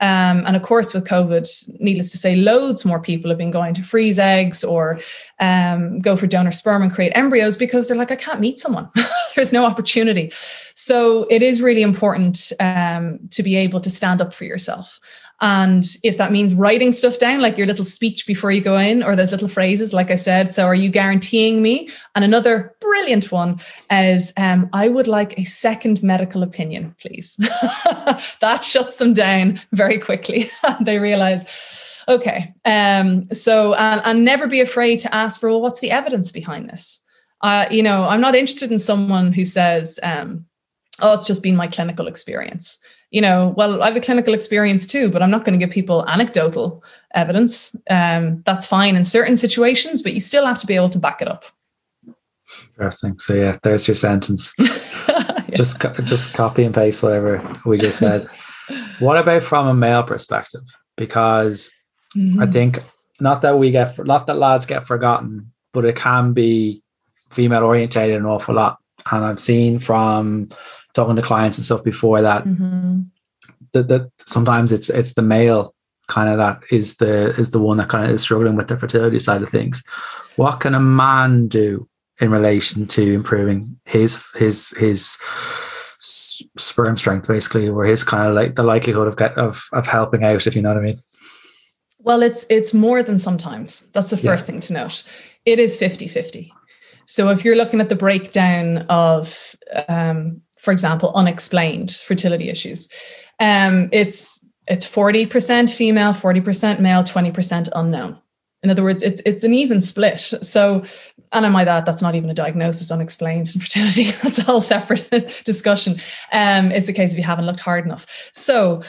Um, 0.00 0.42
and 0.46 0.56
of 0.56 0.62
course, 0.62 0.92
with 0.92 1.04
COVID, 1.04 1.78
needless 1.78 2.10
to 2.10 2.18
say, 2.18 2.34
loads 2.34 2.84
more 2.84 2.98
people 2.98 3.30
have 3.30 3.38
been 3.38 3.52
going 3.52 3.72
to 3.74 3.82
freeze 3.82 4.18
eggs 4.18 4.64
or 4.64 4.98
um, 5.38 5.98
go 5.98 6.16
for 6.16 6.26
donor 6.26 6.50
sperm 6.50 6.82
and 6.82 6.92
create 6.92 7.12
embryos 7.14 7.56
because 7.56 7.86
they're 7.86 7.96
like, 7.96 8.10
I 8.10 8.16
can't 8.16 8.40
meet 8.40 8.58
someone. 8.58 8.88
There's 9.36 9.52
no 9.52 9.64
opportunity. 9.64 10.32
So 10.74 11.26
it 11.30 11.40
is 11.40 11.62
really 11.62 11.82
important 11.82 12.50
um, 12.58 13.20
to 13.30 13.44
be 13.44 13.54
able 13.54 13.78
to 13.78 13.90
stand 13.90 14.20
up 14.20 14.34
for 14.34 14.44
yourself. 14.44 14.98
And 15.42 15.84
if 16.04 16.18
that 16.18 16.30
means 16.30 16.54
writing 16.54 16.92
stuff 16.92 17.18
down, 17.18 17.40
like 17.40 17.58
your 17.58 17.66
little 17.66 17.84
speech 17.84 18.28
before 18.28 18.52
you 18.52 18.60
go 18.60 18.78
in, 18.78 19.02
or 19.02 19.16
those 19.16 19.32
little 19.32 19.48
phrases, 19.48 19.92
like 19.92 20.12
I 20.12 20.14
said, 20.14 20.54
so 20.54 20.64
are 20.66 20.74
you 20.74 20.88
guaranteeing 20.88 21.60
me? 21.60 21.88
And 22.14 22.24
another 22.24 22.76
brilliant 22.80 23.32
one 23.32 23.58
is, 23.90 24.32
um, 24.36 24.70
I 24.72 24.88
would 24.88 25.08
like 25.08 25.36
a 25.36 25.44
second 25.44 26.00
medical 26.00 26.44
opinion, 26.44 26.94
please. 27.00 27.34
that 28.40 28.60
shuts 28.62 28.98
them 28.98 29.14
down 29.14 29.60
very 29.72 29.98
quickly. 29.98 30.48
they 30.80 31.00
realize, 31.00 31.44
okay. 32.06 32.54
Um, 32.64 33.24
so, 33.24 33.74
and, 33.74 34.00
and 34.04 34.24
never 34.24 34.46
be 34.46 34.60
afraid 34.60 35.00
to 35.00 35.12
ask 35.12 35.40
for, 35.40 35.50
well, 35.50 35.60
what's 35.60 35.80
the 35.80 35.90
evidence 35.90 36.30
behind 36.30 36.68
this? 36.68 37.04
Uh, 37.40 37.66
you 37.68 37.82
know, 37.82 38.04
I'm 38.04 38.20
not 38.20 38.36
interested 38.36 38.70
in 38.70 38.78
someone 38.78 39.32
who 39.32 39.44
says, 39.44 39.98
um, 40.04 40.46
oh, 41.00 41.14
it's 41.14 41.26
just 41.26 41.42
been 41.42 41.56
my 41.56 41.66
clinical 41.66 42.06
experience 42.06 42.78
you 43.12 43.20
know, 43.20 43.52
well, 43.56 43.82
I 43.82 43.86
have 43.86 43.96
a 43.96 44.00
clinical 44.00 44.32
experience 44.32 44.86
too, 44.86 45.10
but 45.10 45.22
I'm 45.22 45.30
not 45.30 45.44
going 45.44 45.58
to 45.58 45.64
give 45.64 45.72
people 45.72 46.08
anecdotal 46.08 46.82
evidence. 47.14 47.76
Um, 47.90 48.42
that's 48.46 48.64
fine 48.64 48.96
in 48.96 49.04
certain 49.04 49.36
situations, 49.36 50.00
but 50.00 50.14
you 50.14 50.20
still 50.20 50.46
have 50.46 50.58
to 50.60 50.66
be 50.66 50.74
able 50.74 50.88
to 50.90 50.98
back 50.98 51.20
it 51.20 51.28
up. 51.28 51.44
Interesting. 52.70 53.18
So 53.18 53.34
yeah, 53.34 53.58
there's 53.62 53.86
your 53.86 53.94
sentence. 53.94 54.54
yeah. 54.58 55.40
Just 55.54 55.80
just 56.04 56.34
copy 56.34 56.64
and 56.64 56.74
paste 56.74 57.02
whatever 57.02 57.42
we 57.66 57.76
just 57.76 57.98
said. 57.98 58.26
what 58.98 59.18
about 59.18 59.42
from 59.42 59.66
a 59.66 59.74
male 59.74 60.02
perspective? 60.02 60.62
Because 60.96 61.70
mm-hmm. 62.16 62.42
I 62.42 62.46
think 62.46 62.78
not 63.20 63.42
that 63.42 63.58
we 63.58 63.70
get 63.70 64.02
not 64.06 64.26
that 64.26 64.38
lads 64.38 64.64
get 64.64 64.86
forgotten, 64.86 65.52
but 65.74 65.84
it 65.84 65.96
can 65.96 66.32
be 66.32 66.82
female 67.30 67.64
orientated 67.64 68.16
an 68.16 68.26
awful 68.26 68.54
lot. 68.54 68.78
And 69.10 69.24
I've 69.24 69.40
seen 69.40 69.78
from 69.78 70.48
talking 70.94 71.16
to 71.16 71.22
clients 71.22 71.58
and 71.58 71.64
stuff 71.64 71.82
before 71.82 72.22
that 72.22 72.44
mm-hmm. 72.44 73.02
that, 73.72 73.88
that 73.88 74.10
sometimes 74.26 74.72
it's 74.72 74.90
it's 74.90 75.14
the 75.14 75.22
male 75.22 75.74
kind 76.08 76.28
of 76.28 76.36
that 76.38 76.60
is 76.70 76.96
the 76.96 77.30
is 77.38 77.50
the 77.50 77.60
one 77.60 77.78
that 77.78 77.88
kind 77.88 78.04
of 78.04 78.10
is 78.10 78.22
struggling 78.22 78.56
with 78.56 78.68
the 78.68 78.78
fertility 78.78 79.18
side 79.18 79.42
of 79.42 79.48
things. 79.48 79.82
What 80.36 80.60
can 80.60 80.74
a 80.74 80.80
man 80.80 81.48
do 81.48 81.88
in 82.20 82.30
relation 82.30 82.86
to 82.86 83.14
improving 83.14 83.78
his 83.84 84.22
his 84.34 84.70
his 84.78 85.16
sperm 86.00 86.96
strength 86.96 87.28
basically 87.28 87.68
or 87.68 87.84
his 87.84 88.04
kind 88.04 88.28
of 88.28 88.34
like 88.34 88.56
the 88.56 88.62
likelihood 88.62 89.08
of 89.08 89.16
get 89.16 89.38
of 89.38 89.64
of 89.72 89.86
helping 89.86 90.24
out 90.24 90.46
if 90.46 90.56
you 90.56 90.62
know 90.62 90.70
what 90.70 90.78
i 90.78 90.82
mean? 90.82 90.96
Well 92.00 92.22
it's 92.22 92.44
it's 92.50 92.74
more 92.74 93.02
than 93.02 93.18
sometimes. 93.18 93.88
That's 93.92 94.10
the 94.10 94.16
first 94.16 94.46
yeah. 94.46 94.52
thing 94.52 94.60
to 94.60 94.72
note. 94.72 95.04
It 95.44 95.58
is 95.58 95.76
50 95.76 96.08
50 96.08 96.52
so 97.06 97.30
if 97.30 97.44
you're 97.44 97.56
looking 97.56 97.80
at 97.80 97.88
the 97.88 97.96
breakdown 97.96 98.78
of 98.88 99.56
um, 99.88 100.42
for 100.62 100.70
example, 100.70 101.10
unexplained 101.16 101.90
fertility 101.90 102.48
issues. 102.48 102.88
Um, 103.40 103.88
it's 103.92 104.38
it's 104.68 104.86
40% 104.86 105.74
female, 105.74 106.12
40% 106.12 106.78
male, 106.78 107.02
20% 107.02 107.68
unknown. 107.74 108.16
In 108.62 108.70
other 108.70 108.84
words, 108.84 109.02
it's 109.02 109.20
it's 109.26 109.42
an 109.42 109.52
even 109.52 109.80
split. 109.80 110.20
So, 110.20 110.84
and 111.32 111.44
I 111.44 111.48
might 111.48 111.66
add 111.66 111.84
that's 111.84 112.00
not 112.00 112.14
even 112.14 112.30
a 112.30 112.34
diagnosis, 112.34 112.92
unexplained 112.92 113.50
infertility. 113.54 114.12
that's 114.22 114.38
a 114.38 114.44
whole 114.44 114.60
separate 114.60 115.42
discussion. 115.44 116.00
Um, 116.32 116.70
it's 116.70 116.86
the 116.86 116.92
case 116.92 117.10
if 117.10 117.18
you 117.18 117.24
haven't 117.24 117.46
looked 117.46 117.58
hard 117.58 117.84
enough. 117.84 118.30
So, 118.32 118.84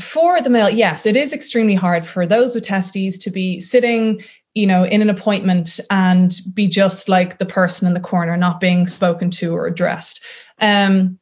for 0.00 0.40
the 0.40 0.50
male, 0.50 0.70
yes, 0.70 1.06
it 1.06 1.16
is 1.16 1.32
extremely 1.32 1.74
hard 1.74 2.06
for 2.06 2.24
those 2.24 2.54
with 2.54 2.64
testes 2.64 3.18
to 3.18 3.30
be 3.30 3.58
sitting 3.58 4.22
you 4.54 4.66
know 4.66 4.84
in 4.84 5.02
an 5.02 5.10
appointment 5.10 5.78
and 5.90 6.40
be 6.54 6.66
just 6.66 7.08
like 7.08 7.38
the 7.38 7.46
person 7.46 7.86
in 7.86 7.94
the 7.94 8.00
corner 8.00 8.36
not 8.36 8.58
being 8.58 8.86
spoken 8.86 9.30
to 9.30 9.54
or 9.54 9.66
addressed 9.66 10.24
um, 10.60 11.18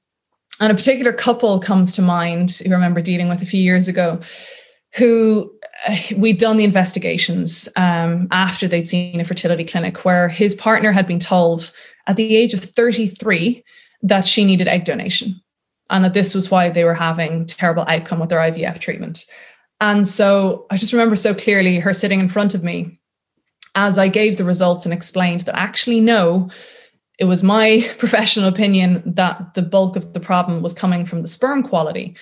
and 0.60 0.72
a 0.72 0.74
particular 0.74 1.12
couple 1.12 1.58
comes 1.58 1.92
to 1.92 2.02
mind 2.02 2.50
who 2.64 2.70
I 2.70 2.74
remember 2.74 3.00
dealing 3.00 3.28
with 3.28 3.42
a 3.42 3.46
few 3.46 3.60
years 3.60 3.88
ago, 3.88 4.20
who 4.94 5.52
uh, 5.88 5.96
we'd 6.16 6.38
done 6.38 6.56
the 6.56 6.64
investigations 6.64 7.68
um, 7.76 8.28
after 8.30 8.68
they'd 8.68 8.86
seen 8.86 9.20
a 9.20 9.24
fertility 9.24 9.64
clinic 9.64 10.04
where 10.04 10.28
his 10.28 10.54
partner 10.54 10.92
had 10.92 11.06
been 11.06 11.18
told 11.18 11.72
at 12.06 12.16
the 12.16 12.36
age 12.36 12.54
of 12.54 12.64
33 12.64 13.64
that 14.02 14.26
she 14.26 14.44
needed 14.44 14.68
egg 14.68 14.84
donation 14.84 15.40
and 15.90 16.04
that 16.04 16.14
this 16.14 16.34
was 16.34 16.50
why 16.50 16.70
they 16.70 16.84
were 16.84 16.94
having 16.94 17.46
terrible 17.46 17.84
outcome 17.88 18.20
with 18.20 18.28
their 18.28 18.38
IVF 18.38 18.78
treatment. 18.78 19.26
And 19.80 20.06
so 20.06 20.66
I 20.70 20.76
just 20.76 20.92
remember 20.92 21.16
so 21.16 21.34
clearly 21.34 21.78
her 21.80 21.92
sitting 21.92 22.20
in 22.20 22.28
front 22.28 22.54
of 22.54 22.62
me 22.62 23.00
as 23.74 23.98
I 23.98 24.08
gave 24.08 24.36
the 24.36 24.44
results 24.44 24.84
and 24.84 24.94
explained 24.94 25.40
that 25.40 25.58
actually, 25.58 26.00
no, 26.00 26.50
it 27.18 27.24
was 27.24 27.42
my 27.42 27.88
professional 27.98 28.48
opinion 28.48 29.02
that 29.06 29.54
the 29.54 29.62
bulk 29.62 29.96
of 29.96 30.12
the 30.12 30.20
problem 30.20 30.62
was 30.62 30.74
coming 30.74 31.06
from 31.06 31.22
the 31.22 31.28
sperm 31.28 31.62
quality. 31.62 32.16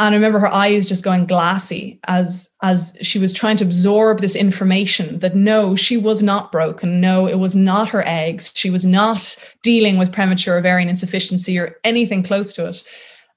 And 0.00 0.14
i 0.14 0.16
remember 0.16 0.38
her 0.38 0.54
eyes 0.54 0.86
just 0.86 1.02
going 1.02 1.26
glassy 1.26 1.98
as 2.06 2.48
as 2.62 2.96
she 3.02 3.18
was 3.18 3.34
trying 3.34 3.56
to 3.56 3.64
absorb 3.64 4.20
this 4.20 4.36
information 4.36 5.18
that 5.18 5.34
no 5.34 5.74
she 5.74 5.96
was 5.96 6.22
not 6.22 6.52
broken. 6.52 7.00
No 7.00 7.26
it 7.26 7.40
was 7.40 7.56
not 7.56 7.88
her 7.88 8.06
eggs. 8.06 8.52
She 8.54 8.70
was 8.70 8.84
not 8.84 9.36
dealing 9.64 9.98
with 9.98 10.12
premature 10.12 10.56
ovarian 10.56 10.88
insufficiency 10.88 11.58
or 11.58 11.76
anything 11.82 12.22
close 12.22 12.52
to 12.54 12.66
it 12.66 12.84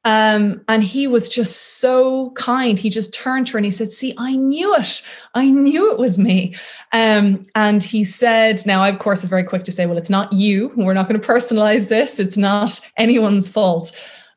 um, 0.04 0.62
and 0.68 0.84
he 0.84 1.06
was 1.06 1.30
just 1.30 1.80
so 1.80 2.32
kind. 2.32 2.80
He 2.80 2.90
just 2.90 3.14
turned 3.14 3.48
to 3.48 3.54
her 3.54 3.58
and 3.60 3.66
he 3.66 3.72
said, 3.72 3.92
See, 3.92 4.14
I 4.18 4.36
knew 4.36 4.76
it. 4.76 5.02
I 5.36 5.52
knew 5.52 5.92
it 5.92 6.00
was 6.00 6.18
me. 6.18 6.56
Um, 6.92 7.44
and 7.54 7.84
he 7.84 8.04
said, 8.04 8.66
Now, 8.66 8.82
I, 8.82 8.90
of 8.90 9.00
course, 9.00 9.24
am 9.24 9.30
very 9.30 9.44
quick 9.44 9.64
to 9.66 9.72
say, 9.72 9.86
Well, 9.86 10.00
it's 10.00 10.10
not 10.10 10.34
you. 10.34 10.72
We're 10.76 10.94
not 10.94 11.08
going 11.08 11.22
to 11.22 11.28
personalize 11.28 11.89
this. 11.89 12.20
It's 12.20 12.38
not 12.38 12.80
anyone's 12.97 13.47
fault. 13.47 13.91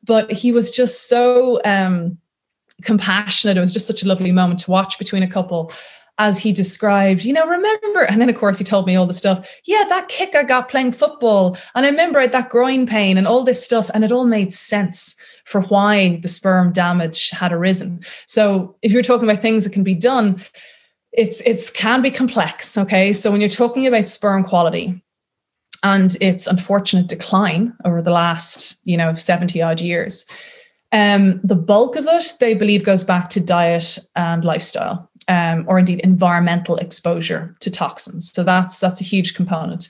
But 0.05 0.31
he 0.31 0.53
was 0.53 0.71
just 0.71 1.09
so 1.09 1.63
um, 1.65 2.19
compassionate. 2.83 3.57
It 3.57 3.61
was 3.61 3.73
just 3.73 3.87
such 3.87 4.03
a 4.03 4.09
lovely 4.09 4.33
moment 4.33 4.61
to 4.61 4.71
watch 4.71 4.99
between 4.99 5.23
a 5.23 5.29
couple 5.29 5.73
as 6.19 6.39
he 6.39 6.53
described, 6.53 7.25
you 7.25 7.33
know, 7.33 7.45
remember, 7.45 8.03
and 8.03 8.21
then 8.21 8.29
of 8.29 8.37
course 8.37 8.57
he 8.57 8.65
told 8.65 8.87
me 8.87 8.95
all 8.95 9.07
the 9.07 9.13
stuff. 9.13 9.51
Yeah, 9.65 9.85
that 9.89 10.07
kick 10.09 10.37
I 10.37 10.45
got 10.45 10.69
playing 10.69 10.93
football. 10.93 11.57
And 11.75 11.85
I 11.85 11.89
remember 11.89 12.19
I 12.19 12.23
had 12.23 12.33
that 12.33 12.51
groin 12.51 12.87
pain 12.87 13.19
and 13.19 13.27
all 13.27 13.43
this 13.43 13.65
stuff. 13.65 13.91
And 13.93 14.05
it 14.05 14.13
all 14.13 14.27
made 14.27 14.53
sense 14.53 15.17
for 15.45 15.61
why 15.63 16.17
the 16.17 16.29
sperm 16.29 16.73
damage 16.73 17.31
had 17.31 17.53
arisen. 17.53 18.05
So 18.27 18.77
if 18.83 18.93
you're 18.93 19.03
talking 19.03 19.29
about 19.29 19.41
things 19.41 19.65
that 19.65 19.73
can 19.73 19.85
be 19.85 19.95
done, 19.95 20.43
it's 21.13 21.41
it's 21.43 21.71
can 21.71 22.03
be 22.03 22.11
complex. 22.11 22.77
Okay, 22.77 23.13
so 23.13 23.31
when 23.31 23.41
you're 23.41 23.51
talking 23.51 23.87
about 23.87 24.07
sperm 24.07 24.45
quality 24.45 25.01
and 25.83 26.17
its 26.21 26.47
unfortunate 26.47 27.07
decline 27.09 27.75
over 27.85 28.03
the 28.03 28.11
last 28.11 28.81
you 28.85 28.97
know 28.97 29.15
70 29.15 29.63
odd 29.63 29.81
years, 29.81 30.27
um, 30.93 31.41
the 31.45 31.55
bulk 31.55 31.97
of 31.97 32.07
it 32.09 32.33
they 32.41 32.55
believe 32.55 32.85
goes 32.85 33.05
back 33.05 33.31
to 33.31 33.41
diet 33.41 33.99
and 34.17 34.45
lifestyle. 34.45 35.11
Um, 35.27 35.65
or 35.67 35.79
indeed 35.79 36.01
environmental 36.01 36.77
exposure 36.77 37.57
to 37.61 37.71
toxins. 37.71 38.31
So 38.31 38.45
that's 38.45 38.79
that's 38.79 39.01
a 39.01 39.05
huge 39.05 39.33
component. 39.33 39.89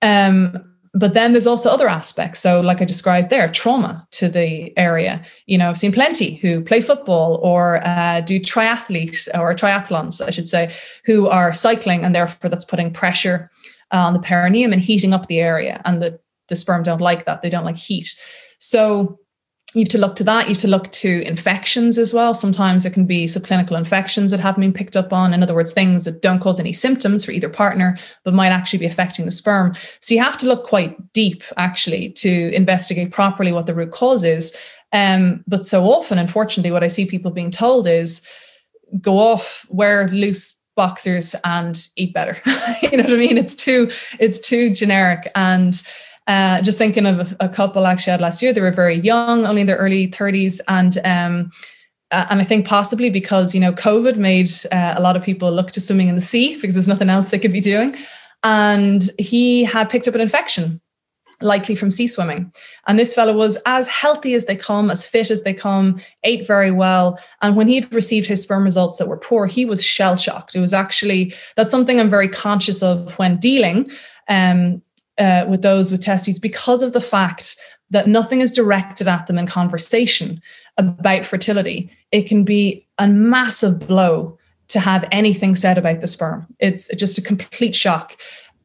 Um, 0.00 0.75
but 0.96 1.12
then 1.12 1.32
there's 1.32 1.46
also 1.46 1.70
other 1.70 1.88
aspects. 1.88 2.40
So, 2.40 2.60
like 2.60 2.80
I 2.80 2.84
described 2.84 3.28
there, 3.28 3.50
trauma 3.52 4.06
to 4.12 4.28
the 4.28 4.76
area. 4.78 5.22
You 5.44 5.58
know, 5.58 5.68
I've 5.68 5.78
seen 5.78 5.92
plenty 5.92 6.36
who 6.36 6.62
play 6.62 6.80
football 6.80 7.38
or 7.42 7.86
uh, 7.86 8.22
do 8.22 8.40
triathlete 8.40 9.28
or 9.34 9.54
triathlons, 9.54 10.24
I 10.24 10.30
should 10.30 10.48
say, 10.48 10.72
who 11.04 11.28
are 11.28 11.52
cycling, 11.52 12.04
and 12.04 12.14
therefore 12.14 12.48
that's 12.48 12.64
putting 12.64 12.92
pressure 12.92 13.50
on 13.90 14.14
the 14.14 14.20
perineum 14.20 14.72
and 14.72 14.80
heating 14.80 15.12
up 15.12 15.26
the 15.26 15.40
area. 15.40 15.82
And 15.84 16.02
the 16.02 16.18
the 16.48 16.56
sperm 16.56 16.82
don't 16.82 17.00
like 17.00 17.26
that; 17.26 17.42
they 17.42 17.50
don't 17.50 17.64
like 17.64 17.76
heat. 17.76 18.18
So 18.58 19.18
you 19.76 19.82
have 19.82 19.90
to 19.90 19.98
look 19.98 20.16
to 20.16 20.24
that. 20.24 20.44
You 20.44 20.54
have 20.54 20.62
to 20.62 20.68
look 20.68 20.90
to 20.92 21.22
infections 21.26 21.98
as 21.98 22.14
well. 22.14 22.32
Sometimes 22.32 22.86
it 22.86 22.94
can 22.94 23.04
be 23.04 23.26
subclinical 23.26 23.76
infections 23.76 24.30
that 24.30 24.40
haven't 24.40 24.62
been 24.62 24.72
picked 24.72 24.96
up 24.96 25.12
on. 25.12 25.34
In 25.34 25.42
other 25.42 25.54
words, 25.54 25.72
things 25.72 26.04
that 26.04 26.22
don't 26.22 26.40
cause 26.40 26.58
any 26.58 26.72
symptoms 26.72 27.24
for 27.24 27.32
either 27.32 27.48
partner, 27.48 27.96
but 28.24 28.32
might 28.32 28.52
actually 28.52 28.78
be 28.78 28.86
affecting 28.86 29.26
the 29.26 29.30
sperm. 29.30 29.74
So 30.00 30.14
you 30.14 30.22
have 30.22 30.38
to 30.38 30.46
look 30.46 30.64
quite 30.64 31.12
deep, 31.12 31.42
actually, 31.58 32.10
to 32.12 32.50
investigate 32.54 33.12
properly 33.12 33.52
what 33.52 33.66
the 33.66 33.74
root 33.74 33.90
cause 33.90 34.24
is. 34.24 34.56
Um, 34.92 35.44
but 35.46 35.66
so 35.66 35.84
often, 35.84 36.16
unfortunately, 36.16 36.70
what 36.70 36.84
I 36.84 36.88
see 36.88 37.04
people 37.04 37.30
being 37.30 37.50
told 37.50 37.86
is 37.86 38.26
go 39.00 39.18
off, 39.18 39.66
wear 39.68 40.08
loose 40.08 40.58
boxers 40.74 41.34
and 41.44 41.86
eat 41.96 42.14
better. 42.14 42.40
you 42.82 42.96
know 42.96 43.04
what 43.04 43.12
I 43.12 43.16
mean? 43.16 43.36
It's 43.36 43.54
too, 43.54 43.90
it's 44.18 44.38
too 44.38 44.70
generic. 44.70 45.30
And 45.34 45.82
uh, 46.26 46.60
just 46.62 46.78
thinking 46.78 47.06
of 47.06 47.32
a, 47.32 47.46
a, 47.46 47.48
couple 47.48 47.86
actually 47.86 48.10
I 48.10 48.14
had 48.14 48.20
last 48.20 48.42
year. 48.42 48.52
They 48.52 48.60
were 48.60 48.72
very 48.72 48.96
young, 48.96 49.46
only 49.46 49.60
in 49.60 49.66
their 49.66 49.76
early 49.76 50.08
30s, 50.08 50.60
and 50.66 50.98
um, 51.04 51.50
uh, 52.10 52.26
and 52.30 52.40
I 52.40 52.44
think 52.44 52.66
possibly 52.66 53.10
because 53.10 53.54
you 53.54 53.60
know 53.60 53.72
COVID 53.72 54.16
made 54.16 54.50
uh, 54.72 54.94
a 54.96 55.00
lot 55.00 55.16
of 55.16 55.22
people 55.22 55.50
look 55.52 55.70
to 55.72 55.80
swimming 55.80 56.08
in 56.08 56.14
the 56.14 56.20
sea 56.20 56.56
because 56.56 56.74
there's 56.74 56.88
nothing 56.88 57.10
else 57.10 57.30
they 57.30 57.38
could 57.38 57.52
be 57.52 57.60
doing. 57.60 57.96
And 58.42 59.10
he 59.18 59.64
had 59.64 59.90
picked 59.90 60.06
up 60.06 60.14
an 60.14 60.20
infection, 60.20 60.80
likely 61.40 61.74
from 61.74 61.90
sea 61.90 62.06
swimming. 62.06 62.52
And 62.86 62.98
this 62.98 63.14
fellow 63.14 63.32
was 63.32 63.58
as 63.66 63.88
healthy 63.88 64.34
as 64.34 64.46
they 64.46 64.56
come, 64.56 64.90
as 64.90 65.06
fit 65.06 65.30
as 65.30 65.42
they 65.42 65.54
come, 65.54 66.00
ate 66.22 66.46
very 66.46 66.70
well. 66.70 67.18
And 67.42 67.56
when 67.56 67.68
he'd 67.68 67.92
received 67.92 68.26
his 68.26 68.42
sperm 68.42 68.62
results 68.62 68.98
that 68.98 69.08
were 69.08 69.16
poor, 69.16 69.46
he 69.46 69.64
was 69.64 69.84
shell 69.84 70.16
shocked. 70.16 70.54
It 70.54 70.60
was 70.60 70.72
actually 70.72 71.34
that's 71.56 71.70
something 71.70 71.98
I'm 71.98 72.10
very 72.10 72.28
conscious 72.28 72.82
of 72.82 73.16
when 73.18 73.38
dealing. 73.38 73.90
Um, 74.28 74.82
uh, 75.18 75.44
with 75.48 75.62
those 75.62 75.90
with 75.90 76.00
testes 76.00 76.38
because 76.38 76.82
of 76.82 76.92
the 76.92 77.00
fact 77.00 77.56
that 77.90 78.08
nothing 78.08 78.40
is 78.40 78.50
directed 78.50 79.08
at 79.08 79.26
them 79.26 79.38
in 79.38 79.46
conversation 79.46 80.40
about 80.76 81.24
fertility. 81.24 81.90
It 82.12 82.22
can 82.22 82.44
be 82.44 82.86
a 82.98 83.08
massive 83.08 83.86
blow 83.86 84.38
to 84.68 84.80
have 84.80 85.08
anything 85.12 85.54
said 85.54 85.78
about 85.78 86.00
the 86.00 86.06
sperm. 86.06 86.46
It's 86.58 86.88
just 86.96 87.18
a 87.18 87.22
complete 87.22 87.74
shock 87.74 88.16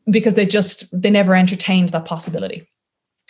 because 0.09 0.33
they 0.33 0.45
just 0.45 0.85
they 0.99 1.11
never 1.11 1.35
entertained 1.35 1.89
that 1.89 2.05
possibility. 2.05 2.67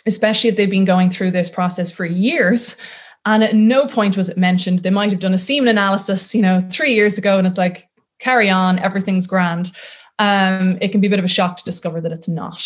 Especially 0.06 0.50
if 0.50 0.56
they've 0.56 0.70
been 0.70 0.84
going 0.84 1.10
through 1.10 1.30
this 1.30 1.48
process 1.48 1.92
for 1.92 2.04
years 2.04 2.76
and 3.24 3.44
at 3.44 3.54
no 3.54 3.86
point 3.86 4.16
was 4.16 4.28
it 4.28 4.36
mentioned. 4.36 4.80
They 4.80 4.90
might 4.90 5.10
have 5.10 5.20
done 5.20 5.34
a 5.34 5.38
semen 5.38 5.68
analysis, 5.68 6.34
you 6.34 6.42
know, 6.42 6.66
three 6.70 6.94
years 6.94 7.18
ago, 7.18 7.38
and 7.38 7.46
it's 7.46 7.58
like, 7.58 7.88
carry 8.18 8.50
on, 8.50 8.78
everything's 8.80 9.26
grand. 9.26 9.72
Um, 10.18 10.78
it 10.80 10.88
can 10.88 11.00
be 11.00 11.06
a 11.06 11.10
bit 11.10 11.18
of 11.18 11.24
a 11.24 11.28
shock 11.28 11.56
to 11.56 11.64
discover 11.64 12.00
that 12.00 12.12
it's 12.12 12.28
not. 12.28 12.64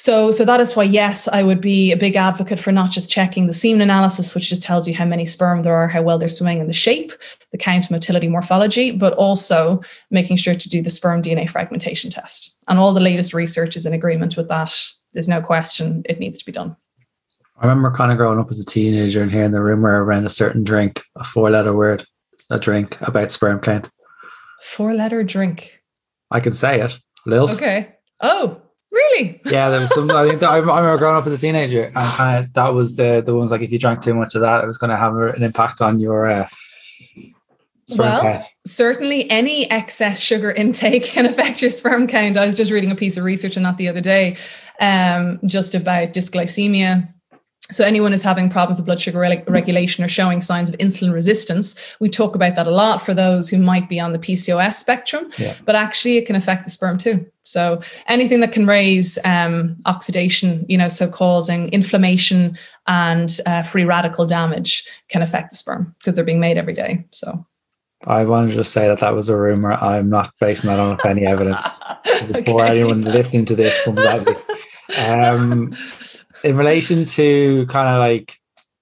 So, 0.00 0.30
so 0.30 0.46
that 0.46 0.60
is 0.60 0.74
why, 0.74 0.84
yes, 0.84 1.28
I 1.28 1.42
would 1.42 1.60
be 1.60 1.92
a 1.92 1.96
big 1.96 2.16
advocate 2.16 2.58
for 2.58 2.72
not 2.72 2.90
just 2.90 3.10
checking 3.10 3.46
the 3.46 3.52
semen 3.52 3.82
analysis, 3.82 4.34
which 4.34 4.48
just 4.48 4.62
tells 4.62 4.88
you 4.88 4.94
how 4.94 5.04
many 5.04 5.26
sperm 5.26 5.62
there 5.62 5.74
are, 5.74 5.88
how 5.88 6.00
well 6.00 6.16
they're 6.16 6.30
swimming, 6.30 6.58
and 6.58 6.70
the 6.70 6.72
shape, 6.72 7.12
the 7.52 7.58
count, 7.58 7.90
motility, 7.90 8.26
morphology, 8.26 8.92
but 8.92 9.12
also 9.12 9.82
making 10.10 10.38
sure 10.38 10.54
to 10.54 10.68
do 10.70 10.80
the 10.80 10.88
sperm 10.88 11.20
DNA 11.20 11.50
fragmentation 11.50 12.10
test. 12.10 12.58
And 12.66 12.78
all 12.78 12.94
the 12.94 13.00
latest 13.00 13.34
research 13.34 13.76
is 13.76 13.84
in 13.84 13.92
agreement 13.92 14.38
with 14.38 14.48
that. 14.48 14.74
There's 15.12 15.28
no 15.28 15.42
question 15.42 16.00
it 16.06 16.18
needs 16.18 16.38
to 16.38 16.46
be 16.46 16.52
done. 16.52 16.74
I 17.58 17.66
remember 17.66 17.90
kind 17.90 18.10
of 18.10 18.16
growing 18.16 18.38
up 18.38 18.50
as 18.50 18.58
a 18.58 18.64
teenager 18.64 19.20
and 19.20 19.30
hearing 19.30 19.52
the 19.52 19.60
rumor 19.60 20.02
around 20.02 20.24
a 20.24 20.30
certain 20.30 20.64
drink, 20.64 21.02
a 21.16 21.24
four-letter 21.24 21.76
word, 21.76 22.06
a 22.48 22.58
drink 22.58 22.98
about 23.02 23.32
sperm 23.32 23.60
count. 23.60 23.90
Four-letter 24.62 25.24
drink. 25.24 25.82
I 26.30 26.40
can 26.40 26.54
say 26.54 26.80
it. 26.80 26.98
Lilt. 27.26 27.50
Okay. 27.50 27.96
Oh, 28.22 28.62
Really? 29.00 29.40
Yeah, 29.46 29.70
there 29.70 29.80
was 29.80 29.94
some. 29.94 30.10
I 30.10 30.28
think 30.28 30.42
I 30.42 30.56
remember 30.56 30.98
growing 30.98 31.16
up 31.16 31.26
as 31.26 31.32
a 31.32 31.38
teenager, 31.38 31.84
and 31.84 31.94
kind 31.94 32.38
of 32.38 32.52
that 32.52 32.74
was 32.74 32.96
the 32.96 33.22
the 33.24 33.34
ones 33.34 33.50
like 33.50 33.62
if 33.62 33.72
you 33.72 33.78
drank 33.78 34.02
too 34.02 34.14
much 34.14 34.34
of 34.34 34.42
that, 34.42 34.62
it 34.62 34.66
was 34.66 34.78
going 34.78 34.90
to 34.90 34.96
have 34.96 35.14
an 35.16 35.42
impact 35.42 35.80
on 35.80 35.98
your. 35.98 36.28
Uh, 36.28 36.48
well, 37.96 38.22
count. 38.22 38.44
certainly 38.66 39.28
any 39.30 39.68
excess 39.70 40.20
sugar 40.20 40.52
intake 40.52 41.02
can 41.04 41.26
affect 41.26 41.62
your 41.62 41.70
sperm 41.70 42.06
count. 42.06 42.36
I 42.36 42.46
was 42.46 42.56
just 42.56 42.70
reading 42.70 42.90
a 42.90 42.94
piece 42.94 43.16
of 43.16 43.24
research 43.24 43.56
on 43.56 43.62
that 43.64 43.78
the 43.78 43.88
other 43.88 44.00
day, 44.00 44.36
um, 44.80 45.40
just 45.46 45.74
about 45.74 46.12
dysglycemia 46.12 47.12
so 47.70 47.84
anyone 47.84 48.12
who's 48.12 48.22
having 48.22 48.48
problems 48.48 48.78
with 48.78 48.86
blood 48.86 49.00
sugar 49.00 49.18
regulation 49.18 50.04
or 50.04 50.08
showing 50.08 50.40
signs 50.40 50.68
of 50.68 50.76
insulin 50.78 51.12
resistance, 51.12 51.78
we 52.00 52.08
talk 52.08 52.34
about 52.34 52.56
that 52.56 52.66
a 52.66 52.70
lot 52.70 53.02
for 53.02 53.14
those 53.14 53.48
who 53.48 53.58
might 53.58 53.88
be 53.88 54.00
on 54.00 54.12
the 54.12 54.18
PCOS 54.18 54.74
spectrum, 54.74 55.30
yeah. 55.38 55.54
but 55.64 55.74
actually 55.74 56.16
it 56.16 56.26
can 56.26 56.36
affect 56.36 56.64
the 56.64 56.70
sperm 56.70 56.98
too. 56.98 57.24
So 57.44 57.80
anything 58.06 58.40
that 58.40 58.52
can 58.52 58.66
raise 58.66 59.18
um, 59.24 59.76
oxidation, 59.86 60.64
you 60.68 60.78
know, 60.78 60.88
so 60.88 61.08
causing 61.08 61.68
inflammation 61.70 62.56
and 62.86 63.36
uh, 63.46 63.62
free 63.62 63.84
radical 63.84 64.26
damage 64.26 64.86
can 65.08 65.22
affect 65.22 65.50
the 65.50 65.56
sperm 65.56 65.94
because 65.98 66.14
they're 66.14 66.24
being 66.24 66.40
made 66.40 66.58
every 66.58 66.74
day. 66.74 67.04
So 67.10 67.44
I 68.06 68.24
want 68.24 68.50
to 68.50 68.56
just 68.56 68.72
say 68.72 68.88
that 68.88 68.98
that 69.00 69.14
was 69.14 69.28
a 69.28 69.36
rumor. 69.36 69.72
I'm 69.72 70.08
not 70.08 70.32
basing 70.40 70.68
that 70.68 70.78
on 70.78 70.98
any 71.06 71.26
evidence. 71.26 71.66
Before 72.32 72.62
okay. 72.62 72.70
anyone 72.70 73.02
listening 73.02 73.44
to 73.46 73.56
this 73.56 73.84
comes 73.84 73.98
at 73.98 74.26
me. 74.26 74.34
Um, 74.96 75.76
in 76.44 76.56
relation 76.56 77.04
to 77.04 77.66
kind 77.66 77.88
of 77.88 77.98
like 77.98 78.40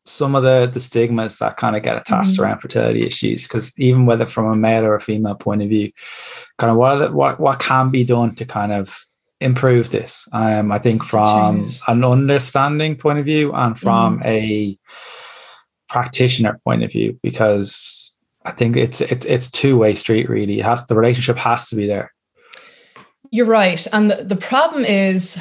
some 0.08 0.34
of 0.34 0.42
the 0.42 0.70
the 0.72 0.80
stigmas 0.80 1.38
that 1.38 1.56
kind 1.56 1.76
of 1.76 1.82
get 1.82 1.96
attached 1.96 2.30
mm-hmm. 2.30 2.42
around 2.42 2.58
fertility 2.60 3.06
issues 3.06 3.44
because 3.44 3.78
even 3.78 4.06
whether 4.06 4.26
from 4.26 4.46
a 4.46 4.56
male 4.56 4.84
or 4.84 4.94
a 4.94 5.00
female 5.00 5.34
point 5.34 5.62
of 5.62 5.68
view 5.68 5.92
kind 6.58 6.70
of 6.70 6.76
what 6.76 6.96
the, 6.96 7.12
what 7.12 7.38
what 7.38 7.58
can 7.60 7.90
be 7.90 8.04
done 8.04 8.34
to 8.34 8.44
kind 8.44 8.72
of 8.72 9.04
improve 9.40 9.90
this 9.90 10.26
um 10.32 10.72
i 10.72 10.78
think 10.78 11.04
from 11.04 11.72
an 11.86 12.04
understanding 12.04 12.96
point 12.96 13.18
of 13.18 13.24
view 13.24 13.52
and 13.52 13.78
from 13.78 14.18
mm-hmm. 14.18 14.26
a 14.26 14.78
practitioner 15.88 16.58
point 16.64 16.82
of 16.82 16.90
view 16.90 17.18
because 17.22 18.12
i 18.44 18.50
think 18.50 18.76
it's 18.76 19.00
it's 19.00 19.26
it's 19.26 19.50
two-way 19.50 19.94
street 19.94 20.28
really 20.28 20.58
it 20.58 20.64
has 20.64 20.84
the 20.86 20.96
relationship 20.96 21.36
has 21.36 21.68
to 21.68 21.76
be 21.76 21.86
there 21.86 22.12
you're 23.30 23.46
right 23.46 23.86
and 23.92 24.10
the, 24.10 24.24
the 24.24 24.36
problem 24.36 24.84
is 24.84 25.40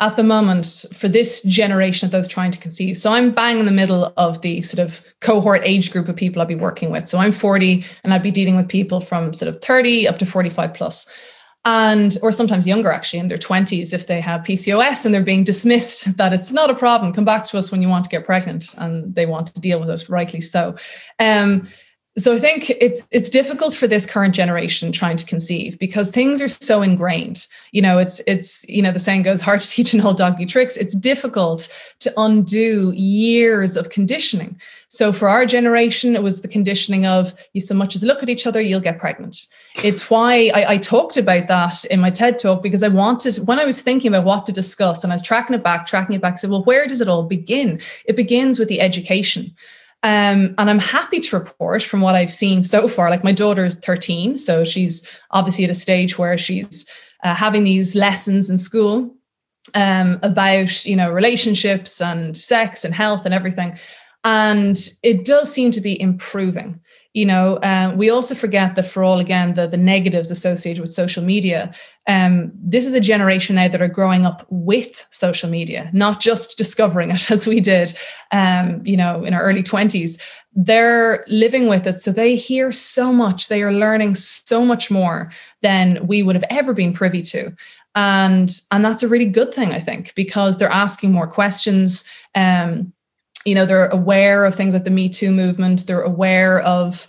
at 0.00 0.16
the 0.16 0.22
moment 0.22 0.84
for 0.92 1.08
this 1.08 1.42
generation 1.42 2.06
of 2.06 2.12
those 2.12 2.28
trying 2.28 2.52
to 2.52 2.58
conceive. 2.58 2.96
So 2.96 3.12
I'm 3.12 3.32
bang 3.32 3.58
in 3.58 3.66
the 3.66 3.72
middle 3.72 4.12
of 4.16 4.40
the 4.42 4.62
sort 4.62 4.78
of 4.78 5.02
cohort 5.20 5.62
age 5.64 5.90
group 5.90 6.08
of 6.08 6.14
people 6.14 6.40
I'd 6.40 6.48
be 6.48 6.54
working 6.54 6.90
with. 6.90 7.08
So 7.08 7.18
I'm 7.18 7.32
40 7.32 7.84
and 8.04 8.14
I'd 8.14 8.22
be 8.22 8.30
dealing 8.30 8.56
with 8.56 8.68
people 8.68 9.00
from 9.00 9.32
sort 9.34 9.48
of 9.48 9.60
30 9.60 10.06
up 10.06 10.18
to 10.18 10.26
45 10.26 10.72
plus 10.74 11.12
and 11.64 12.16
or 12.22 12.30
sometimes 12.30 12.66
younger 12.66 12.90
actually 12.92 13.18
in 13.18 13.28
their 13.28 13.38
20s 13.38 13.92
if 13.92 14.06
they 14.06 14.20
have 14.20 14.42
PCOS 14.42 15.04
and 15.04 15.12
they're 15.12 15.22
being 15.22 15.44
dismissed 15.44 16.16
that 16.16 16.32
it's 16.32 16.52
not 16.52 16.70
a 16.70 16.74
problem 16.74 17.12
come 17.12 17.24
back 17.24 17.46
to 17.48 17.58
us 17.58 17.72
when 17.72 17.82
you 17.82 17.88
want 17.88 18.04
to 18.04 18.10
get 18.10 18.24
pregnant 18.24 18.74
and 18.78 19.14
they 19.14 19.26
want 19.26 19.48
to 19.48 19.60
deal 19.60 19.80
with 19.80 19.90
it 19.90 20.08
rightly 20.08 20.40
so 20.40 20.76
um, 21.18 21.68
so 22.18 22.34
I 22.34 22.38
think 22.38 22.70
it's 22.70 23.02
it's 23.10 23.30
difficult 23.30 23.74
for 23.74 23.86
this 23.86 24.04
current 24.04 24.34
generation 24.34 24.90
trying 24.90 25.16
to 25.16 25.24
conceive 25.24 25.78
because 25.78 26.10
things 26.10 26.42
are 26.42 26.48
so 26.48 26.82
ingrained. 26.82 27.46
You 27.70 27.80
know, 27.80 27.98
it's 27.98 28.20
it's 28.26 28.68
you 28.68 28.82
know 28.82 28.90
the 28.90 28.98
saying 28.98 29.22
goes 29.22 29.40
hard 29.40 29.60
to 29.60 29.68
teach 29.68 29.94
an 29.94 30.00
old 30.00 30.16
dog 30.16 30.38
new 30.38 30.46
tricks. 30.46 30.76
It's 30.76 30.96
difficult 30.96 31.72
to 32.00 32.12
undo 32.16 32.92
years 32.92 33.76
of 33.76 33.90
conditioning. 33.90 34.60
So 34.88 35.12
for 35.12 35.28
our 35.28 35.46
generation, 35.46 36.16
it 36.16 36.22
was 36.22 36.40
the 36.42 36.48
conditioning 36.48 37.06
of 37.06 37.34
you 37.52 37.60
so 37.60 37.74
much 37.74 37.94
as 37.94 38.02
look 38.02 38.22
at 38.22 38.30
each 38.30 38.46
other, 38.46 38.60
you'll 38.60 38.80
get 38.80 38.98
pregnant. 38.98 39.46
It's 39.84 40.10
why 40.10 40.50
I, 40.54 40.72
I 40.72 40.78
talked 40.78 41.16
about 41.16 41.46
that 41.46 41.84
in 41.86 42.00
my 42.00 42.10
TED 42.10 42.38
talk 42.38 42.62
because 42.62 42.82
I 42.82 42.88
wanted 42.88 43.36
when 43.46 43.60
I 43.60 43.64
was 43.64 43.80
thinking 43.80 44.08
about 44.08 44.24
what 44.24 44.46
to 44.46 44.52
discuss 44.52 45.04
and 45.04 45.12
I 45.12 45.16
was 45.16 45.22
tracking 45.22 45.54
it 45.54 45.62
back, 45.62 45.86
tracking 45.86 46.16
it 46.16 46.22
back. 46.22 46.34
I 46.34 46.36
said, 46.36 46.50
well, 46.50 46.64
where 46.64 46.86
does 46.86 47.00
it 47.00 47.08
all 47.08 47.22
begin? 47.22 47.80
It 48.06 48.16
begins 48.16 48.58
with 48.58 48.68
the 48.68 48.80
education. 48.80 49.54
Um, 50.04 50.54
and 50.58 50.70
I'm 50.70 50.78
happy 50.78 51.18
to 51.18 51.38
report 51.38 51.82
from 51.82 52.00
what 52.00 52.14
I've 52.14 52.32
seen 52.32 52.62
so 52.62 52.86
far. 52.86 53.10
Like 53.10 53.24
my 53.24 53.32
daughter 53.32 53.64
is 53.64 53.76
13, 53.76 54.36
so 54.36 54.64
she's 54.64 55.06
obviously 55.32 55.64
at 55.64 55.70
a 55.70 55.74
stage 55.74 56.18
where 56.18 56.38
she's 56.38 56.88
uh, 57.24 57.34
having 57.34 57.64
these 57.64 57.96
lessons 57.96 58.48
in 58.48 58.56
school 58.56 59.14
um, 59.74 60.20
about 60.22 60.84
you 60.84 60.94
know 60.96 61.10
relationships 61.10 62.00
and 62.00 62.36
sex 62.36 62.84
and 62.84 62.94
health 62.94 63.24
and 63.24 63.34
everything. 63.34 63.76
And 64.24 64.78
it 65.02 65.24
does 65.24 65.52
seem 65.52 65.70
to 65.72 65.80
be 65.80 66.00
improving. 66.00 66.80
You 67.14 67.24
know 67.24 67.58
um, 67.62 67.96
we 67.96 68.10
also 68.10 68.34
forget 68.34 68.74
that 68.74 68.86
for 68.86 69.02
all 69.02 69.18
again 69.18 69.54
the, 69.54 69.66
the 69.66 69.76
negatives 69.76 70.30
associated 70.30 70.80
with 70.80 70.90
social 70.90 71.22
media 71.22 71.72
um, 72.06 72.50
this 72.54 72.86
is 72.86 72.94
a 72.94 73.00
generation 73.00 73.56
now 73.56 73.68
that 73.68 73.82
are 73.82 73.88
growing 73.88 74.26
up 74.26 74.46
with 74.50 75.06
social 75.10 75.48
media 75.48 75.90
not 75.92 76.20
just 76.20 76.58
discovering 76.58 77.10
it 77.10 77.30
as 77.30 77.46
we 77.46 77.60
did 77.60 77.96
um, 78.32 78.82
you 78.84 78.96
know 78.96 79.24
in 79.24 79.34
our 79.34 79.42
early 79.42 79.62
20s 79.62 80.20
they're 80.60 81.24
living 81.28 81.68
with 81.68 81.86
it 81.86 82.00
so 82.00 82.10
they 82.10 82.34
hear 82.34 82.72
so 82.72 83.12
much. 83.12 83.46
They 83.46 83.62
are 83.62 83.72
learning 83.72 84.16
so 84.16 84.64
much 84.64 84.90
more 84.90 85.30
than 85.62 86.04
we 86.06 86.22
would 86.22 86.34
have 86.34 86.44
ever 86.50 86.72
been 86.72 86.92
privy 86.92 87.22
to. 87.22 87.54
And 87.94 88.50
and 88.72 88.84
that's 88.84 89.02
a 89.02 89.08
really 89.08 89.26
good 89.26 89.52
thing 89.52 89.72
i 89.72 89.80
think 89.80 90.14
because 90.14 90.58
they're 90.58 90.70
asking 90.70 91.10
more 91.10 91.26
questions 91.26 92.08
um, 92.34 92.92
you 93.48 93.54
know 93.54 93.66
they're 93.66 93.88
aware 93.88 94.44
of 94.44 94.54
things 94.54 94.74
like 94.74 94.84
the 94.84 94.90
me 94.90 95.08
too 95.08 95.30
movement 95.30 95.86
they're 95.86 96.02
aware 96.02 96.60
of 96.60 97.08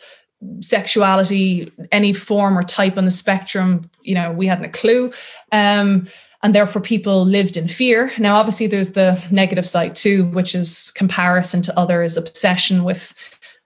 sexuality 0.62 1.72
any 1.92 2.14
form 2.14 2.58
or 2.58 2.64
type 2.64 2.98
on 2.98 3.06
the 3.06 3.12
spectrum 3.12 3.82
you 4.04 4.16
know 4.16 4.32
we 4.32 4.48
hadn't 4.48 4.66
a 4.66 4.70
clue. 4.70 5.12
Um, 5.52 6.08
and 6.42 6.56
therefore 6.56 6.82
people 6.82 7.26
lived 7.26 7.58
in 7.58 7.68
fear. 7.68 8.14
Now 8.18 8.38
obviously 8.38 8.68
there's 8.68 8.94
the 8.94 9.22
negative 9.30 9.66
side 9.66 9.96
too 9.96 10.26
which 10.28 10.56
is 10.56 10.92
comparison 10.96 11.62
to 11.64 11.78
others 11.78 12.16
obsession 12.16 12.84
with 12.86 13.14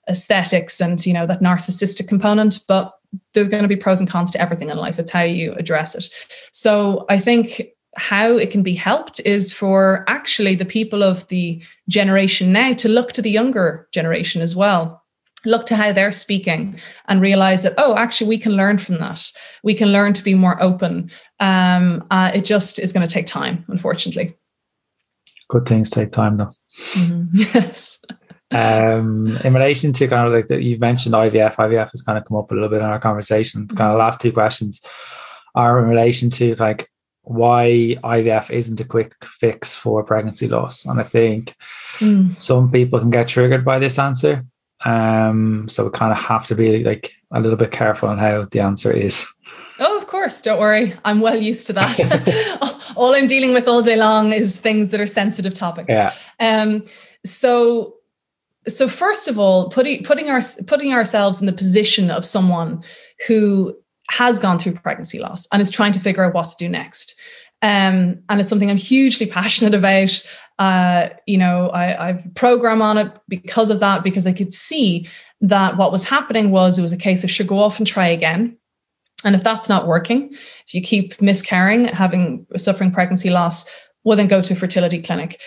aesthetics 0.09 0.81
and 0.81 1.05
you 1.05 1.13
know 1.13 1.25
that 1.25 1.41
narcissistic 1.41 2.07
component 2.09 2.59
but 2.67 2.93
there's 3.33 3.47
going 3.47 3.63
to 3.63 3.69
be 3.69 3.75
pros 3.75 3.99
and 3.99 4.09
cons 4.09 4.31
to 4.31 4.41
everything 4.41 4.69
in 4.69 4.77
life. 4.77 4.97
It's 4.97 5.11
how 5.11 5.21
you 5.21 5.53
address 5.53 5.93
it. 5.93 6.09
So 6.51 7.05
i 7.09 7.19
think 7.19 7.61
how 7.95 8.37
it 8.37 8.51
can 8.51 8.63
be 8.63 8.73
helped 8.73 9.19
is 9.21 9.53
for 9.53 10.03
actually 10.07 10.55
the 10.55 10.65
people 10.65 11.03
of 11.03 11.27
the 11.27 11.61
generation 11.87 12.51
now 12.51 12.73
to 12.73 12.89
look 12.89 13.13
to 13.13 13.21
the 13.21 13.29
younger 13.29 13.87
generation 13.91 14.41
as 14.41 14.55
well. 14.55 15.03
Look 15.45 15.65
to 15.67 15.75
how 15.75 15.91
they're 15.91 16.13
speaking 16.13 16.79
and 17.07 17.21
realize 17.21 17.63
that 17.63 17.73
oh 17.77 17.97
actually 17.97 18.29
we 18.29 18.37
can 18.37 18.53
learn 18.53 18.77
from 18.77 18.99
that. 18.99 19.31
We 19.63 19.73
can 19.73 19.91
learn 19.91 20.13
to 20.13 20.23
be 20.23 20.35
more 20.35 20.61
open. 20.61 21.11
Um, 21.39 22.03
uh, 22.11 22.31
it 22.33 22.45
just 22.45 22.79
is 22.79 22.93
going 22.93 23.05
to 23.05 23.13
take 23.13 23.25
time 23.25 23.63
unfortunately. 23.67 24.35
Good 25.49 25.65
things 25.65 25.89
take 25.89 26.11
time 26.11 26.37
though. 26.37 26.51
Mm-hmm. 26.93 27.25
yes. 27.33 27.99
Um, 28.51 29.37
in 29.43 29.53
relation 29.53 29.93
to 29.93 30.07
kind 30.07 30.27
of 30.27 30.33
like 30.33 30.47
that 30.47 30.61
you've 30.61 30.79
mentioned 30.79 31.15
ivf 31.15 31.55
ivf 31.55 31.91
has 31.91 32.03
kind 32.03 32.17
of 32.17 32.25
come 32.25 32.37
up 32.37 32.51
a 32.51 32.53
little 32.53 32.69
bit 32.69 32.79
in 32.79 32.85
our 32.85 32.99
conversation. 32.99 33.67
Kind 33.67 33.91
of 33.91 33.99
last 33.99 34.21
two 34.21 34.31
questions 34.31 34.81
are 35.55 35.79
in 35.79 35.89
relation 35.89 36.29
to 36.31 36.55
like 36.55 36.89
why 37.23 37.97
IVF 38.03 38.51
isn't 38.51 38.79
a 38.79 38.85
quick 38.85 39.15
fix 39.23 39.75
for 39.75 40.03
pregnancy 40.03 40.47
loss. 40.47 40.85
And 40.85 40.99
I 40.99 41.03
think 41.03 41.55
mm. 41.99 42.39
some 42.41 42.71
people 42.71 42.99
can 42.99 43.09
get 43.09 43.29
triggered 43.29 43.63
by 43.63 43.79
this 43.79 43.97
answer. 43.97 44.45
Um, 44.85 45.67
so 45.69 45.85
we 45.85 45.91
kind 45.91 46.11
of 46.11 46.17
have 46.17 46.45
to 46.47 46.55
be 46.55 46.83
like 46.83 47.13
a 47.31 47.39
little 47.39 47.57
bit 47.57 47.71
careful 47.71 48.09
on 48.09 48.17
how 48.17 48.45
the 48.51 48.59
answer 48.59 48.91
is. 48.91 49.25
Oh, 49.79 49.97
of 49.97 50.07
course. 50.07 50.41
Don't 50.41 50.59
worry. 50.59 50.93
I'm 51.05 51.21
well 51.21 51.37
used 51.37 51.65
to 51.67 51.73
that. 51.73 52.83
all 52.95 53.15
I'm 53.15 53.27
dealing 53.27 53.53
with 53.53 53.67
all 53.67 53.81
day 53.81 53.95
long 53.95 54.33
is 54.33 54.59
things 54.59 54.89
that 54.89 54.99
are 54.99 55.07
sensitive 55.07 55.53
topics. 55.53 55.89
Yeah. 55.89 56.13
Um, 56.39 56.83
so 57.25 57.95
so 58.67 58.87
first 58.87 59.27
of 59.27 59.39
all, 59.39 59.69
putting 59.69 60.03
putting 60.03 60.29
our 60.29 60.41
putting 60.67 60.93
ourselves 60.93 61.39
in 61.39 61.47
the 61.47 61.53
position 61.53 62.11
of 62.11 62.25
someone 62.25 62.83
who 63.27 63.75
has 64.17 64.39
gone 64.39 64.59
through 64.59 64.73
pregnancy 64.73 65.19
loss 65.19 65.47
and 65.51 65.61
is 65.61 65.71
trying 65.71 65.91
to 65.91 65.99
figure 65.99 66.23
out 66.23 66.33
what 66.33 66.45
to 66.47 66.55
do 66.57 66.69
next. 66.69 67.19
Um, 67.61 68.19
and 68.29 68.39
it's 68.39 68.49
something 68.49 68.69
I'm 68.69 68.77
hugely 68.77 69.25
passionate 69.39 69.73
about. 69.73 70.23
Uh, 70.59 71.09
you 71.25 71.37
know, 71.37 71.69
I, 71.69 72.09
I've 72.09 72.35
program 72.35 72.81
on 72.81 72.97
it 72.97 73.11
because 73.27 73.69
of 73.69 73.79
that, 73.79 74.03
because 74.03 74.27
I 74.27 74.33
could 74.33 74.53
see 74.53 75.07
that 75.41 75.77
what 75.77 75.91
was 75.91 76.07
happening 76.07 76.51
was 76.51 76.77
it 76.77 76.83
was 76.83 76.93
a 76.93 76.97
case 76.97 77.23
of 77.23 77.31
should 77.31 77.47
go 77.47 77.59
off 77.59 77.79
and 77.79 77.87
try 77.87 78.07
again. 78.07 78.57
And 79.25 79.35
if 79.35 79.43
that's 79.43 79.69
not 79.69 79.87
working, 79.87 80.29
if 80.67 80.73
you 80.73 80.81
keep 80.81 81.19
miscarrying, 81.21 81.85
having 81.85 82.45
suffering 82.57 82.91
pregnancy 82.91 83.29
loss, 83.29 83.69
well, 84.03 84.17
then 84.17 84.27
go 84.27 84.41
to 84.41 84.53
a 84.53 84.55
fertility 84.55 85.01
clinic. 85.01 85.39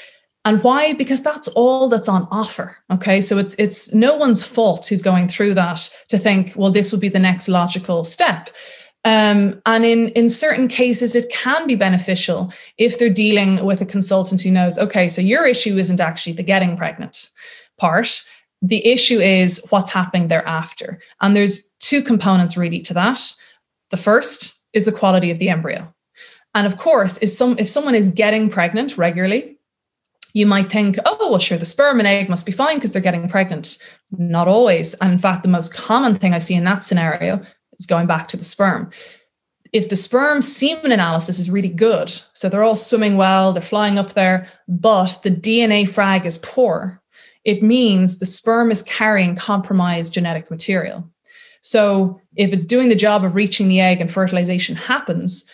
And 0.46 0.62
why? 0.62 0.92
Because 0.92 1.22
that's 1.24 1.48
all 1.48 1.88
that's 1.88 2.08
on 2.08 2.28
offer. 2.30 2.76
Okay. 2.92 3.20
So 3.20 3.36
it's 3.36 3.54
it's 3.54 3.92
no 3.92 4.14
one's 4.16 4.44
fault 4.44 4.86
who's 4.86 5.02
going 5.02 5.26
through 5.26 5.54
that 5.54 5.90
to 6.08 6.18
think, 6.18 6.52
well, 6.54 6.70
this 6.70 6.92
would 6.92 7.00
be 7.00 7.08
the 7.08 7.18
next 7.18 7.48
logical 7.48 8.04
step. 8.04 8.50
Um, 9.04 9.60
and 9.66 9.84
in 9.84 10.10
in 10.10 10.28
certain 10.28 10.68
cases, 10.68 11.16
it 11.16 11.30
can 11.30 11.66
be 11.66 11.74
beneficial 11.74 12.52
if 12.78 12.96
they're 12.96 13.10
dealing 13.10 13.64
with 13.64 13.80
a 13.80 13.86
consultant 13.86 14.40
who 14.40 14.52
knows, 14.52 14.78
okay, 14.78 15.08
so 15.08 15.20
your 15.20 15.44
issue 15.46 15.76
isn't 15.78 16.00
actually 16.00 16.34
the 16.34 16.44
getting 16.44 16.76
pregnant 16.76 17.28
part. 17.76 18.22
The 18.62 18.86
issue 18.86 19.18
is 19.18 19.66
what's 19.70 19.90
happening 19.90 20.28
thereafter. 20.28 21.00
And 21.20 21.34
there's 21.34 21.74
two 21.80 22.02
components 22.02 22.56
really 22.56 22.80
to 22.82 22.94
that. 22.94 23.34
The 23.90 23.96
first 23.96 24.62
is 24.72 24.84
the 24.84 24.92
quality 24.92 25.32
of 25.32 25.40
the 25.40 25.48
embryo. 25.48 25.92
And 26.54 26.68
of 26.68 26.78
course, 26.78 27.18
is 27.18 27.36
some 27.36 27.56
if 27.58 27.68
someone 27.68 27.96
is 27.96 28.08
getting 28.08 28.48
pregnant 28.48 28.96
regularly, 28.96 29.55
you 30.36 30.44
might 30.44 30.70
think, 30.70 30.98
oh, 31.06 31.30
well, 31.30 31.38
sure, 31.38 31.56
the 31.56 31.64
sperm 31.64 31.98
and 31.98 32.06
egg 32.06 32.28
must 32.28 32.44
be 32.44 32.52
fine 32.52 32.76
because 32.76 32.92
they're 32.92 33.00
getting 33.00 33.26
pregnant. 33.26 33.78
Not 34.18 34.48
always. 34.48 34.92
And 34.94 35.10
in 35.10 35.18
fact, 35.18 35.42
the 35.42 35.48
most 35.48 35.72
common 35.72 36.14
thing 36.14 36.34
I 36.34 36.40
see 36.40 36.52
in 36.52 36.64
that 36.64 36.84
scenario 36.84 37.42
is 37.78 37.86
going 37.86 38.06
back 38.06 38.28
to 38.28 38.36
the 38.36 38.44
sperm. 38.44 38.90
If 39.72 39.88
the 39.88 39.96
sperm 39.96 40.42
semen 40.42 40.92
analysis 40.92 41.38
is 41.38 41.50
really 41.50 41.70
good, 41.70 42.12
so 42.34 42.50
they're 42.50 42.64
all 42.64 42.76
swimming 42.76 43.16
well, 43.16 43.54
they're 43.54 43.62
flying 43.62 43.98
up 43.98 44.12
there, 44.12 44.46
but 44.68 45.18
the 45.22 45.30
DNA 45.30 45.88
frag 45.88 46.26
is 46.26 46.36
poor, 46.36 47.02
it 47.46 47.62
means 47.62 48.18
the 48.18 48.26
sperm 48.26 48.70
is 48.70 48.82
carrying 48.82 49.36
compromised 49.36 50.12
genetic 50.12 50.50
material. 50.50 51.10
So 51.62 52.20
if 52.36 52.52
it's 52.52 52.66
doing 52.66 52.90
the 52.90 52.94
job 52.94 53.24
of 53.24 53.34
reaching 53.34 53.68
the 53.68 53.80
egg 53.80 54.02
and 54.02 54.12
fertilization 54.12 54.76
happens, 54.76 55.48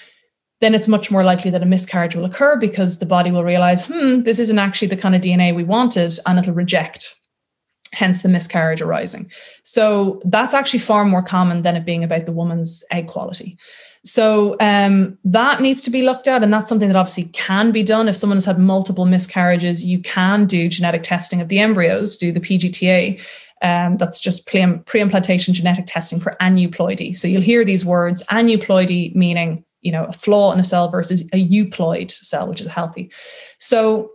then 0.62 0.76
it's 0.76 0.86
much 0.86 1.10
more 1.10 1.24
likely 1.24 1.50
that 1.50 1.62
a 1.62 1.66
miscarriage 1.66 2.14
will 2.14 2.24
occur 2.24 2.54
because 2.54 3.00
the 3.00 3.06
body 3.06 3.32
will 3.32 3.42
realize, 3.42 3.84
hmm, 3.84 4.20
this 4.20 4.38
isn't 4.38 4.60
actually 4.60 4.86
the 4.86 4.96
kind 4.96 5.16
of 5.16 5.20
DNA 5.20 5.52
we 5.52 5.64
wanted, 5.64 6.16
and 6.24 6.38
it'll 6.38 6.54
reject, 6.54 7.16
hence 7.92 8.22
the 8.22 8.28
miscarriage 8.28 8.80
arising. 8.80 9.28
So 9.64 10.22
that's 10.24 10.54
actually 10.54 10.78
far 10.78 11.04
more 11.04 11.20
common 11.20 11.62
than 11.62 11.74
it 11.74 11.84
being 11.84 12.04
about 12.04 12.26
the 12.26 12.32
woman's 12.32 12.84
egg 12.92 13.08
quality. 13.08 13.58
So 14.04 14.54
um, 14.60 15.18
that 15.24 15.60
needs 15.60 15.82
to 15.82 15.90
be 15.90 16.02
looked 16.02 16.28
at, 16.28 16.44
and 16.44 16.52
that's 16.52 16.68
something 16.68 16.88
that 16.88 16.96
obviously 16.96 17.24
can 17.32 17.72
be 17.72 17.82
done. 17.82 18.08
If 18.08 18.14
someone 18.14 18.36
has 18.36 18.44
had 18.44 18.60
multiple 18.60 19.04
miscarriages, 19.04 19.84
you 19.84 19.98
can 19.98 20.46
do 20.46 20.68
genetic 20.68 21.02
testing 21.02 21.40
of 21.40 21.48
the 21.48 21.58
embryos, 21.58 22.16
do 22.16 22.30
the 22.30 22.40
PGTA. 22.40 23.20
Um, 23.62 23.96
that's 23.96 24.20
just 24.20 24.46
pre 24.46 24.62
implantation 25.00 25.54
genetic 25.54 25.86
testing 25.86 26.20
for 26.20 26.36
aneuploidy. 26.40 27.16
So 27.16 27.26
you'll 27.26 27.42
hear 27.42 27.64
these 27.64 27.84
words 27.84 28.22
aneuploidy 28.30 29.12
meaning 29.16 29.64
you 29.82 29.92
know 29.92 30.04
a 30.04 30.12
flaw 30.12 30.52
in 30.52 30.60
a 30.60 30.64
cell 30.64 30.88
versus 30.88 31.22
a 31.32 31.48
euploid 31.48 32.10
cell 32.10 32.48
which 32.48 32.60
is 32.60 32.68
healthy. 32.68 33.10
So 33.58 34.10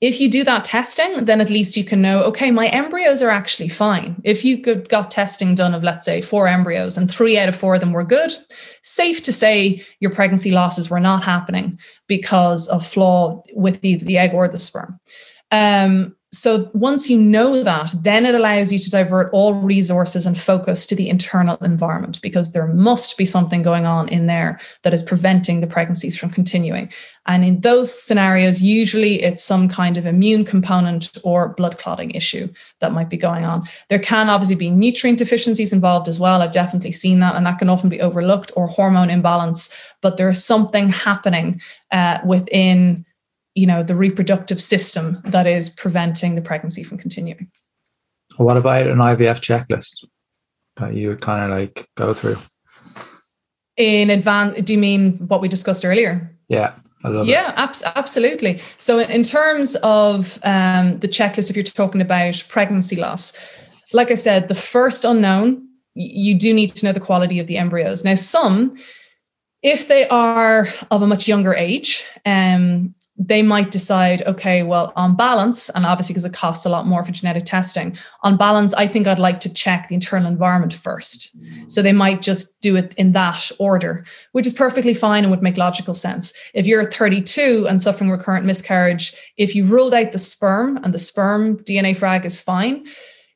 if 0.00 0.20
you 0.20 0.30
do 0.30 0.44
that 0.44 0.64
testing 0.64 1.24
then 1.24 1.40
at 1.40 1.50
least 1.50 1.76
you 1.76 1.84
can 1.84 2.00
know 2.00 2.22
okay 2.22 2.50
my 2.50 2.68
embryos 2.68 3.22
are 3.22 3.30
actually 3.30 3.68
fine. 3.68 4.20
If 4.24 4.44
you 4.44 4.58
could 4.58 4.88
got 4.88 5.10
testing 5.10 5.54
done 5.54 5.74
of 5.74 5.82
let's 5.82 6.04
say 6.04 6.20
four 6.20 6.48
embryos 6.48 6.96
and 6.96 7.10
three 7.10 7.38
out 7.38 7.48
of 7.48 7.56
four 7.56 7.74
of 7.74 7.80
them 7.80 7.92
were 7.92 8.04
good 8.04 8.32
safe 8.82 9.22
to 9.22 9.32
say 9.32 9.84
your 10.00 10.10
pregnancy 10.10 10.50
losses 10.50 10.90
were 10.90 11.00
not 11.00 11.22
happening 11.22 11.78
because 12.06 12.68
of 12.68 12.86
flaw 12.86 13.42
with 13.54 13.80
the, 13.80 13.96
the 13.96 14.18
egg 14.18 14.32
or 14.34 14.48
the 14.48 14.58
sperm. 14.58 14.98
Um, 15.50 16.16
so 16.30 16.70
once 16.74 17.08
you 17.08 17.18
know 17.18 17.62
that, 17.62 17.94
then 18.02 18.26
it 18.26 18.34
allows 18.34 18.70
you 18.70 18.78
to 18.78 18.90
divert 18.90 19.30
all 19.32 19.54
resources 19.54 20.26
and 20.26 20.38
focus 20.38 20.84
to 20.86 20.94
the 20.94 21.08
internal 21.08 21.56
environment 21.64 22.20
because 22.20 22.52
there 22.52 22.66
must 22.66 23.16
be 23.16 23.24
something 23.24 23.62
going 23.62 23.86
on 23.86 24.10
in 24.10 24.26
there 24.26 24.60
that 24.82 24.92
is 24.92 25.02
preventing 25.02 25.62
the 25.62 25.66
pregnancies 25.66 26.18
from 26.18 26.28
continuing. 26.28 26.92
And 27.24 27.44
in 27.44 27.60
those 27.60 27.90
scenarios, 27.90 28.60
usually 28.60 29.22
it's 29.22 29.42
some 29.42 29.68
kind 29.68 29.96
of 29.96 30.04
immune 30.04 30.44
component 30.44 31.16
or 31.24 31.54
blood 31.54 31.78
clotting 31.78 32.10
issue 32.10 32.52
that 32.80 32.92
might 32.92 33.08
be 33.08 33.16
going 33.16 33.44
on. 33.44 33.66
There 33.88 33.98
can 33.98 34.28
obviously 34.28 34.56
be 34.56 34.70
nutrient 34.70 35.18
deficiencies 35.18 35.72
involved 35.72 36.08
as 36.08 36.20
well. 36.20 36.42
I've 36.42 36.52
definitely 36.52 36.92
seen 36.92 37.20
that, 37.20 37.36
and 37.36 37.46
that 37.46 37.58
can 37.58 37.70
often 37.70 37.88
be 37.88 38.02
overlooked 38.02 38.52
or 38.54 38.66
hormone 38.66 39.08
imbalance. 39.08 39.74
But 40.02 40.18
there 40.18 40.28
is 40.28 40.44
something 40.44 40.90
happening 40.90 41.60
uh, 41.90 42.18
within 42.24 43.06
you 43.58 43.66
know 43.66 43.82
the 43.82 43.96
reproductive 43.96 44.62
system 44.62 45.20
that 45.24 45.46
is 45.46 45.68
preventing 45.68 46.34
the 46.34 46.42
pregnancy 46.42 46.82
from 46.82 46.98
continuing 46.98 47.50
what 48.36 48.56
about 48.56 48.86
an 48.86 48.98
ivf 48.98 49.40
checklist 49.40 50.04
that 50.76 50.94
you 50.94 51.08
would 51.08 51.20
kind 51.20 51.50
of 51.50 51.58
like 51.58 51.88
go 51.96 52.14
through 52.14 52.36
in 53.76 54.10
advance 54.10 54.60
do 54.62 54.72
you 54.72 54.78
mean 54.78 55.16
what 55.28 55.40
we 55.40 55.48
discussed 55.48 55.84
earlier 55.84 56.34
yeah 56.48 56.74
yeah, 57.22 57.52
ab- 57.56 57.76
absolutely. 57.94 58.60
So, 58.78 58.98
in 58.98 59.22
terms 59.22 59.76
of 59.76 60.38
um, 60.42 60.98
the 60.98 61.06
checklist, 61.06 61.48
if 61.48 61.56
you're 61.56 61.62
talking 61.62 62.00
about 62.00 62.44
pregnancy 62.48 62.96
loss, 62.96 63.38
like 63.92 64.10
I 64.10 64.14
said, 64.14 64.48
the 64.48 64.54
first 64.54 65.04
unknown, 65.04 65.66
you 65.94 66.34
do 66.34 66.52
need 66.52 66.74
to 66.74 66.86
know 66.86 66.92
the 66.92 67.00
quality 67.00 67.38
of 67.38 67.46
the 67.46 67.56
embryos. 67.56 68.04
Now, 68.04 68.16
some, 68.16 68.76
if 69.62 69.88
they 69.88 70.08
are 70.08 70.68
of 70.90 71.02
a 71.02 71.06
much 71.06 71.28
younger 71.28 71.54
age, 71.54 72.04
um, 72.26 72.94
they 73.18 73.42
might 73.42 73.72
decide, 73.72 74.22
okay, 74.22 74.62
well, 74.62 74.92
on 74.94 75.16
balance, 75.16 75.68
and 75.70 75.84
obviously 75.84 76.12
because 76.12 76.24
it 76.24 76.32
costs 76.32 76.64
a 76.64 76.68
lot 76.68 76.86
more 76.86 77.04
for 77.04 77.10
genetic 77.10 77.44
testing, 77.44 77.96
on 78.22 78.36
balance, 78.36 78.72
I 78.74 78.86
think 78.86 79.08
I'd 79.08 79.18
like 79.18 79.40
to 79.40 79.52
check 79.52 79.88
the 79.88 79.94
internal 79.94 80.30
environment 80.30 80.72
first. 80.72 81.36
So 81.66 81.82
they 81.82 81.92
might 81.92 82.22
just 82.22 82.60
do 82.60 82.76
it 82.76 82.94
in 82.94 83.12
that 83.12 83.50
order, 83.58 84.04
which 84.32 84.46
is 84.46 84.52
perfectly 84.52 84.94
fine 84.94 85.24
and 85.24 85.32
would 85.32 85.42
make 85.42 85.56
logical 85.56 85.94
sense. 85.94 86.32
If 86.54 86.66
you're 86.66 86.90
32 86.90 87.66
and 87.68 87.82
suffering 87.82 88.10
recurrent 88.10 88.46
miscarriage, 88.46 89.12
if 89.36 89.54
you 89.54 89.64
ruled 89.64 89.94
out 89.94 90.12
the 90.12 90.18
sperm 90.20 90.78
and 90.84 90.94
the 90.94 90.98
sperm 90.98 91.58
DNA 91.58 91.96
frag 91.96 92.24
is 92.24 92.40
fine, 92.40 92.86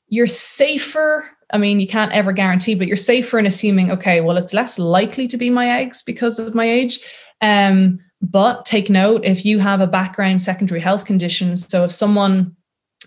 you're 0.07 0.29
safer 0.29 1.29
I 1.55 1.59
mean, 1.59 1.81
you 1.81 1.87
can't 1.87 2.13
ever 2.13 2.33
guarantee, 2.33 2.75
but 2.75 2.87
you're 2.87 2.97
safer 2.97 3.39
in 3.39 3.45
assuming, 3.45 3.91
okay, 3.91 4.23
well, 4.23 4.39
it's 4.39 4.55
less 4.55 4.79
likely 4.79 5.29
to 5.29 5.37
be 5.37 5.51
my 5.51 5.69
eggs 5.69 6.03
because 6.03 6.39
of 6.39 6.55
my 6.55 6.65
age. 6.65 7.01
Um, 7.43 8.01
but 8.23 8.65
take 8.65 8.89
note 8.89 9.25
if 9.25 9.45
you 9.45 9.59
have 9.59 9.81
a 9.81 9.87
background 9.87 10.41
secondary 10.41 10.81
health 10.81 11.05
condition. 11.05 11.57
So 11.57 11.85
if 11.85 11.93
someone 11.93 12.57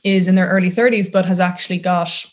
is 0.04 0.28
in 0.28 0.36
their 0.36 0.48
early 0.48 0.70
30s 0.70 1.12
but 1.12 1.26
has 1.26 1.40
actually 1.40 1.80
got 1.80 2.26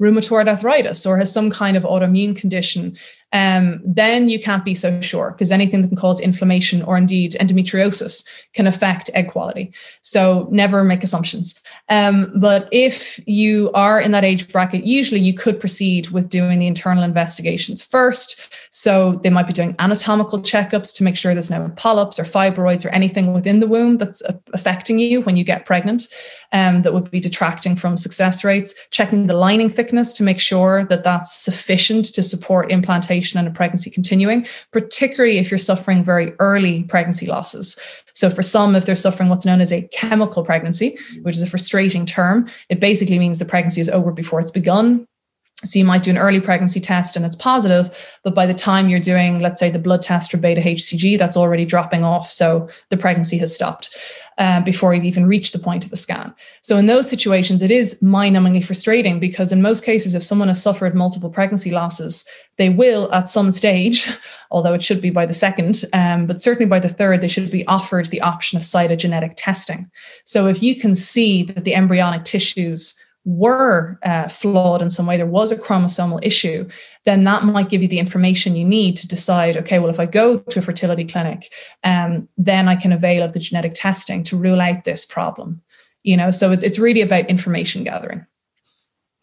rheumatoid 0.00 0.48
arthritis 0.48 1.04
or 1.04 1.18
has 1.18 1.32
some 1.32 1.50
kind 1.50 1.76
of 1.76 1.82
autoimmune 1.82 2.34
condition, 2.34 2.96
um, 3.32 3.80
then 3.84 4.28
you 4.28 4.40
can't 4.40 4.64
be 4.64 4.74
so 4.74 5.00
sure 5.00 5.30
because 5.30 5.52
anything 5.52 5.82
that 5.82 5.88
can 5.88 5.96
cause 5.96 6.20
inflammation 6.20 6.82
or 6.82 6.96
indeed 6.96 7.36
endometriosis 7.40 8.26
can 8.54 8.66
affect 8.66 9.08
egg 9.14 9.28
quality. 9.28 9.72
So 10.02 10.48
never 10.50 10.82
make 10.82 11.04
assumptions. 11.04 11.60
Um, 11.88 12.32
but 12.34 12.68
if 12.72 13.20
you 13.26 13.70
are 13.72 14.00
in 14.00 14.10
that 14.10 14.24
age 14.24 14.50
bracket, 14.50 14.84
usually 14.84 15.20
you 15.20 15.32
could 15.32 15.60
proceed 15.60 16.08
with 16.08 16.28
doing 16.28 16.58
the 16.58 16.66
internal 16.66 17.04
investigations 17.04 17.82
first. 17.82 18.48
So 18.70 19.20
they 19.22 19.30
might 19.30 19.46
be 19.46 19.52
doing 19.52 19.76
anatomical 19.78 20.40
checkups 20.40 20.92
to 20.96 21.04
make 21.04 21.16
sure 21.16 21.32
there's 21.32 21.50
no 21.50 21.72
polyps 21.76 22.18
or 22.18 22.24
fibroids 22.24 22.84
or 22.84 22.88
anything 22.88 23.32
within 23.32 23.60
the 23.60 23.68
womb 23.68 23.98
that's 23.98 24.22
affecting 24.52 24.98
you 24.98 25.20
when 25.20 25.36
you 25.36 25.44
get 25.44 25.66
pregnant 25.66 26.08
um, 26.52 26.82
that 26.82 26.92
would 26.92 27.10
be 27.12 27.20
detracting 27.20 27.76
from 27.76 27.96
success 27.96 28.42
rates, 28.42 28.74
checking 28.90 29.28
the 29.28 29.34
lining 29.34 29.68
thickness 29.68 30.12
to 30.14 30.24
make 30.24 30.40
sure 30.40 30.84
that 30.86 31.04
that's 31.04 31.32
sufficient 31.32 32.06
to 32.06 32.24
support 32.24 32.72
implantation 32.72 33.19
and 33.38 33.48
a 33.48 33.50
pregnancy 33.50 33.90
continuing, 33.90 34.46
particularly 34.72 35.38
if 35.38 35.50
you're 35.50 35.58
suffering 35.58 36.04
very 36.04 36.32
early 36.38 36.84
pregnancy 36.84 37.26
losses. 37.26 37.78
So, 38.14 38.30
for 38.30 38.42
some, 38.42 38.76
if 38.76 38.86
they're 38.86 38.96
suffering 38.96 39.28
what's 39.28 39.46
known 39.46 39.60
as 39.60 39.72
a 39.72 39.82
chemical 39.92 40.44
pregnancy, 40.44 40.98
which 41.22 41.36
is 41.36 41.42
a 41.42 41.46
frustrating 41.46 42.06
term, 42.06 42.48
it 42.68 42.80
basically 42.80 43.18
means 43.18 43.38
the 43.38 43.44
pregnancy 43.44 43.80
is 43.80 43.88
over 43.88 44.12
before 44.12 44.40
it's 44.40 44.50
begun. 44.50 45.06
So 45.64 45.78
you 45.78 45.84
might 45.84 46.02
do 46.02 46.10
an 46.10 46.18
early 46.18 46.40
pregnancy 46.40 46.80
test 46.80 47.16
and 47.16 47.24
it's 47.24 47.36
positive, 47.36 48.18
but 48.24 48.34
by 48.34 48.46
the 48.46 48.54
time 48.54 48.88
you're 48.88 48.98
doing, 48.98 49.40
let's 49.40 49.60
say, 49.60 49.70
the 49.70 49.78
blood 49.78 50.00
test 50.00 50.30
for 50.30 50.38
beta 50.38 50.60
HCG, 50.60 51.18
that's 51.18 51.36
already 51.36 51.66
dropping 51.66 52.02
off. 52.02 52.30
So 52.30 52.68
the 52.88 52.96
pregnancy 52.96 53.36
has 53.38 53.54
stopped 53.54 53.94
uh, 54.40 54.58
before 54.62 54.94
you've 54.94 55.04
even 55.04 55.26
reached 55.26 55.52
the 55.52 55.58
point 55.58 55.84
of 55.84 55.92
a 55.92 55.96
scan. 55.96 56.34
So 56.62 56.78
in 56.78 56.86
those 56.86 57.08
situations, 57.08 57.60
it 57.62 57.70
is 57.70 58.00
mind-numbingly 58.00 58.64
frustrating 58.64 59.20
because 59.20 59.52
in 59.52 59.60
most 59.60 59.84
cases, 59.84 60.14
if 60.14 60.22
someone 60.22 60.48
has 60.48 60.62
suffered 60.62 60.94
multiple 60.94 61.28
pregnancy 61.28 61.70
losses, 61.70 62.24
they 62.56 62.70
will 62.70 63.12
at 63.12 63.28
some 63.28 63.50
stage, 63.50 64.10
although 64.50 64.72
it 64.72 64.82
should 64.82 65.02
be 65.02 65.10
by 65.10 65.26
the 65.26 65.34
second, 65.34 65.84
um, 65.92 66.26
but 66.26 66.40
certainly 66.40 66.66
by 66.66 66.80
the 66.80 66.88
third, 66.88 67.20
they 67.20 67.28
should 67.28 67.50
be 67.50 67.66
offered 67.66 68.06
the 68.06 68.22
option 68.22 68.56
of 68.56 68.62
cytogenetic 68.62 69.34
testing. 69.36 69.90
So 70.24 70.46
if 70.46 70.62
you 70.62 70.74
can 70.74 70.94
see 70.94 71.42
that 71.42 71.64
the 71.64 71.74
embryonic 71.74 72.24
tissues 72.24 72.98
were 73.24 73.98
uh, 74.02 74.28
flawed 74.28 74.82
in 74.82 74.90
some 74.90 75.06
way, 75.06 75.16
there 75.16 75.26
was 75.26 75.52
a 75.52 75.56
chromosomal 75.56 76.24
issue, 76.24 76.68
then 77.04 77.24
that 77.24 77.44
might 77.44 77.68
give 77.68 77.82
you 77.82 77.88
the 77.88 77.98
information 77.98 78.56
you 78.56 78.64
need 78.64 78.96
to 78.96 79.08
decide 79.08 79.56
okay, 79.56 79.78
well, 79.78 79.90
if 79.90 80.00
I 80.00 80.06
go 80.06 80.38
to 80.38 80.58
a 80.58 80.62
fertility 80.62 81.04
clinic, 81.04 81.52
um, 81.84 82.28
then 82.36 82.68
I 82.68 82.76
can 82.76 82.92
avail 82.92 83.22
of 83.22 83.32
the 83.32 83.38
genetic 83.38 83.72
testing 83.74 84.24
to 84.24 84.36
rule 84.36 84.60
out 84.60 84.84
this 84.84 85.04
problem. 85.04 85.62
You 86.02 86.16
know, 86.16 86.30
so 86.30 86.50
it's, 86.50 86.64
it's 86.64 86.78
really 86.78 87.02
about 87.02 87.28
information 87.28 87.84
gathering. 87.84 88.24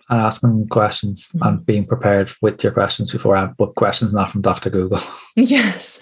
And 0.09 0.21
asking 0.21 0.67
questions 0.69 1.27
mm-hmm. 1.29 1.45
and 1.45 1.65
being 1.65 1.85
prepared 1.85 2.31
with 2.41 2.63
your 2.63 2.71
questions 2.71 3.11
before 3.11 3.35
I 3.35 3.47
book 3.47 3.75
questions, 3.75 4.13
not 4.13 4.31
from 4.31 4.41
Dr. 4.41 4.69
Google. 4.69 5.01
Yes. 5.35 5.99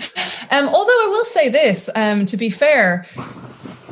Um, 0.51 0.69
although 0.69 1.04
say 1.35 1.49
this, 1.49 1.89
um, 1.95 2.25
to 2.25 2.37
be 2.37 2.49
fair, 2.49 3.05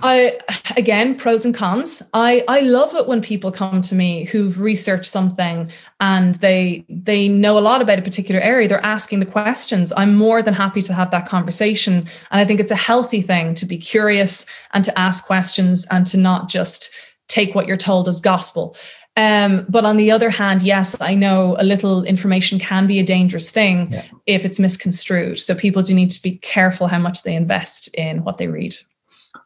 I 0.02 0.40
again 0.78 1.16
pros 1.16 1.46
and 1.46 1.54
cons. 1.54 2.02
I 2.14 2.44
I 2.48 2.62
love 2.62 2.96
it 2.96 3.08
when 3.08 3.22
people 3.22 3.52
come 3.52 3.82
to 3.82 3.96
me 3.96 4.26
who've 4.26 4.60
researched 4.60 5.12
something 5.18 5.70
and 6.00 6.36
they 6.36 6.86
they 6.90 7.28
know 7.28 7.58
a 7.58 7.64
lot 7.70 7.82
about 7.82 8.00
a 8.00 8.02
particular 8.02 8.42
area. 8.42 8.68
They're 8.68 8.86
asking 8.86 9.20
the 9.20 9.26
questions. 9.38 9.94
I'm 9.96 10.16
more 10.16 10.42
than 10.42 10.54
happy 10.54 10.82
to 10.84 10.94
have 10.94 11.12
that 11.12 11.26
conversation, 11.26 11.94
and 12.32 12.42
I 12.42 12.46
think 12.46 12.60
it's 12.60 12.72
a 12.80 12.86
healthy 12.90 13.22
thing 13.22 13.54
to 13.56 13.66
be 13.66 13.78
curious 13.78 14.46
and 14.74 14.84
to 14.86 15.00
ask 15.00 15.26
questions 15.26 15.86
and 15.92 16.08
to 16.08 16.18
not 16.18 16.50
just 16.50 16.92
take 17.28 17.56
what 17.56 17.68
you're 17.68 17.86
told 17.90 18.08
as 18.08 18.20
gospel. 18.20 18.76
Um, 19.16 19.66
but 19.70 19.86
on 19.86 19.98
the 19.98 20.12
other 20.12 20.30
hand, 20.30 20.62
yes, 20.64 21.00
I 21.00 21.14
know 21.14 21.56
a 21.60 21.64
little 21.64 22.04
information 22.04 22.58
can 22.58 22.88
be 22.88 23.00
a 23.00 23.04
dangerous 23.04 23.52
thing 23.52 23.92
yeah. 23.92 24.06
if 24.26 24.44
it's 24.44 24.60
misconstrued. 24.60 25.40
So 25.40 25.54
people 25.54 25.84
do 25.84 25.94
need 25.94 26.12
to 26.12 26.22
be 26.22 26.38
careful 26.38 26.88
how 26.88 27.00
much 27.00 27.24
they 27.24 27.36
invest 27.36 27.94
in 27.96 28.24
what 28.24 28.38
they 28.38 28.48
read. 28.48 28.76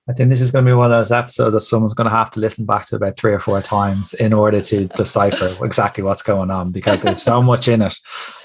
I 0.10 0.14
think 0.14 0.30
this 0.30 0.40
is 0.40 0.52
going 0.52 0.64
to 0.64 0.70
be 0.70 0.74
one 0.76 0.92
of 0.92 0.98
those 0.98 1.12
episodes 1.12 1.54
that 1.54 1.62
someone's 1.62 1.94
going 1.94 2.10
to 2.10 2.16
have 2.16 2.32
to 2.32 2.40
listen 2.40 2.66
back 2.66 2.86
to 2.86 2.96
about 2.96 3.18
three 3.18 3.34
or 3.34 3.40
four 3.40 3.62
times 3.62 4.14
in 4.14 4.32
order 4.32 4.62
to 4.62 4.88
decipher 4.96 5.54
exactly 5.66 6.04
what's 6.04 6.24
going 6.24 6.50
on 6.50 6.72
because 6.72 7.02
there's 7.02 7.22
so 7.22 7.42
much 7.42 7.68
in 7.68 7.82
it 7.82 7.96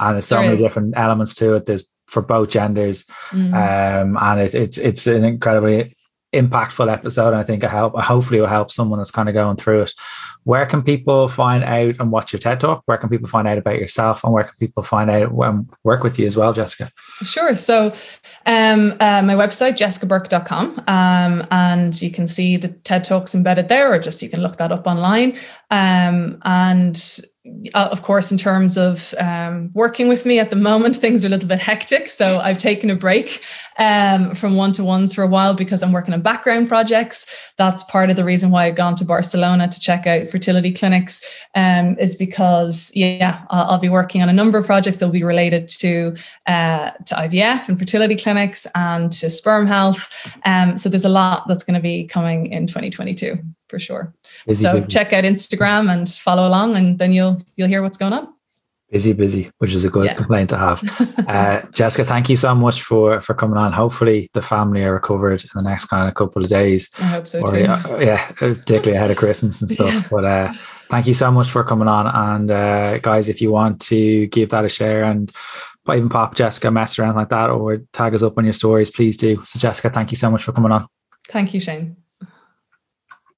and 0.00 0.18
it's 0.18 0.28
so 0.28 0.36
there 0.36 0.44
many 0.44 0.56
is. 0.56 0.62
different 0.62 0.94
elements 0.96 1.34
to 1.36 1.54
it. 1.54 1.66
There's 1.66 1.84
for 2.12 2.20
both 2.20 2.50
genders, 2.50 3.06
mm. 3.30 3.54
um, 3.54 4.18
and 4.20 4.40
it, 4.40 4.54
it's 4.54 4.76
it's 4.76 5.06
an 5.06 5.24
incredibly 5.24 5.96
impactful 6.32 6.90
episode. 6.90 7.34
I 7.34 7.42
think 7.42 7.62
it 7.62 7.70
help. 7.70 7.96
Hopefully, 7.98 8.40
will 8.40 8.46
help 8.46 8.70
someone 8.70 8.98
that's 8.98 9.10
kind 9.10 9.28
of 9.28 9.34
going 9.34 9.56
through 9.56 9.82
it. 9.82 9.92
Where 10.44 10.66
can 10.66 10.82
people 10.82 11.28
find 11.28 11.62
out 11.62 11.96
and 12.00 12.10
watch 12.10 12.32
your 12.32 12.40
TED 12.40 12.60
talk? 12.60 12.82
Where 12.86 12.98
can 12.98 13.08
people 13.08 13.28
find 13.28 13.46
out 13.46 13.58
about 13.58 13.78
yourself, 13.78 14.24
and 14.24 14.32
where 14.32 14.44
can 14.44 14.54
people 14.58 14.82
find 14.82 15.10
out 15.10 15.30
and 15.32 15.68
work 15.84 16.02
with 16.02 16.18
you 16.18 16.26
as 16.26 16.36
well, 16.36 16.52
Jessica? 16.52 16.90
Sure. 17.22 17.54
So, 17.54 17.94
um, 18.46 18.92
uh, 19.00 19.22
my 19.22 19.34
website 19.34 19.76
jessicabourke.com, 19.76 20.84
um, 20.88 21.46
and 21.50 22.00
you 22.00 22.10
can 22.10 22.26
see 22.26 22.56
the 22.56 22.68
TED 22.68 23.04
talks 23.04 23.34
embedded 23.34 23.68
there, 23.68 23.92
or 23.92 23.98
just 23.98 24.22
you 24.22 24.28
can 24.28 24.40
look 24.40 24.56
that 24.56 24.72
up 24.72 24.86
online. 24.86 25.38
Um, 25.70 26.40
and 26.44 27.20
uh, 27.74 27.88
of 27.90 28.02
course, 28.02 28.30
in 28.30 28.38
terms 28.38 28.78
of 28.78 29.12
um, 29.18 29.70
working 29.74 30.06
with 30.06 30.24
me 30.24 30.38
at 30.38 30.50
the 30.50 30.56
moment, 30.56 30.94
things 31.02 31.24
are 31.24 31.26
a 31.26 31.30
little 31.30 31.48
bit 31.48 31.58
hectic. 31.58 32.08
So 32.08 32.38
I've 32.38 32.58
taken 32.58 32.88
a 32.88 32.94
break 32.94 33.42
um, 33.78 34.34
from 34.36 34.54
one 34.54 34.72
to 34.72 34.84
ones 34.84 35.12
for 35.12 35.22
a 35.22 35.26
while 35.26 35.52
because 35.52 35.82
I'm 35.82 35.90
working 35.90 36.14
on 36.14 36.22
background 36.22 36.68
projects. 36.68 37.26
That's 37.58 37.82
part 37.84 38.10
of 38.10 38.16
the 38.16 38.24
reason 38.24 38.52
why 38.52 38.66
I've 38.66 38.76
gone 38.76 38.94
to 38.96 39.04
Barcelona 39.04 39.66
to 39.66 39.80
check 39.80 40.06
out 40.06 40.28
fertility 40.28 40.72
clinics, 40.72 41.20
um, 41.56 41.98
is 41.98 42.14
because, 42.14 42.92
yeah, 42.94 43.44
I'll, 43.50 43.72
I'll, 43.72 43.82
be 43.82 43.88
working 43.88 44.22
on 44.22 44.28
a 44.28 44.32
number 44.32 44.58
of 44.58 44.66
projects 44.66 44.98
that 44.98 45.06
will 45.06 45.12
be 45.12 45.24
related 45.24 45.66
to, 45.80 46.14
uh, 46.46 46.90
to 47.06 47.14
IVF 47.16 47.68
and 47.68 47.76
fertility 47.76 48.14
clinics 48.14 48.68
and 48.76 49.10
to 49.14 49.28
sperm 49.28 49.66
health. 49.66 50.08
Um, 50.44 50.78
so 50.78 50.88
there's 50.88 51.04
a 51.04 51.08
lot 51.08 51.48
that's 51.48 51.64
going 51.64 51.74
to 51.74 51.80
be 51.80 52.04
coming 52.04 52.46
in 52.46 52.68
2022 52.68 53.38
for 53.72 53.80
sure. 53.80 54.14
Busy, 54.46 54.62
so 54.62 54.72
busy. 54.72 54.86
check 54.86 55.12
out 55.12 55.24
Instagram 55.24 55.92
and 55.92 56.08
follow 56.08 56.46
along, 56.48 56.76
and 56.76 56.98
then 56.98 57.12
you'll 57.12 57.38
you'll 57.56 57.68
hear 57.68 57.82
what's 57.82 57.96
going 57.96 58.12
on. 58.12 58.28
Busy, 58.90 59.14
busy, 59.14 59.50
which 59.56 59.72
is 59.72 59.86
a 59.86 59.88
good 59.88 60.04
yeah. 60.04 60.14
complaint 60.14 60.50
to 60.50 60.58
have. 60.58 60.82
uh, 61.26 61.62
Jessica, 61.72 62.04
thank 62.04 62.28
you 62.28 62.36
so 62.36 62.54
much 62.54 62.82
for 62.82 63.20
for 63.22 63.32
coming 63.32 63.56
on. 63.56 63.72
Hopefully, 63.72 64.28
the 64.34 64.42
family 64.42 64.84
are 64.84 64.92
recovered 64.92 65.42
in 65.42 65.50
the 65.54 65.62
next 65.62 65.86
kind 65.86 66.08
of 66.08 66.14
couple 66.14 66.42
of 66.42 66.50
days. 66.50 66.90
I 66.98 67.04
hope 67.04 67.26
so 67.26 67.40
or, 67.40 67.46
too. 67.46 67.64
Uh, 67.64 67.98
yeah, 68.00 68.30
particularly 68.32 68.96
ahead 68.96 69.10
of 69.10 69.16
Christmas 69.16 69.62
and 69.62 69.70
stuff. 69.70 69.94
Yeah. 69.94 70.08
But 70.10 70.24
uh, 70.24 70.52
thank 70.90 71.06
you 71.06 71.14
so 71.14 71.30
much 71.30 71.50
for 71.50 71.64
coming 71.64 71.88
on. 71.88 72.06
And 72.06 72.50
uh, 72.50 72.98
guys, 72.98 73.30
if 73.30 73.40
you 73.40 73.50
want 73.50 73.80
to 73.82 74.26
give 74.26 74.50
that 74.50 74.66
a 74.66 74.68
share 74.68 75.04
and 75.04 75.32
even 75.88 76.08
pop 76.08 76.34
Jessica 76.34 76.70
mess 76.70 76.98
around 76.98 77.16
like 77.16 77.30
that 77.30 77.48
or 77.48 77.78
tag 77.92 78.14
us 78.14 78.22
up 78.22 78.36
on 78.36 78.44
your 78.44 78.52
stories, 78.52 78.90
please 78.90 79.16
do. 79.16 79.42
So, 79.44 79.58
Jessica, 79.58 79.88
thank 79.90 80.10
you 80.10 80.16
so 80.16 80.30
much 80.30 80.44
for 80.44 80.52
coming 80.52 80.70
on. 80.70 80.86
Thank 81.28 81.54
you, 81.54 81.60
Shane. 81.60 81.96